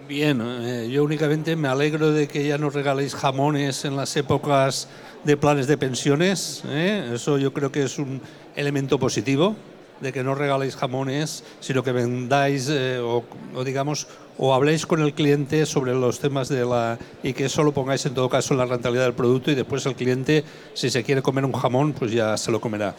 Bien, 0.07 0.39
eh, 0.45 0.91
yo 0.91 1.03
únicamente 1.03 1.57
me 1.57 1.67
alegro 1.67 2.13
de 2.13 2.29
que 2.29 2.47
ya 2.47 2.59
nos 2.59 2.75
regaléis 2.75 3.15
jamones 3.15 3.87
en 3.87 3.97
las 3.97 4.15
épocas 4.19 4.87
de 5.25 5.39
planes 5.39 5.67
de 5.67 5.79
pensiones. 5.79 6.63
¿eh? 6.69 7.13
Eso 7.15 7.39
yo 7.39 7.55
creo 7.55 7.73
que 7.73 7.85
es 7.85 7.99
un 7.99 8.21
elemento 8.55 8.99
positivo. 8.99 9.57
de 10.01 10.13
que 10.13 10.25
no 10.25 10.35
regaléis 10.35 10.77
jamones, 10.77 11.45
sino 11.61 11.83
que 11.83 11.93
vendáis 11.93 12.69
eh, 12.69 12.99
o, 12.99 13.25
digamos 13.65 14.09
o 14.37 14.53
habléis 14.53 14.85
con 14.85 15.01
el 15.01 15.15
cliente 15.15 15.65
sobre 15.65 15.95
los 15.95 16.19
temas 16.19 16.49
de 16.49 16.67
la 16.67 16.99
y 17.23 17.33
que 17.33 17.47
eso 17.47 17.63
lo 17.63 17.73
pongáis 17.73 18.05
en 18.05 18.13
todo 18.13 18.29
caso 18.29 18.53
en 18.53 18.59
la 18.59 18.67
rentabilidad 18.67 19.05
del 19.05 19.15
producto 19.15 19.53
y 19.53 19.55
después 19.55 19.87
el 19.87 19.95
cliente 19.95 20.45
si 20.75 20.91
se 20.91 21.05
quiere 21.05 21.23
comer 21.23 21.45
un 21.45 21.53
jamón 21.53 21.93
pues 21.93 22.11
ya 22.11 22.37
se 22.37 22.51
lo 22.51 22.61
comerá. 22.61 22.95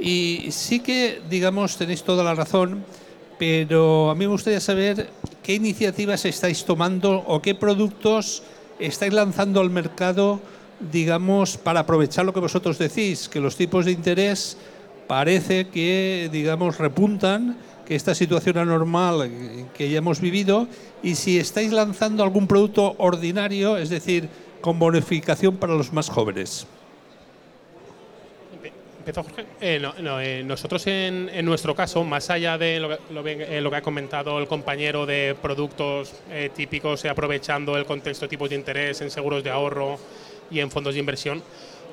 Y 0.00 0.48
sí 0.50 0.80
que 0.80 1.22
digamos 1.30 1.78
tenéis 1.78 2.02
toda 2.02 2.24
la 2.24 2.34
razón, 2.34 2.84
pero 3.38 4.10
a 4.10 4.14
mí 4.14 4.26
me 4.26 4.32
gustaría 4.32 4.60
saber 4.60 5.08
qué 5.42 5.54
iniciativas 5.54 6.24
estáis 6.24 6.64
tomando 6.64 7.24
o 7.26 7.42
qué 7.42 7.54
productos 7.54 8.42
estáis 8.78 9.12
lanzando 9.12 9.60
al 9.60 9.70
mercado 9.70 10.40
digamos 10.90 11.56
para 11.56 11.80
aprovechar 11.80 12.24
lo 12.24 12.32
que 12.32 12.40
vosotros 12.40 12.78
decís, 12.78 13.28
que 13.28 13.40
los 13.40 13.56
tipos 13.56 13.84
de 13.84 13.92
interés 13.92 14.56
parece 15.06 15.68
que, 15.68 16.28
digamos, 16.32 16.78
repuntan, 16.78 17.56
que 17.86 17.94
esta 17.94 18.14
situación 18.14 18.58
anormal 18.58 19.30
que 19.74 19.90
ya 19.90 19.98
hemos 19.98 20.20
vivido, 20.20 20.68
y 21.02 21.14
si 21.16 21.38
estáis 21.38 21.72
lanzando 21.72 22.22
algún 22.22 22.46
producto 22.46 22.94
ordinario, 22.98 23.76
es 23.76 23.90
decir, 23.90 24.28
con 24.60 24.78
bonificación 24.78 25.56
para 25.56 25.74
los 25.74 25.92
más 25.92 26.08
jóvenes. 26.08 26.66
¿Empezó 29.02 29.24
Jorge? 29.24 29.46
Eh, 29.60 29.82
eh, 29.98 30.42
nosotros 30.46 30.86
en, 30.86 31.44
nuestro 31.44 31.74
caso, 31.74 32.04
más 32.04 32.30
allá 32.30 32.56
de 32.56 32.78
lo, 32.78 33.26
eh, 33.26 33.68
que 33.68 33.76
ha 33.76 33.82
comentado 33.82 34.38
el 34.38 34.46
compañero 34.46 35.06
de 35.06 35.34
productos 35.42 36.14
típicos, 36.54 37.04
aprovechando 37.06 37.76
el 37.76 37.84
contexto 37.84 38.26
de 38.26 38.28
tipos 38.28 38.48
de 38.48 38.54
interés 38.54 39.00
en 39.00 39.10
seguros 39.10 39.42
de 39.42 39.50
ahorro 39.50 39.98
y 40.52 40.60
en 40.60 40.70
fondos 40.70 40.94
de 40.94 41.00
inversión, 41.00 41.42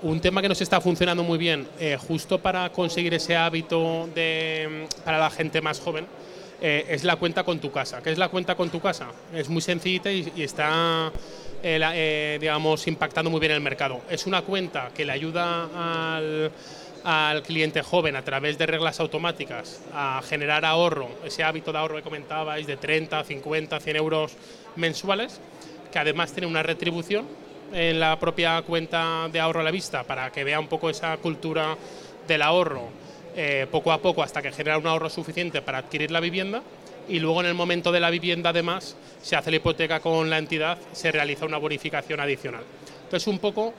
un 0.03 0.19
tema 0.19 0.43
que 0.43 0.49
nos 0.49 0.61
está 0.61 0.79
funcionando 0.79 1.23
muy 1.23 1.39
bien, 1.39 1.67
eh, 1.79 1.97
justo 1.99 2.39
para 2.39 2.71
conseguir 2.71 3.15
ese 3.15 3.35
hábito 3.35 4.07
de, 4.13 4.87
para 5.03 5.17
la 5.17 5.31
gente 5.31 5.61
más 5.61 5.79
joven, 5.79 6.05
eh, 6.61 6.85
es 6.89 7.03
la 7.03 7.15
cuenta 7.15 7.43
con 7.43 7.59
tu 7.59 7.71
casa. 7.71 8.01
¿Qué 8.01 8.11
es 8.11 8.17
la 8.17 8.27
cuenta 8.27 8.55
con 8.55 8.69
tu 8.69 8.79
casa? 8.81 9.07
Es 9.33 9.47
muy 9.49 9.61
sencillita 9.61 10.11
y, 10.11 10.31
está, 10.37 11.11
eh, 11.63 12.37
digamos, 12.39 12.85
impactando 12.87 13.29
muy 13.29 13.39
bien 13.39 13.53
el 13.53 13.61
mercado. 13.61 14.01
Es 14.09 14.25
una 14.25 14.41
cuenta 14.41 14.89
que 14.93 15.05
le 15.05 15.13
ayuda 15.13 16.17
al, 16.17 16.51
al 17.03 17.43
cliente 17.43 17.81
joven 17.81 18.15
a 18.15 18.23
través 18.23 18.57
de 18.57 18.65
reglas 18.65 18.99
automáticas 18.99 19.81
a 19.93 20.21
generar 20.27 20.65
ahorro, 20.65 21.09
ese 21.25 21.43
hábito 21.43 21.71
de 21.71 21.77
ahorro 21.77 21.95
que 21.97 22.03
comentabais 22.03 22.67
de 22.67 22.77
30, 22.77 23.23
50, 23.23 23.79
100 23.79 23.95
euros 23.95 24.33
mensuales, 24.75 25.39
que 25.91 25.99
además 25.99 26.31
tiene 26.31 26.47
una 26.47 26.63
retribución 26.63 27.25
en 27.73 27.99
la 27.99 28.19
propia 28.19 28.61
cuenta 28.63 29.29
de 29.31 29.39
ahorro 29.39 29.61
a 29.61 29.63
la 29.63 29.71
vista 29.71 30.03
para 30.03 30.31
que 30.31 30.43
vea 30.43 30.59
un 30.59 30.67
poco 30.67 30.89
esa 30.89 31.15
cultura 31.17 31.77
del 32.27 32.41
ahorro 32.41 32.89
eh, 33.35 33.67
poco 33.71 33.91
a 33.91 33.99
poco 33.99 34.23
hasta 34.23 34.41
que 34.41 34.51
genera 34.51 34.77
un 34.77 34.87
ahorro 34.87 35.09
suficiente 35.09 35.61
para 35.61 35.79
adquirir 35.79 36.11
la 36.11 36.19
vivienda 36.19 36.61
y 37.07 37.19
luego 37.19 37.41
en 37.41 37.47
el 37.47 37.53
momento 37.53 37.91
de 37.91 37.99
la 37.99 38.09
vivienda 38.09 38.51
además 38.51 38.95
se 39.21 39.35
hace 39.35 39.49
la 39.49 39.57
hipoteca 39.57 39.99
con 39.99 40.29
la 40.29 40.37
entidad, 40.37 40.77
se 40.93 41.11
realiza 41.11 41.45
una 41.45 41.57
bonificación 41.57 42.19
adicional. 42.19 42.63
Entonces 43.03 43.27
un 43.27 43.39
poco 43.39 43.73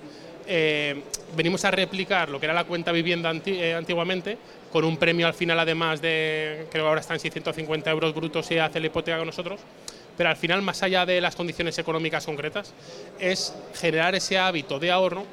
eh, 0.52 1.04
venimos 1.36 1.64
a 1.64 1.70
replicar 1.70 2.28
lo 2.28 2.40
que 2.40 2.46
era 2.46 2.52
la 2.52 2.64
cuenta 2.64 2.90
vivienda 2.90 3.32
eh, 3.46 3.72
antiguamente 3.72 4.36
con 4.72 4.84
un 4.84 4.96
premio 4.96 5.28
al 5.28 5.34
final 5.34 5.60
además 5.60 6.02
de, 6.02 6.66
que 6.72 6.78
ahora 6.80 7.00
están 7.00 7.20
650 7.20 7.88
euros 7.88 8.12
brutos 8.12 8.46
si 8.46 8.58
hace 8.58 8.80
la 8.80 8.86
hipoteca 8.86 9.16
con 9.16 9.26
nosotros, 9.26 9.60
pero 10.16 10.28
al 10.28 10.36
final, 10.36 10.60
más 10.60 10.82
allá 10.82 11.06
de 11.06 11.20
las 11.20 11.36
condiciones 11.36 11.78
económicas 11.78 12.26
concretas, 12.26 12.74
es 13.18 13.54
generar 13.74 14.14
ese 14.16 14.38
hábito 14.38 14.80
de 14.80 14.90
ahorro 14.90 15.24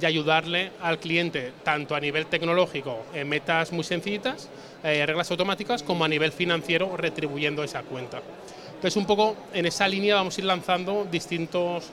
y 0.00 0.04
ayudarle 0.04 0.72
al 0.82 0.98
cliente, 0.98 1.52
tanto 1.64 1.94
a 1.94 2.00
nivel 2.00 2.26
tecnológico, 2.26 3.06
en 3.14 3.28
metas 3.28 3.72
muy 3.72 3.82
sencillitas, 3.82 4.48
eh, 4.84 5.04
reglas 5.06 5.30
automáticas, 5.30 5.82
como 5.82 6.04
a 6.04 6.08
nivel 6.08 6.32
financiero, 6.32 6.96
retribuyendo 6.96 7.64
esa 7.64 7.82
cuenta. 7.82 8.20
Entonces, 8.68 8.96
un 8.96 9.06
poco 9.06 9.36
en 9.54 9.64
esa 9.64 9.88
línea 9.88 10.16
vamos 10.16 10.36
a 10.36 10.40
ir 10.40 10.44
lanzando 10.44 11.06
distintos 11.10 11.90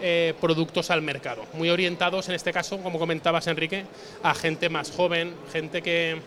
eh, 0.00 0.34
productos 0.40 0.90
al 0.90 1.02
mercado, 1.02 1.44
muy 1.54 1.70
orientados, 1.70 2.28
en 2.28 2.34
este 2.34 2.52
caso, 2.52 2.78
como 2.78 2.98
comentabas, 2.98 3.46
Enrique, 3.46 3.84
a 4.22 4.34
gente 4.34 4.68
más 4.68 4.90
joven, 4.90 5.34
gente 5.52 5.82
que 5.82 6.20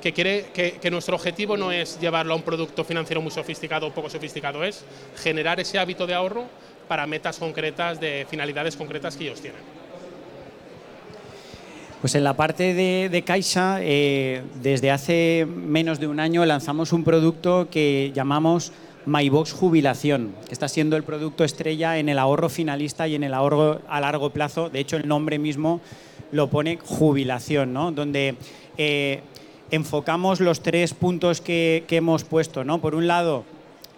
que 0.00 0.12
quiere 0.12 0.46
que, 0.52 0.90
nuestro 0.90 1.16
objetivo 1.16 1.56
no 1.56 1.72
es 1.72 1.98
llevarlo 2.00 2.32
a 2.32 2.36
un 2.36 2.42
producto 2.42 2.84
financiero 2.84 3.20
muy 3.20 3.30
sofisticado 3.30 3.88
o 3.88 3.92
poco 3.92 4.08
sofisticado, 4.08 4.64
es 4.64 4.84
generar 5.16 5.60
ese 5.60 5.78
hábito 5.78 6.06
de 6.06 6.14
ahorro 6.14 6.44
para 6.86 7.06
metas 7.06 7.38
concretas, 7.38 8.00
de 8.00 8.26
finalidades 8.30 8.76
concretas 8.76 9.16
que 9.16 9.24
ellos 9.24 9.40
tienen. 9.40 9.60
Pues 12.00 12.14
en 12.14 12.22
la 12.22 12.34
parte 12.34 12.74
de, 12.74 13.22
Caixa, 13.26 13.78
eh, 13.82 14.42
desde 14.62 14.92
hace 14.92 15.46
menos 15.48 15.98
de 15.98 16.06
un 16.06 16.20
año 16.20 16.46
lanzamos 16.46 16.92
un 16.92 17.02
producto 17.02 17.68
que 17.70 18.12
llamamos 18.14 18.72
MyBox 19.08 19.52
Jubilación, 19.52 20.34
que 20.46 20.52
está 20.52 20.68
siendo 20.68 20.96
el 20.96 21.02
producto 21.02 21.42
estrella 21.42 21.98
en 21.98 22.08
el 22.08 22.18
ahorro 22.18 22.48
finalista 22.48 23.08
y 23.08 23.14
en 23.14 23.24
el 23.24 23.34
ahorro 23.34 23.80
a 23.88 24.00
largo 24.00 24.30
plazo. 24.30 24.68
De 24.68 24.80
hecho, 24.80 24.96
el 24.96 25.08
nombre 25.08 25.38
mismo 25.38 25.80
lo 26.30 26.48
pone 26.50 26.78
jubilación, 26.84 27.72
¿no? 27.72 27.90
donde 27.90 28.36
eh, 28.76 29.22
enfocamos 29.70 30.40
los 30.40 30.60
tres 30.60 30.92
puntos 30.92 31.40
que, 31.40 31.84
hemos 31.88 32.24
puesto. 32.24 32.64
¿no? 32.64 32.80
Por 32.80 32.94
un 32.94 33.06
lado, 33.06 33.44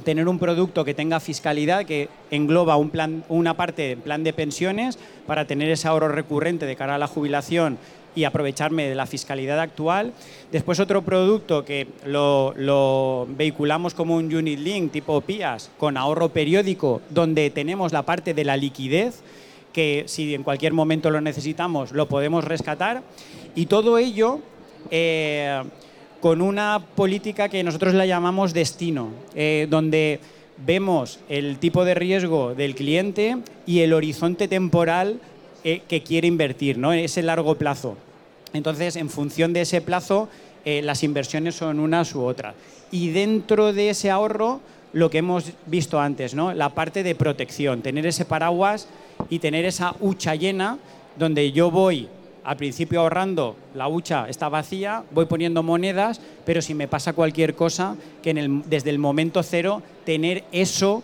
tener 0.05 0.29
un 0.29 0.39
producto 0.39 0.85
que 0.85 0.95
tenga 0.95 1.19
fiscalidad, 1.19 1.85
que 1.85 2.09
engloba 2.31 2.77
una 2.77 3.57
parte 3.57 3.93
en 3.93 4.01
plan 4.01 4.23
de 4.23 4.33
pensiones 4.33 4.99
para 5.27 5.47
tener 5.47 5.71
ese 5.71 5.89
ahorro 5.89 6.09
recurrente 6.09 6.67
de 6.67 6.77
cara 6.77 6.95
a 6.95 6.99
la 6.99 7.09
jubilación 7.09 7.79
y 8.15 8.25
aprovecharme 8.25 8.89
de 8.89 8.95
la 8.95 9.07
fiscalidad 9.07 9.61
actual. 9.61 10.13
Después 10.53 10.81
otro 10.81 11.03
producto 11.03 11.65
que 11.65 11.87
lo, 12.07 12.55
lo, 12.57 13.27
vehiculamos 13.31 13.95
como 13.95 14.17
un 14.17 14.35
unit 14.35 14.59
link 14.59 14.93
tipo 14.93 15.21
PIAS 15.21 15.71
con 15.79 15.97
ahorro 15.97 16.31
periódico 16.31 17.01
donde 17.11 17.51
tenemos 17.51 17.93
la 17.93 18.03
parte 18.03 18.35
de 18.35 18.45
la 18.45 18.57
liquidez 18.57 19.21
que 19.73 20.05
si 20.07 20.35
en 20.35 20.43
cualquier 20.43 20.73
momento 20.73 21.11
lo 21.11 21.21
necesitamos 21.21 21.93
lo 21.93 22.09
podemos 22.09 22.45
rescatar 22.45 23.03
y 23.55 23.67
todo 23.67 23.99
ello 23.99 24.41
eh, 24.91 25.63
con 26.21 26.43
una 26.43 26.83
política 26.95 27.49
que 27.49 27.65
nosotros 27.65 27.95
la 27.95 28.05
llamamos 28.05 28.53
destino, 28.53 29.09
eh, 29.35 29.67
donde 29.71 30.21
vemos 30.59 31.19
el 31.31 31.59
tipo 31.59 31.85
de 31.85 31.95
riesgo 31.95 32.55
del 32.55 32.75
cliente 32.75 33.39
y 33.67 33.81
el 33.81 33.95
horizonte 33.95 34.47
temporal 34.47 35.19
eh, 35.65 35.83
que 35.89 36.03
quiere 36.03 36.29
invertir, 36.29 36.79
¿no? 36.79 36.93
ese 36.93 37.23
largo 37.23 37.57
plazo. 37.57 37.97
Entonces, 38.53 38.97
en 38.97 39.11
función 39.11 39.53
de 39.53 39.63
ese 39.63 39.81
plazo, 39.81 40.29
las 40.65 41.05
inversiones 41.05 41.55
son 41.55 41.79
unas 41.79 42.15
u 42.15 42.23
otras. 42.23 42.55
Y 42.91 43.11
dentro 43.11 43.73
de 43.73 43.91
ese 43.91 44.11
ahorro, 44.11 44.61
lo 44.93 45.09
que 45.09 45.19
hemos 45.19 45.53
visto 45.67 46.01
antes, 46.01 46.35
¿no? 46.35 46.53
la 46.53 46.71
parte 46.71 47.03
de 47.03 47.15
protección, 47.15 47.81
tener 47.81 48.07
ese 48.07 48.25
paraguas 48.25 48.89
y 49.29 49.39
tener 49.39 49.65
esa 49.65 49.95
hucha 50.01 50.35
llena 50.35 50.79
donde 51.17 51.53
yo 51.53 51.71
voy 51.71 52.09
al 52.45 52.57
principio 52.57 53.01
ahorrando, 53.01 53.57
la 53.75 53.89
hucha 53.89 54.29
está 54.29 54.49
vacía, 54.49 55.05
voy 55.11 55.27
poniendo 55.27 55.63
monedas, 55.63 56.21
pero 56.45 56.63
si 56.63 56.75
me 56.75 56.89
pasa 56.89 57.13
cualquier 57.13 57.55
cosa, 57.55 57.97
que 58.23 58.33
desde 58.67 58.91
el 58.91 58.99
momento 58.99 59.43
cero, 59.43 59.83
tener 60.05 60.45
eso 60.51 61.03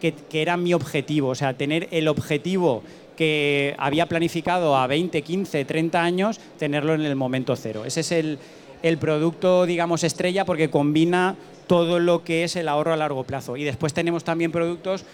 que, 0.00 0.14
era 0.32 0.56
mi 0.56 0.74
objetivo, 0.74 1.30
o 1.30 1.34
sea, 1.34 1.54
tener 1.54 1.88
el 1.90 2.08
objetivo 2.08 2.82
que 3.16 3.74
había 3.78 4.06
planificado 4.06 4.76
a 4.76 4.86
20, 4.86 5.22
15, 5.22 5.64
30 5.64 6.02
años, 6.02 6.40
tenerlo 6.58 6.94
en 6.94 7.02
el 7.02 7.16
momento 7.16 7.56
cero. 7.56 7.84
Ese 7.84 8.00
es 8.00 8.12
el, 8.12 8.38
el 8.82 8.98
producto, 8.98 9.66
digamos, 9.66 10.04
estrella 10.04 10.44
porque 10.44 10.70
combina 10.70 11.36
todo 11.66 11.98
lo 11.98 12.22
que 12.22 12.44
es 12.44 12.56
el 12.56 12.68
ahorro 12.68 12.92
a 12.92 12.96
largo 12.96 13.24
plazo. 13.24 13.56
Y 13.56 13.64
después 13.64 13.92
tenemos 13.92 14.24
también 14.24 14.52
productos 14.52 15.04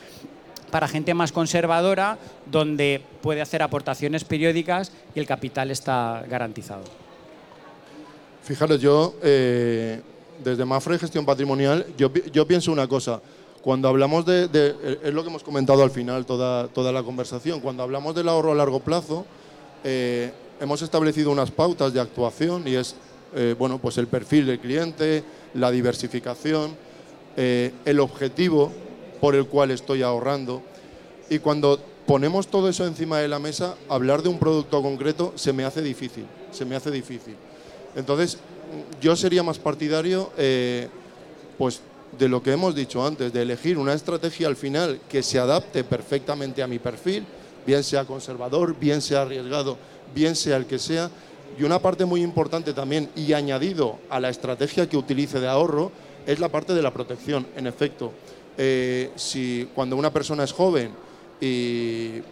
para 0.73 0.89
gente 0.89 1.13
más 1.13 1.33
conservadora, 1.33 2.19
donde 2.51 3.03
puede 3.21 3.43
hacer 3.43 3.63
aportaciones 3.63 4.25
periódicas 4.25 4.91
y 5.15 5.21
el 5.21 5.27
capital 5.27 5.71
está 5.71 6.25
garantizado. 6.29 6.85
Fijaros, 8.43 8.81
yo, 8.81 9.15
eh, 9.23 10.01
desde 10.43 10.65
Mafre 10.65 10.99
Gestión 10.99 11.27
Patrimonial, 11.27 11.87
yo, 11.97 12.47
pienso 12.47 12.73
una 12.73 12.89
cosa. 12.89 13.21
Cuando 13.63 13.89
hablamos 13.89 14.27
de, 14.27 14.49
es 15.03 15.15
lo 15.15 15.23
que 15.23 15.29
hemos 15.29 15.45
comentado 15.45 15.83
al 15.83 15.91
final 15.91 16.27
toda, 16.27 16.69
toda 16.69 16.93
la 16.93 17.03
conversación, 17.03 17.61
cuando 17.61 17.83
hablamos 17.83 18.15
del 18.15 18.29
ahorro 18.29 18.53
a 18.53 18.55
largo 18.55 18.81
plazo, 18.81 19.25
eh, 19.85 20.33
hemos 20.61 20.83
establecido 20.83 21.31
unas 21.31 21.51
pautas 21.51 21.93
de 21.93 22.01
actuación 22.01 22.67
y 22.67 22.75
es 22.75 22.97
eh, 23.35 23.55
bueno, 23.59 23.79
pues 23.79 23.99
el 23.99 24.09
perfil 24.09 24.47
del 24.47 24.59
cliente, 24.59 25.25
la 25.55 25.71
diversificación, 25.71 26.77
el 27.35 28.01
objetivo 28.01 28.71
por 29.21 29.35
el 29.35 29.47
cual 29.47 29.71
estoy 29.71 30.03
ahorrando. 30.03 30.61
Y 31.31 31.39
cuando 31.39 31.79
ponemos 32.07 32.49
todo 32.49 32.69
eso 32.69 32.87
encima 32.87 33.19
de 33.21 33.29
la 33.29 33.39
mesa, 33.39 33.77
hablar 33.89 34.23
de 34.23 34.29
un 34.29 34.39
producto 34.39 34.83
concreto 34.83 35.33
se 35.37 35.53
me 35.53 35.65
hace 35.65 35.81
difícil, 35.81 36.27
se 36.51 36.65
me 36.65 36.77
hace 36.77 36.91
difícil. 36.91 37.37
Entonces, 37.95 38.39
yo 39.01 39.17
sería 39.17 39.43
más 39.43 39.59
partidario, 39.59 40.31
eh, 40.37 40.89
pues, 41.59 41.81
de 42.19 42.29
lo 42.29 42.43
que 42.43 42.53
hemos 42.53 42.75
dicho 42.75 43.05
antes, 43.05 43.33
de 43.33 43.43
elegir 43.43 43.79
una 43.79 43.95
estrategia 43.95 44.47
al 44.47 44.57
final 44.57 45.01
que 45.09 45.23
se 45.23 45.39
adapte 45.39 45.85
perfectamente 45.85 46.63
a 46.63 46.67
mi 46.67 46.79
perfil, 46.79 47.25
bien 47.67 47.83
sea 47.83 48.05
conservador, 48.05 48.77
bien 48.79 49.01
sea 49.01 49.23
arriesgado, 49.23 49.79
bien 50.15 50.37
sea 50.37 50.57
el 50.57 50.67
que 50.67 50.79
sea, 50.79 51.11
Y 51.59 51.65
una 51.65 51.81
parte 51.81 52.07
muy 52.07 52.23
importante 52.23 52.73
también, 52.73 53.11
y 53.15 53.35
añadido 53.35 53.99
a 54.09 54.19
la 54.19 54.31
estrategia 54.31 54.89
que 54.89 54.97
utilice 54.97 55.39
de 55.39 55.49
ahorro, 55.49 55.93
es 56.27 56.41
la 56.41 56.49
parte 56.49 56.73
de 56.73 56.81
la 56.81 56.93
protección. 56.93 57.47
En 57.55 57.67
efecto, 57.67 58.13
eh, 58.57 59.11
si 59.17 59.69
cuando 59.75 59.97
una 59.97 60.11
persona 60.11 60.45
es 60.45 60.53
joven 60.53 60.93
y, 61.41 62.23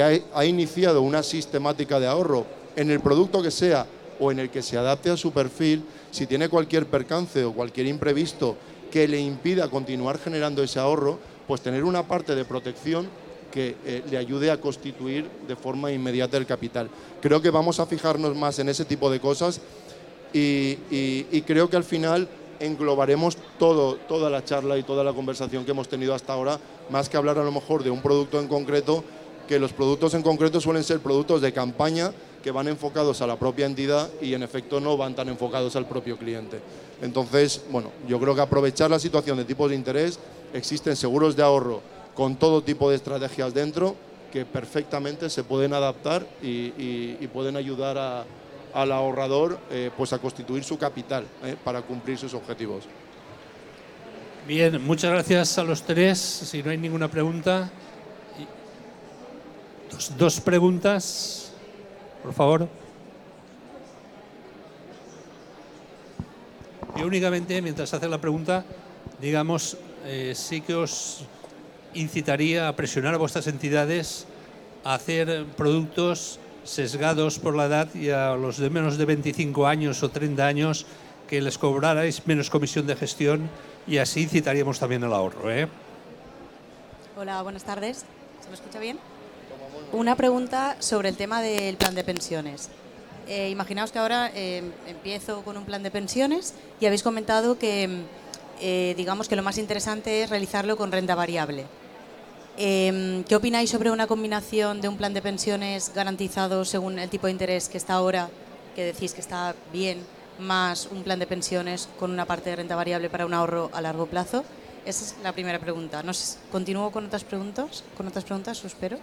ha, 0.00 0.44
iniciado 0.44 1.02
una 1.02 1.22
sistemática 1.22 1.98
de 1.98 2.06
ahorro 2.06 2.46
en 2.76 2.90
el 2.90 3.00
producto 3.00 3.42
que 3.42 3.50
sea 3.50 3.86
o 4.20 4.30
en 4.30 4.38
el 4.38 4.48
que 4.48 4.62
se 4.62 4.78
adapte 4.78 5.10
a 5.10 5.16
su 5.16 5.32
perfil, 5.32 5.84
si 6.10 6.26
tiene 6.26 6.48
cualquier 6.48 6.86
percance 6.86 7.44
o 7.44 7.52
cualquier 7.52 7.86
imprevisto 7.86 8.56
que 8.94 9.08
le 9.08 9.18
impida 9.18 9.68
continuar 9.68 10.20
generando 10.20 10.62
ese 10.62 10.78
ahorro, 10.78 11.18
pues 11.48 11.60
tener 11.60 11.82
una 11.82 12.06
parte 12.06 12.36
de 12.36 12.44
protección 12.44 13.08
que 13.50 13.74
eh, 13.84 14.04
le 14.08 14.16
ayude 14.16 14.52
a 14.52 14.60
constituir 14.60 15.28
de 15.48 15.56
forma 15.56 15.90
inmediata 15.90 16.36
el 16.36 16.46
capital. 16.46 16.88
Creo 17.20 17.42
que 17.42 17.50
vamos 17.50 17.80
a 17.80 17.86
fijarnos 17.86 18.36
más 18.36 18.60
en 18.60 18.68
ese 18.68 18.84
tipo 18.84 19.10
de 19.10 19.18
cosas 19.18 19.60
y, 20.32 20.76
creo 21.44 21.68
que 21.68 21.76
al 21.76 21.82
final 21.82 22.28
englobaremos 22.60 23.36
todo, 23.58 23.96
toda 23.96 24.30
la 24.30 24.44
charla 24.44 24.78
y 24.78 24.84
toda 24.84 25.02
la 25.02 25.12
conversación 25.12 25.64
que 25.64 25.72
hemos 25.72 25.88
tenido 25.88 26.14
hasta 26.14 26.32
ahora, 26.32 26.60
más 26.88 27.08
que 27.08 27.16
hablar 27.16 27.36
a 27.38 27.44
lo 27.44 27.50
mejor 27.50 27.82
de 27.82 27.90
un 27.90 28.00
producto 28.00 28.38
en 28.38 28.46
concreto, 28.46 29.02
que 29.48 29.58
los 29.58 29.72
productos 29.72 30.14
en 30.14 30.22
concreto 30.22 30.60
suelen 30.60 30.84
ser 30.84 31.00
productos 31.00 31.40
de 31.40 31.52
campaña 31.52 32.12
que 32.44 32.50
van 32.50 32.68
enfocados 32.68 33.22
a 33.22 33.26
la 33.26 33.36
propia 33.36 33.64
entidad 33.66 34.08
y 34.20 34.34
en 34.34 34.42
efecto 34.42 34.78
no 34.78 34.96
van 34.96 35.16
tan 35.16 35.30
enfocados 35.30 35.74
al 35.76 35.86
propio 35.86 36.18
cliente. 36.18 36.60
Entonces, 37.00 37.64
bueno, 37.70 37.90
yo 38.06 38.20
creo 38.20 38.34
que 38.34 38.42
aprovechar 38.42 38.90
la 38.90 38.98
situación 38.98 39.38
de 39.38 39.46
tipos 39.46 39.70
de 39.70 39.76
interés, 39.76 40.18
existen 40.52 40.94
seguros 40.94 41.34
de 41.34 41.42
ahorro 41.42 41.80
con 42.14 42.36
todo 42.36 42.62
tipo 42.62 42.90
de 42.90 42.96
estrategias 42.96 43.54
dentro 43.54 43.96
que 44.30 44.44
perfectamente 44.44 45.30
se 45.30 45.42
pueden 45.42 45.72
adaptar 45.72 46.26
y 46.42 47.26
pueden 47.28 47.56
ayudar 47.56 48.26
al 48.74 48.92
ahorrador 48.92 49.58
eh, 49.70 49.90
pues 49.96 50.12
a 50.12 50.18
constituir 50.18 50.64
su 50.64 50.76
capital 50.76 51.24
eh, 51.44 51.56
para 51.62 51.80
cumplir 51.80 52.18
sus 52.18 52.34
objetivos. 52.34 52.84
Bien, 54.46 54.84
muchas 54.84 55.12
gracias 55.12 55.56
a 55.56 55.64
los 55.64 55.82
tres. 55.82 56.18
Si 56.18 56.62
no 56.62 56.70
hay 56.70 56.76
ninguna 56.76 57.08
pregunta. 57.08 57.70
Dos, 60.18 60.40
preguntas, 60.40 61.52
por 62.24 62.32
favor. 62.32 62.68
Y 66.96 67.02
únicamente, 67.02 67.60
mientras 67.60 67.92
hace 67.92 68.08
la 68.08 68.18
pregunta, 68.18 68.64
digamos, 69.20 69.76
eh, 70.04 70.32
sí 70.34 70.62
que 70.62 70.74
os 70.74 71.26
incitaría 71.92 72.66
a 72.66 72.74
presionar 72.74 73.14
a 73.14 73.18
vuestras 73.18 73.46
entidades 73.46 74.26
a 74.84 74.94
hacer 74.94 75.44
productos 75.56 76.40
sesgados 76.64 77.38
por 77.38 77.54
la 77.54 77.66
edad 77.66 77.94
y 77.94 78.10
a 78.10 78.34
los 78.34 78.56
de 78.56 78.70
menos 78.70 78.96
de 78.96 79.04
25 79.04 79.66
años 79.66 80.02
o 80.02 80.08
30 80.08 80.46
años 80.46 80.86
que 81.28 81.42
les 81.42 81.58
cobrarais 81.58 82.26
menos 82.26 82.48
comisión 82.48 82.86
de 82.86 82.96
gestión 82.96 83.50
y 83.86 83.98
así 83.98 84.22
incitaríamos 84.22 84.78
también 84.78 85.04
el 85.04 85.12
ahorro. 85.12 85.50
¿eh? 85.50 85.68
Hola, 87.16 87.42
buenas 87.42 87.64
tardes. 87.64 88.04
¿Se 88.42 88.48
me 88.48 88.54
escucha 88.54 88.78
bien? 88.78 88.98
Una 89.94 90.16
pregunta 90.16 90.74
sobre 90.80 91.08
el 91.08 91.16
tema 91.16 91.40
del 91.40 91.76
plan 91.76 91.94
de 91.94 92.02
pensiones. 92.02 92.68
Eh, 93.28 93.50
imaginaos 93.50 93.92
que 93.92 94.00
ahora 94.00 94.28
eh, 94.34 94.64
empiezo 94.88 95.42
con 95.42 95.56
un 95.56 95.64
plan 95.64 95.84
de 95.84 95.90
pensiones 95.92 96.52
y 96.80 96.86
habéis 96.86 97.04
comentado 97.04 97.60
que, 97.60 98.02
eh, 98.60 98.94
digamos 98.96 99.28
que 99.28 99.36
lo 99.36 99.44
más 99.44 99.56
interesante 99.56 100.24
es 100.24 100.30
realizarlo 100.30 100.76
con 100.76 100.90
renta 100.90 101.14
variable. 101.14 101.66
Em, 102.56 103.22
¿Qué 103.22 103.36
opináis 103.36 103.70
sobre 103.70 103.92
una 103.92 104.08
combinación 104.08 104.80
de 104.80 104.88
un 104.88 104.96
plan 104.96 105.14
de 105.14 105.22
pensiones 105.22 105.92
garantizado 105.94 106.64
según 106.64 106.98
el 106.98 107.08
tipo 107.08 107.28
de 107.28 107.32
interés 107.32 107.68
que 107.68 107.78
está 107.78 107.94
ahora, 107.94 108.30
que 108.74 108.86
decís 108.86 109.14
que 109.14 109.20
está 109.20 109.54
bien, 109.72 110.04
más 110.40 110.88
un 110.90 111.04
plan 111.04 111.20
de 111.20 111.28
pensiones 111.28 111.88
con 112.00 112.10
una 112.10 112.24
parte 112.24 112.50
de 112.50 112.56
renta 112.56 112.74
variable 112.74 113.10
para 113.10 113.26
un 113.26 113.32
ahorro 113.32 113.70
a 113.72 113.80
largo 113.80 114.06
plazo? 114.06 114.44
Esa 114.84 115.04
es 115.04 115.14
la 115.22 115.30
primera 115.30 115.60
pregunta. 115.60 116.02
¿Continúo 116.50 116.90
con 116.90 117.06
otras 117.06 117.22
preguntas? 117.22 117.84
¿Con 117.96 118.08
otras 118.08 118.24
preguntas? 118.24 118.64
Espero. 118.64 118.98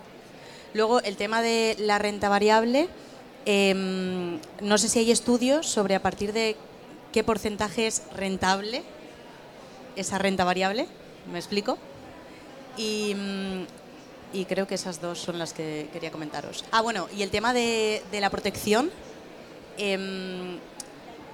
Luego, 0.74 1.02
el 1.02 1.18
tema 1.18 1.42
de 1.42 1.76
la 1.80 1.98
renta 1.98 2.30
variable. 2.30 2.88
Em, 3.46 4.40
no 4.62 4.78
sé 4.78 4.88
si 4.88 5.00
hay 5.00 5.12
estudios 5.12 5.68
sobre 5.68 5.96
a 5.96 6.02
partir 6.02 6.32
de 6.32 6.56
qué 7.12 7.24
porcentaje 7.24 7.88
es 7.88 8.04
rentable 8.16 8.84
esa 9.96 10.18
renta 10.18 10.44
variable. 10.44 10.88
¿Me 11.32 11.40
explico? 11.40 11.78
Mm, 12.78 13.64
y, 14.34 14.46
creo 14.46 14.68
que 14.68 14.76
esas 14.76 15.02
dos 15.02 15.20
son 15.20 15.38
las 15.38 15.54
que 15.54 15.90
quería 15.92 16.12
comentaros. 16.12 16.64
Ah, 16.72 16.82
bueno, 16.82 17.08
y 17.16 17.24
el 17.24 17.30
tema 17.30 17.54
de, 17.54 18.02
la 18.12 18.30
protección. 18.30 18.92
Em, 19.78 20.60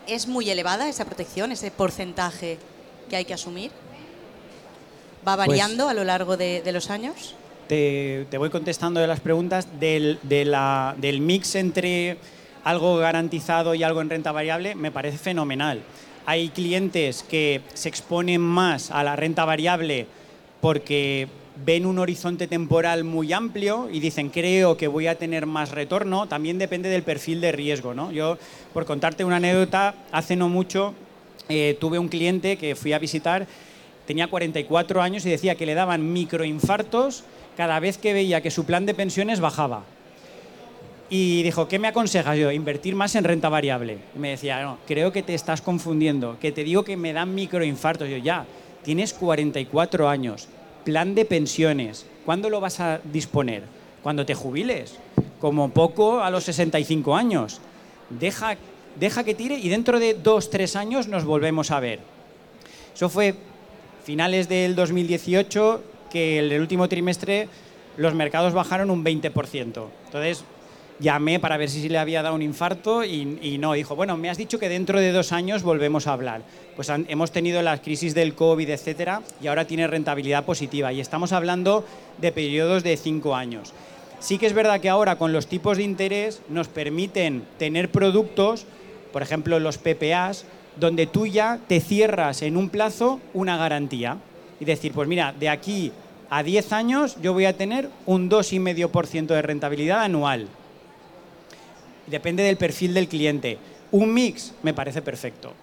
¿Es 0.07 0.25
muy 0.25 0.49
elevada 0.49 0.87
esa 0.87 1.03
protección, 1.03 1.51
ese 1.51 1.69
porcentaje 1.69 2.57
que 3.09 3.17
hay 3.17 3.25
que 3.25 3.33
asumir? 3.33 3.71
¿Va 5.27 5.35
pues 5.35 5.49
variando 5.49 5.89
a 5.89 5.93
lo 5.93 6.05
largo 6.05 6.37
de, 6.37 6.63
los 6.71 6.89
años? 6.89 7.35
Te, 7.67 8.25
voy 8.37 8.49
contestando 8.49 8.99
de 8.99 9.07
las 9.07 9.19
preguntas 9.19 9.67
del, 9.79 10.19
del 10.23 11.21
mix 11.21 11.55
entre 11.55 12.17
algo 12.63 12.97
garantizado 12.97 13.75
y 13.75 13.83
algo 13.83 14.01
en 14.01 14.09
renta 14.09 14.31
variable, 14.31 14.75
me 14.75 14.91
parece 14.91 15.17
fenomenal. 15.17 15.81
Hay 16.25 16.49
clientes 16.49 17.23
que 17.23 17.61
se 17.73 17.89
exponen 17.89 18.41
más 18.41 18.91
a 18.91 19.03
la 19.03 19.15
renta 19.15 19.45
variable 19.45 20.07
porque 20.61 21.27
ven 21.65 21.85
un 21.85 21.99
horizonte 21.99 22.47
temporal 22.47 23.03
muy 23.03 23.33
amplio 23.33 23.89
y 23.91 23.99
dicen, 23.99 24.29
creo 24.29 24.77
que 24.77 24.87
voy 24.87 25.07
a 25.07 25.17
tener 25.17 25.45
más 25.45 25.71
retorno, 25.71 26.27
también 26.27 26.57
depende 26.57 26.89
del 26.89 27.03
perfil 27.03 27.41
de 27.41 27.51
riesgo. 27.51 27.93
¿no? 27.93 28.11
Yo, 28.11 28.37
por 28.73 28.85
contarte 28.85 29.23
una 29.23 29.37
anécdota, 29.37 29.95
hace 30.11 30.35
no 30.35 30.49
mucho 30.49 30.93
eh, 31.49 31.77
tuve 31.79 31.99
un 31.99 32.09
cliente 32.09 32.57
que 32.57 32.75
fui 32.75 32.93
a 32.93 32.99
visitar, 32.99 33.47
tenía 34.05 34.27
44 34.27 35.01
años 35.01 35.25
y 35.25 35.29
decía 35.29 35.55
que 35.55 35.65
le 35.65 35.73
daban 35.73 36.13
microinfartos 36.13 37.23
cada 37.57 37.79
vez 37.79 37.97
que 37.97 38.13
veía 38.13 38.41
que 38.41 38.51
su 38.51 38.65
plan 38.65 38.85
de 38.85 38.93
pensiones 38.93 39.39
bajaba. 39.39 39.83
Y 41.09 41.41
dijo, 41.41 41.67
¿qué 41.67 41.79
me 41.79 41.87
aconsejas 41.87 42.37
yo? 42.37 42.51
Invertir 42.51 42.95
más 42.95 43.15
en 43.15 43.23
renta 43.23 43.49
variable. 43.49 43.97
Y 44.15 44.19
me 44.19 44.29
decía, 44.29 44.61
no, 44.61 44.77
creo 44.85 45.11
que 45.11 45.23
te 45.23 45.33
estás 45.33 45.61
confundiendo, 45.61 46.37
que 46.39 46.51
te 46.51 46.63
digo 46.63 46.83
que 46.83 46.95
me 46.95 47.13
dan 47.13 47.33
microinfartos. 47.33 48.09
Yo, 48.09 48.17
ya, 48.17 48.45
tienes 48.83 49.13
44 49.13 50.07
años, 50.07 50.47
plan 50.83 51.15
de 51.15 51.25
pensiones, 51.25 52.05
¿cuándo 52.25 52.49
lo 52.49 52.61
vas 52.61 52.79
a 52.79 52.99
disponer? 53.11 53.63
Cuando 54.03 54.25
te 54.25 54.35
jubiles, 54.35 54.99
como 55.41 55.69
poco 55.71 56.21
a 56.21 56.29
los 56.29 56.43
65 56.43 57.15
años. 57.15 57.59
Deja, 58.09 58.55
deja 58.99 59.23
que 59.23 59.33
tire 59.33 59.57
y 59.57 59.69
dentro 59.69 59.99
de 59.99 60.13
dos, 60.13 60.51
tres 60.51 60.75
años 60.75 61.07
nos 61.07 61.25
volvemos 61.25 61.71
a 61.71 61.79
ver. 61.79 62.01
Eso 62.93 63.09
fue 63.09 63.35
finales 64.03 64.47
del 64.47 64.75
2018 64.75 65.96
que 66.09 66.39
el 66.39 66.59
último 66.59 66.87
trimestre 66.89 67.47
los 67.97 68.13
mercados 68.13 68.53
bajaron 68.53 68.89
un 68.89 69.03
20%. 69.03 69.85
Entonces, 70.05 70.45
llamé 70.99 71.39
para 71.39 71.57
ver 71.57 71.69
si 71.69 71.89
le 71.89 71.97
había 71.97 72.21
dado 72.21 72.35
un 72.35 72.41
infarto 72.41 73.03
y, 73.03 73.57
no, 73.59 73.73
dijo, 73.73 73.95
bueno, 73.95 74.17
me 74.17 74.29
has 74.29 74.37
dicho 74.37 74.59
que 74.59 74.69
dentro 74.69 74.99
de 74.99 75.11
dos 75.11 75.31
años 75.31 75.63
volvemos 75.63 76.07
a 76.07 76.13
hablar. 76.13 76.41
Pues 76.75 76.89
hemos 76.89 77.31
tenido 77.31 77.61
la 77.61 77.81
crisis 77.81 78.13
del 78.13 78.35
COVID, 78.35 78.69
etcétera, 78.69 79.21
y 79.41 79.47
ahora 79.47 79.65
tiene 79.65 79.87
rentabilidad 79.87 80.45
positiva 80.45 80.93
y 80.93 80.99
estamos 80.99 81.31
hablando 81.31 81.85
de 82.19 82.31
periodos 82.31 82.83
de 82.83 82.97
cinco 82.97 83.35
años. 83.35 83.73
Sí 84.19 84.37
que 84.37 84.47
es 84.47 84.53
verdad 84.53 84.81
que 84.81 84.89
ahora 84.89 85.17
con 85.17 85.31
los 85.31 85.47
tipos 85.47 85.77
de 85.77 85.83
interés 85.83 86.41
nos 86.49 86.67
permiten 86.67 87.43
tener 87.59 87.91
productos, 87.91 88.65
por 89.13 89.21
ejemplo 89.21 89.59
los 89.59 89.77
PPAs, 89.77 90.45
donde 90.79 91.05
tú 91.07 91.27
ya 91.27 91.59
te 91.67 91.79
cierras 91.79 92.41
en 92.41 92.57
un 92.57 92.69
plazo 92.69 93.19
una 93.33 93.57
garantía 93.57 94.17
y 94.59 94.65
decir, 94.65 94.91
pues 94.93 95.07
mira, 95.07 95.33
de 95.37 95.49
aquí 95.49 95.91
a 96.29 96.43
10 96.43 96.73
años 96.73 97.17
yo 97.21 97.33
voy 97.33 97.45
a 97.45 97.57
tener 97.57 97.89
un 98.05 98.29
2,5% 98.29 99.27
de 99.27 99.41
rentabilidad 99.41 100.03
anual 100.03 100.47
depende 102.07 102.43
del 102.43 102.57
perfil 102.57 102.93
del 102.93 103.07
cliente. 103.07 103.57
Un 103.91 104.13
mix 104.13 104.53
me 104.63 104.73
parece 104.73 105.01
perfecto. 105.01 105.53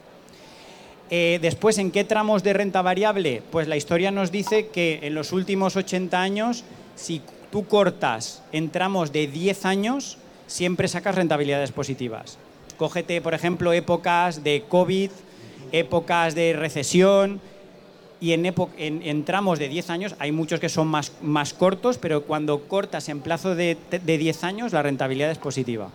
Eh, 1.10 1.38
después, 1.42 1.78
¿en 1.78 1.90
qué 1.90 2.04
tramos 2.04 2.42
de 2.42 2.52
renta 2.52 2.80
variable? 2.82 3.42
Pues 3.50 3.68
la 3.68 3.76
historia 3.76 4.10
nos 4.10 4.30
dice 4.30 4.68
que 4.68 5.00
en 5.02 5.14
los 5.14 5.32
últimos 5.32 5.76
80 5.76 6.20
años, 6.20 6.64
si 6.94 7.20
tú 7.50 7.66
cortas 7.66 8.42
en 8.52 8.70
tramos 8.70 9.12
de 9.12 9.26
10 9.26 9.66
años, 9.66 10.18
siempre 10.46 10.88
sacas 10.88 11.14
rentabilidades 11.14 11.72
positivas. 11.72 12.38
Cógete, 12.78 13.20
por 13.20 13.34
ejemplo, 13.34 13.72
épocas 13.72 14.42
de 14.42 14.64
COVID, 14.68 15.10
épocas 15.72 16.34
de 16.34 16.54
recesión, 16.54 17.40
y 18.20 18.32
en, 18.32 18.54
en, 18.78 19.24
tramos 19.24 19.58
de 19.58 19.68
10 19.68 19.90
años, 19.90 20.14
hay 20.18 20.32
muchos 20.32 20.60
que 20.60 20.68
son 20.68 20.88
más, 20.88 21.12
más 21.20 21.52
cortos, 21.52 21.98
pero 21.98 22.22
cuando 22.22 22.60
cortas 22.68 23.08
en 23.08 23.20
plazo 23.20 23.54
de, 23.54 23.76
de 23.90 24.18
10 24.18 24.44
años, 24.44 24.72
la 24.72 24.82
rentabilidad 24.82 25.30
es 25.30 25.38
positiva. 25.38 25.90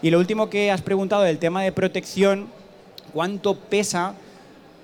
Y 0.00 0.10
lo 0.10 0.18
último 0.18 0.50
que 0.50 0.70
has 0.70 0.82
preguntado 0.82 1.22
del 1.22 1.38
tema 1.38 1.62
de 1.62 1.72
protección, 1.72 2.48
¿cuánto 3.12 3.56
pesa? 3.56 4.14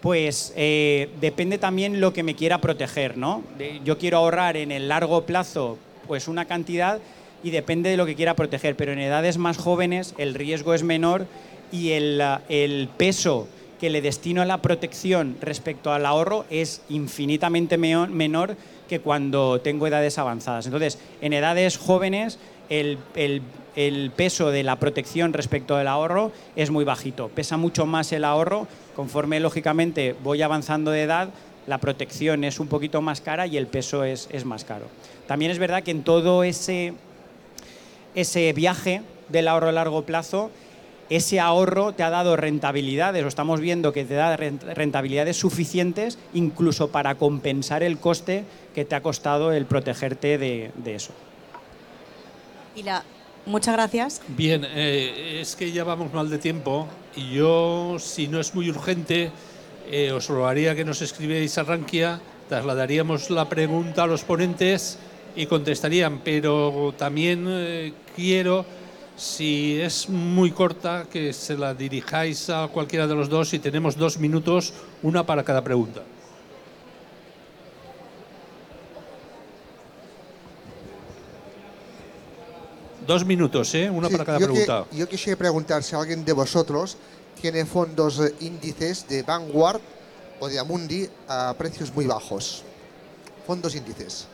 Pues 0.00 0.52
eh, 0.56 1.10
depende 1.20 1.58
también 1.58 2.00
lo 2.00 2.12
que 2.12 2.22
me 2.22 2.34
quiera 2.34 2.60
proteger, 2.60 3.16
¿no? 3.16 3.42
yo 3.84 3.98
quiero 3.98 4.18
ahorrar 4.18 4.56
en 4.56 4.70
el 4.70 4.88
largo 4.88 5.26
plazo 5.26 5.78
pues 6.06 6.28
una 6.28 6.44
cantidad, 6.44 7.00
y 7.42 7.50
depende 7.50 7.90
de 7.90 7.96
lo 7.96 8.06
que 8.06 8.14
quiera 8.14 8.34
proteger, 8.34 8.76
pero 8.76 8.92
en 8.92 8.98
edades 8.98 9.38
más 9.38 9.58
jóvenes 9.58 10.14
el 10.18 10.34
riesgo 10.34 10.74
es 10.74 10.82
menor 10.82 11.26
y 11.70 11.90
el, 11.90 12.22
el 12.48 12.88
peso 12.96 13.48
que 13.78 13.90
le 13.90 14.00
destino 14.00 14.42
a 14.42 14.46
la 14.46 14.62
protección 14.62 15.36
respecto 15.40 15.92
al 15.92 16.06
ahorro 16.06 16.44
es 16.50 16.82
infinitamente 16.88 17.78
menor 17.78 18.56
que 18.88 19.00
cuando 19.00 19.60
tengo 19.60 19.86
edades 19.86 20.18
avanzadas. 20.18 20.66
Entonces, 20.66 20.98
en 21.20 21.32
edades 21.32 21.76
jóvenes 21.76 22.38
el, 22.68 24.10
peso 24.16 24.50
de 24.50 24.62
la 24.62 24.76
protección 24.76 25.32
respecto 25.32 25.76
del 25.76 25.88
ahorro 25.88 26.32
es 26.56 26.70
muy 26.70 26.84
bajito. 26.84 27.28
Pesa 27.28 27.56
mucho 27.56 27.86
más 27.86 28.12
el 28.12 28.24
ahorro, 28.24 28.66
conforme 28.96 29.40
lógicamente 29.40 30.14
voy 30.22 30.42
avanzando 30.42 30.90
de 30.90 31.02
edad, 31.02 31.30
la 31.66 31.78
protección 31.78 32.44
es 32.44 32.60
un 32.60 32.68
poquito 32.68 33.02
más 33.02 33.20
cara 33.20 33.46
y 33.46 33.56
el 33.56 33.66
peso 33.66 34.04
es, 34.04 34.28
más 34.44 34.64
caro. 34.64 34.86
También 35.26 35.50
es 35.50 35.58
verdad 35.58 35.82
que 35.82 35.90
en 35.90 36.02
todo 36.02 36.42
ese 36.42 36.94
viaje 38.54 39.02
del 39.28 39.48
ahorro 39.48 39.68
a 39.68 39.72
largo 39.72 40.02
plazo, 40.02 40.50
ese 41.10 41.40
ahorro 41.40 41.92
te 41.92 42.02
ha 42.02 42.10
dado 42.10 42.36
rentabilidades, 42.36 43.24
o 43.24 43.28
estamos 43.28 43.60
viendo 43.60 43.92
que 43.92 44.04
te 44.04 44.14
da 44.14 44.36
rentabilidades 44.36 45.36
suficientes 45.36 46.18
incluso 46.34 46.88
para 46.88 47.14
compensar 47.16 47.82
el 47.82 47.98
coste 47.98 48.44
que 48.74 48.84
te 48.84 48.94
ha 48.94 49.02
costado 49.02 49.52
el 49.52 49.66
protegerte 49.66 50.38
de, 50.38 50.70
eso. 50.86 51.12
Y 52.74 52.82
la, 52.82 53.02
muchas 53.46 53.74
gracias. 53.74 54.22
Bien, 54.28 54.64
eh, 54.68 55.38
es 55.40 55.56
que 55.56 55.72
ya 55.72 55.84
vamos 55.84 56.12
mal 56.12 56.28
de 56.28 56.38
tiempo 56.38 56.86
y 57.16 57.32
yo, 57.32 57.96
si 57.98 58.28
no 58.28 58.40
es 58.40 58.54
muy 58.54 58.70
urgente, 58.70 59.30
eh, 59.90 60.12
os 60.12 60.28
rogaría 60.28 60.74
que 60.74 60.84
nos 60.84 61.00
escribierais 61.00 61.56
a 61.56 61.62
Rankia, 61.62 62.20
trasladaríamos 62.48 63.30
la 63.30 63.48
pregunta 63.48 64.02
a 64.02 64.06
los 64.06 64.22
ponentes 64.22 64.98
y 65.34 65.46
contestarían, 65.46 66.20
pero 66.22 66.94
también 66.96 67.46
eh, 67.48 67.92
quiero 68.14 68.64
si 69.18 69.80
es 69.80 70.08
muy 70.08 70.52
corta, 70.52 71.06
que 71.10 71.32
se 71.32 71.56
la 71.56 71.74
dirijáis 71.74 72.48
a 72.50 72.68
cualquiera 72.68 73.06
de 73.08 73.16
los 73.16 73.28
dos 73.28 73.52
y 73.52 73.58
tenemos 73.58 73.96
dos 73.96 74.18
minutos, 74.18 74.72
una 75.02 75.26
para 75.26 75.42
cada 75.42 75.62
pregunta. 75.62 76.02
Dos 83.04 83.24
minutos, 83.24 83.74
¿eh? 83.74 83.90
Una 83.90 84.08
para 84.08 84.24
cada 84.24 84.38
pregunta. 84.38 84.84
yo 84.92 85.08
quisiera 85.08 85.36
preguntar 85.36 85.82
si 85.82 85.96
alguien 85.96 86.24
de 86.24 86.32
vosotros 86.32 86.96
tiene 87.40 87.64
fondos 87.64 88.22
índices 88.40 89.08
de 89.08 89.22
Vanguard 89.22 89.80
o 90.38 90.46
de 90.46 90.58
Amundi 90.58 91.08
a 91.26 91.54
precios 91.58 91.92
muy 91.92 92.06
bajos. 92.06 92.62
Fondos 93.46 93.74
índices. 93.74 94.28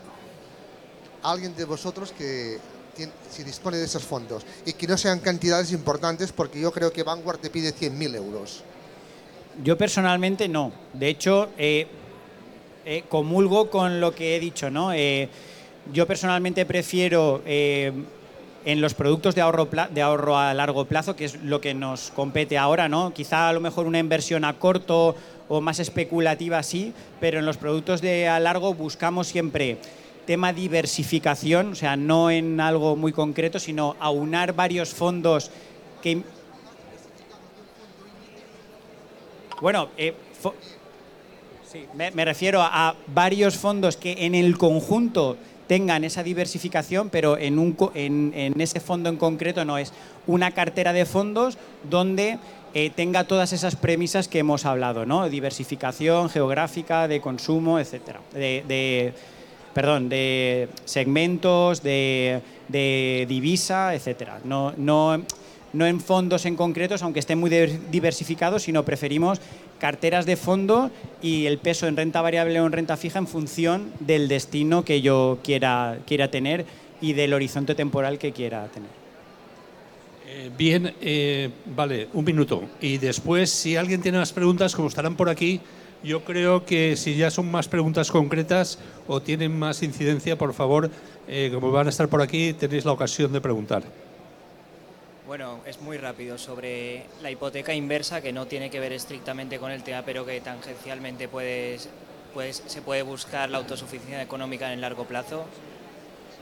Alguien 1.22 1.56
de 1.56 1.64
vosotros 1.64 2.12
que 2.12 2.58
si 3.30 3.42
dispone 3.42 3.76
de 3.76 3.84
esos 3.84 4.02
fondos 4.02 4.44
y 4.64 4.72
que 4.72 4.86
no 4.86 4.96
sean 4.96 5.20
cantidades 5.20 5.72
importantes 5.72 6.32
porque 6.32 6.60
yo 6.60 6.72
creo 6.72 6.92
que 6.92 7.02
Vanguard 7.02 7.38
te 7.38 7.50
pide 7.50 7.74
100.000 7.74 8.16
euros. 8.16 8.62
Yo 9.62 9.78
personalmente 9.78 10.48
no. 10.48 10.72
De 10.92 11.08
hecho, 11.08 11.50
eh, 11.58 11.86
eh, 12.84 13.04
comulgo 13.08 13.70
con 13.70 14.00
lo 14.00 14.14
que 14.14 14.36
he 14.36 14.40
dicho. 14.40 14.70
¿no? 14.70 14.92
Eh, 14.92 15.28
yo 15.92 16.06
personalmente 16.06 16.66
prefiero 16.66 17.42
en 17.44 18.80
los 18.80 18.94
productos 18.94 19.34
de 19.34 19.42
ahorro, 19.42 19.68
de 19.90 20.02
ahorro 20.02 20.38
a 20.38 20.54
largo 20.54 20.86
plazo, 20.86 21.14
que 21.14 21.26
es 21.26 21.36
lo 21.42 21.60
que 21.60 21.74
nos 21.74 22.10
compete 22.10 22.56
ahora, 22.56 22.88
¿no? 22.88 23.12
quizá 23.12 23.48
a 23.48 23.52
lo 23.52 23.60
mejor 23.60 23.86
una 23.86 23.98
inversión 23.98 24.44
a 24.44 24.58
corto 24.58 25.14
o 25.48 25.60
más 25.60 25.78
especulativa 25.78 26.62
sí, 26.62 26.94
pero 27.20 27.38
en 27.38 27.46
los 27.46 27.58
productos 27.58 28.00
de 28.00 28.28
a 28.28 28.40
largo 28.40 28.72
buscamos 28.72 29.26
siempre 29.26 29.78
tema 30.24 30.52
diversificación, 30.52 31.72
o 31.72 31.74
sea, 31.74 31.96
no 31.96 32.30
en 32.30 32.60
algo 32.60 32.96
muy 32.96 33.12
concreto, 33.12 33.58
sino 33.58 33.96
aunar 34.00 34.54
varios 34.54 34.90
fondos 34.90 35.50
que... 36.02 36.22
Bueno, 39.60 39.88
eh, 39.96 40.14
me, 41.94 42.24
refiero 42.24 42.60
a, 42.60 42.94
varios 43.06 43.56
fondos 43.56 43.96
que 43.96 44.26
en 44.26 44.34
el 44.34 44.58
conjunto 44.58 45.36
tengan 45.66 46.04
esa 46.04 46.22
diversificación, 46.22 47.08
pero 47.08 47.38
en, 47.38 47.58
un, 47.58 47.76
en, 47.94 48.60
ese 48.60 48.80
fondo 48.80 49.08
en 49.08 49.16
concreto 49.16 49.64
no 49.64 49.78
es 49.78 49.92
una 50.26 50.50
cartera 50.50 50.92
de 50.92 51.06
fondos 51.06 51.56
donde 51.88 52.38
eh, 52.74 52.90
tenga 52.94 53.24
todas 53.24 53.52
esas 53.52 53.76
premisas 53.76 54.28
que 54.28 54.40
hemos 54.40 54.66
hablado, 54.66 55.06
¿no? 55.06 55.28
Diversificación 55.28 56.28
geográfica, 56.28 57.08
de 57.08 57.20
consumo, 57.20 57.78
etcétera, 57.78 58.20
de 58.34 59.14
perdón, 59.74 60.08
de 60.08 60.68
segmentos, 60.84 61.82
de, 61.82 62.40
divisa, 63.28 63.94
etcétera. 63.94 64.40
No, 64.44 64.72
no, 64.76 65.22
no 65.72 65.86
en 65.86 66.00
fondos 66.00 66.46
en 66.46 66.56
concretos, 66.56 67.02
aunque 67.02 67.20
estén 67.20 67.38
muy 67.38 67.50
diversificados, 67.50 68.62
sino 68.62 68.84
preferimos 68.84 69.40
carteras 69.78 70.24
de 70.24 70.36
fondo 70.36 70.90
y 71.20 71.46
el 71.46 71.58
peso 71.58 71.86
en 71.86 71.96
renta 71.96 72.22
variable 72.22 72.60
o 72.60 72.66
en 72.66 72.72
renta 72.72 72.96
fija 72.96 73.18
en 73.18 73.26
función 73.26 73.92
del 74.00 74.28
destino 74.28 74.84
que 74.84 75.02
yo 75.02 75.38
quiera, 75.42 75.98
quiera 76.06 76.30
tener 76.30 76.64
y 77.00 77.12
del 77.12 77.34
horizonte 77.34 77.74
temporal 77.74 78.18
que 78.18 78.32
quiera 78.32 78.66
tener. 78.68 78.88
Eh, 80.26 80.50
bien, 80.56 80.94
eh, 81.00 81.50
vale, 81.76 82.08
un 82.12 82.24
minuto. 82.24 82.64
Y 82.80 82.98
después, 82.98 83.50
si 83.50 83.76
alguien 83.76 84.00
tiene 84.00 84.18
más 84.18 84.32
preguntas, 84.32 84.74
como 84.74 84.88
estarán 84.88 85.16
por 85.16 85.28
aquí, 85.28 85.60
yo 86.04 86.22
creo 86.22 86.64
que 86.64 86.96
si 86.96 87.16
ya 87.16 87.30
son 87.30 87.50
más 87.50 87.66
preguntas 87.66 88.10
concretas 88.10 88.78
o 89.08 89.20
tienen 89.20 89.58
más 89.58 89.82
incidencia, 89.82 90.36
por 90.36 90.52
favor, 90.52 90.90
eh, 91.26 91.50
como 91.52 91.72
van 91.72 91.86
a 91.86 91.90
estar 91.90 92.08
por 92.08 92.20
aquí, 92.20 92.52
tenéis 92.52 92.84
la 92.84 92.92
ocasión 92.92 93.32
de 93.32 93.40
preguntar. 93.40 93.82
Bueno, 95.26 95.60
es 95.66 95.80
muy 95.80 95.96
rápido 95.96 96.36
sobre 96.36 97.06
la 97.22 97.30
hipoteca 97.30 97.72
inversa, 97.72 98.20
que 98.20 98.32
no 98.32 98.46
tiene 98.46 98.68
que 98.70 98.78
ver 98.78 98.92
estrictamente 98.92 99.58
con 99.58 99.70
el 99.70 99.82
tema, 99.82 100.02
pero 100.02 100.26
que 100.26 100.38
tangencialmente 100.42 101.28
puedes, 101.28 101.88
pues, 102.34 102.62
se 102.66 102.82
puede 102.82 103.02
buscar 103.02 103.48
la 103.48 103.58
autosuficiencia 103.58 104.20
económica 104.20 104.66
en 104.66 104.74
el 104.74 104.80
largo 104.82 105.04
plazo. 105.04 105.46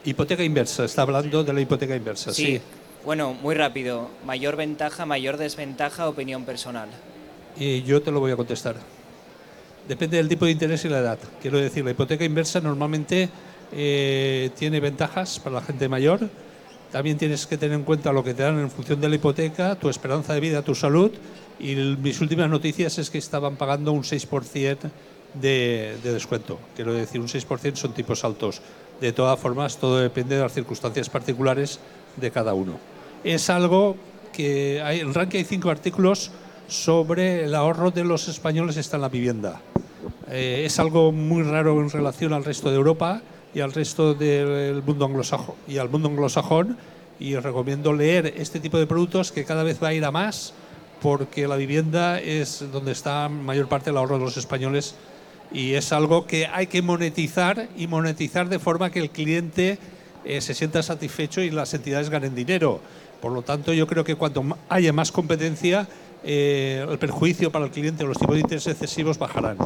Hipoteca 0.04 0.42
inversa, 0.42 0.84
está 0.84 1.02
hablando 1.02 1.44
de 1.44 1.52
la 1.52 1.60
hipoteca 1.60 1.94
inversa, 1.94 2.34
sí. 2.34 2.60
Bueno, 3.04 3.34
muy 3.34 3.54
rápido. 3.54 4.08
Mayor 4.24 4.56
ventaja, 4.56 5.06
mayor 5.06 5.36
desventaja, 5.36 6.08
opinión 6.08 6.44
personal. 6.44 6.88
Y 7.56 7.82
yo 7.82 8.02
te 8.02 8.10
lo 8.10 8.18
voy 8.18 8.32
a 8.32 8.36
contestar. 8.36 8.76
Depende 9.88 10.16
del 10.16 10.28
tipo 10.28 10.44
de 10.44 10.52
interés 10.52 10.84
y 10.84 10.88
la 10.88 10.98
edad. 10.98 11.18
Quiero 11.40 11.58
decir, 11.58 11.84
la 11.84 11.90
hipoteca 11.90 12.24
inversa 12.24 12.60
normalmente 12.60 13.28
eh, 13.72 14.50
tiene 14.56 14.80
ventajas 14.80 15.40
para 15.40 15.56
la 15.56 15.62
gente 15.62 15.88
mayor. 15.88 16.20
También 16.92 17.16
tienes 17.16 17.46
que 17.46 17.56
tener 17.56 17.76
en 17.76 17.84
cuenta 17.84 18.12
lo 18.12 18.22
que 18.22 18.34
te 18.34 18.42
dan 18.42 18.58
en 18.58 18.70
función 18.70 19.00
de 19.00 19.08
la 19.08 19.16
hipoteca, 19.16 19.74
tu 19.76 19.88
esperanza 19.88 20.34
de 20.34 20.40
vida, 20.40 20.62
tu 20.62 20.74
salud. 20.74 21.10
Y 21.58 21.74
mis 21.74 22.20
últimas 22.20 22.48
noticias 22.48 22.98
es 22.98 23.10
que 23.10 23.18
estaban 23.18 23.56
pagando 23.56 23.92
un 23.92 24.02
6% 24.02 24.78
de, 25.34 25.96
de 26.02 26.12
descuento. 26.12 26.58
Quiero 26.76 26.92
decir, 26.92 27.20
un 27.20 27.28
6% 27.28 27.76
son 27.76 27.92
tipos 27.92 28.24
altos. 28.24 28.60
De 29.00 29.12
todas 29.12 29.38
formas, 29.38 29.78
todo 29.78 29.98
depende 29.98 30.36
de 30.36 30.42
las 30.42 30.52
circunstancias 30.52 31.08
particulares 31.08 31.80
de 32.16 32.30
cada 32.30 32.54
uno. 32.54 32.78
Es 33.24 33.50
algo 33.50 33.96
que 34.32 34.80
hay, 34.82 35.00
en 35.00 35.14
Ranking 35.14 35.38
hay 35.38 35.44
cinco 35.44 35.70
artículos 35.70 36.30
sobre 36.72 37.44
el 37.44 37.54
ahorro 37.54 37.90
de 37.90 38.02
los 38.02 38.28
españoles 38.28 38.76
está 38.76 38.96
en 38.96 39.02
la 39.02 39.08
vivienda. 39.08 39.60
Eh, 40.30 40.62
es 40.64 40.78
algo 40.78 41.12
muy 41.12 41.42
raro 41.42 41.78
en 41.80 41.90
relación 41.90 42.32
al 42.32 42.44
resto 42.44 42.70
de 42.70 42.76
Europa 42.76 43.20
y 43.54 43.60
al 43.60 43.72
resto 43.72 44.14
del 44.14 44.82
mundo 44.82 45.04
anglosajón 45.04 45.54
y 45.68 45.76
al 45.76 45.90
mundo 45.90 46.08
anglosajón 46.08 46.78
y 47.20 47.34
os 47.34 47.44
recomiendo 47.44 47.92
leer 47.92 48.32
este 48.38 48.58
tipo 48.58 48.78
de 48.78 48.86
productos 48.86 49.30
que 49.32 49.44
cada 49.44 49.62
vez 49.62 49.82
va 49.82 49.88
a 49.88 49.94
ir 49.94 50.04
a 50.04 50.10
más 50.10 50.54
porque 51.02 51.46
la 51.46 51.56
vivienda 51.56 52.18
es 52.18 52.64
donde 52.72 52.92
está 52.92 53.28
mayor 53.28 53.68
parte 53.68 53.90
del 53.90 53.98
ahorro 53.98 54.18
de 54.18 54.24
los 54.24 54.38
españoles 54.38 54.94
y 55.52 55.74
es 55.74 55.92
algo 55.92 56.26
que 56.26 56.46
hay 56.46 56.68
que 56.68 56.80
monetizar 56.80 57.68
y 57.76 57.86
monetizar 57.86 58.48
de 58.48 58.58
forma 58.58 58.90
que 58.90 59.00
el 59.00 59.10
cliente 59.10 59.78
eh, 60.24 60.40
se 60.40 60.54
sienta 60.54 60.82
satisfecho 60.82 61.42
y 61.42 61.50
las 61.50 61.74
entidades 61.74 62.08
ganen 62.08 62.34
dinero. 62.34 62.80
Por 63.20 63.32
lo 63.32 63.42
tanto, 63.42 63.72
yo 63.72 63.86
creo 63.86 64.04
que 64.04 64.16
cuanto 64.16 64.42
haya 64.68 64.92
más 64.92 65.12
competencia, 65.12 65.86
eh, 66.24 66.86
el 66.88 66.98
perjuicio 66.98 67.50
para 67.50 67.64
el 67.64 67.70
cliente 67.70 68.04
o 68.04 68.06
los 68.06 68.18
tipos 68.18 68.34
de 68.34 68.40
interés 68.40 68.66
excesivos 68.66 69.18
bajarán. 69.18 69.56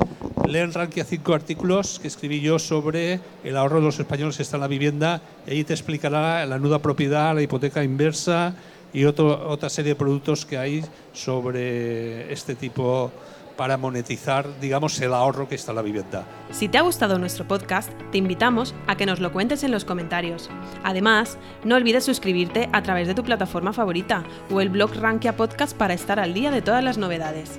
Leen 0.46 0.72
Rankia 0.72 1.04
cinco 1.04 1.34
artículos 1.34 1.98
que 1.98 2.08
escribí 2.08 2.40
yo 2.40 2.58
sobre 2.58 3.20
el 3.44 3.56
ahorro 3.56 3.76
de 3.76 3.86
los 3.86 3.98
españoles 3.98 4.36
que 4.36 4.42
está 4.42 4.56
en 4.56 4.62
la 4.62 4.68
vivienda 4.68 5.20
y 5.46 5.50
ahí 5.50 5.64
te 5.64 5.72
explicará 5.72 6.46
la 6.46 6.58
nuda 6.58 6.78
propiedad, 6.80 7.34
la 7.34 7.42
hipoteca 7.42 7.82
inversa 7.82 8.54
y 8.92 9.04
otra 9.04 9.68
serie 9.68 9.90
de 9.90 9.96
productos 9.96 10.46
que 10.46 10.56
hay 10.56 10.84
sobre 11.12 12.32
este 12.32 12.54
tipo 12.54 13.10
para 13.56 13.76
monetizar, 13.76 14.46
digamos, 14.60 15.00
el 15.00 15.14
ahorro 15.14 15.48
que 15.48 15.54
está 15.54 15.72
en 15.72 15.76
la 15.76 15.82
vivienda. 15.82 16.24
Si 16.50 16.68
te 16.68 16.78
ha 16.78 16.82
gustado 16.82 17.18
nuestro 17.18 17.46
podcast, 17.46 17.90
te 18.12 18.18
invitamos 18.18 18.74
a 18.86 18.96
que 18.96 19.06
nos 19.06 19.20
lo 19.20 19.32
cuentes 19.32 19.64
en 19.64 19.70
los 19.70 19.84
comentarios. 19.84 20.50
Además, 20.84 21.38
no 21.64 21.76
olvides 21.76 22.04
suscribirte 22.04 22.68
a 22.72 22.82
través 22.82 23.08
de 23.08 23.14
tu 23.14 23.24
plataforma 23.24 23.72
favorita 23.72 24.24
o 24.50 24.60
el 24.60 24.68
blog 24.68 24.94
Rankia 24.94 25.36
Podcast 25.36 25.76
para 25.76 25.94
estar 25.94 26.20
al 26.20 26.34
día 26.34 26.50
de 26.50 26.62
todas 26.62 26.84
las 26.84 26.98
novedades. 26.98 27.58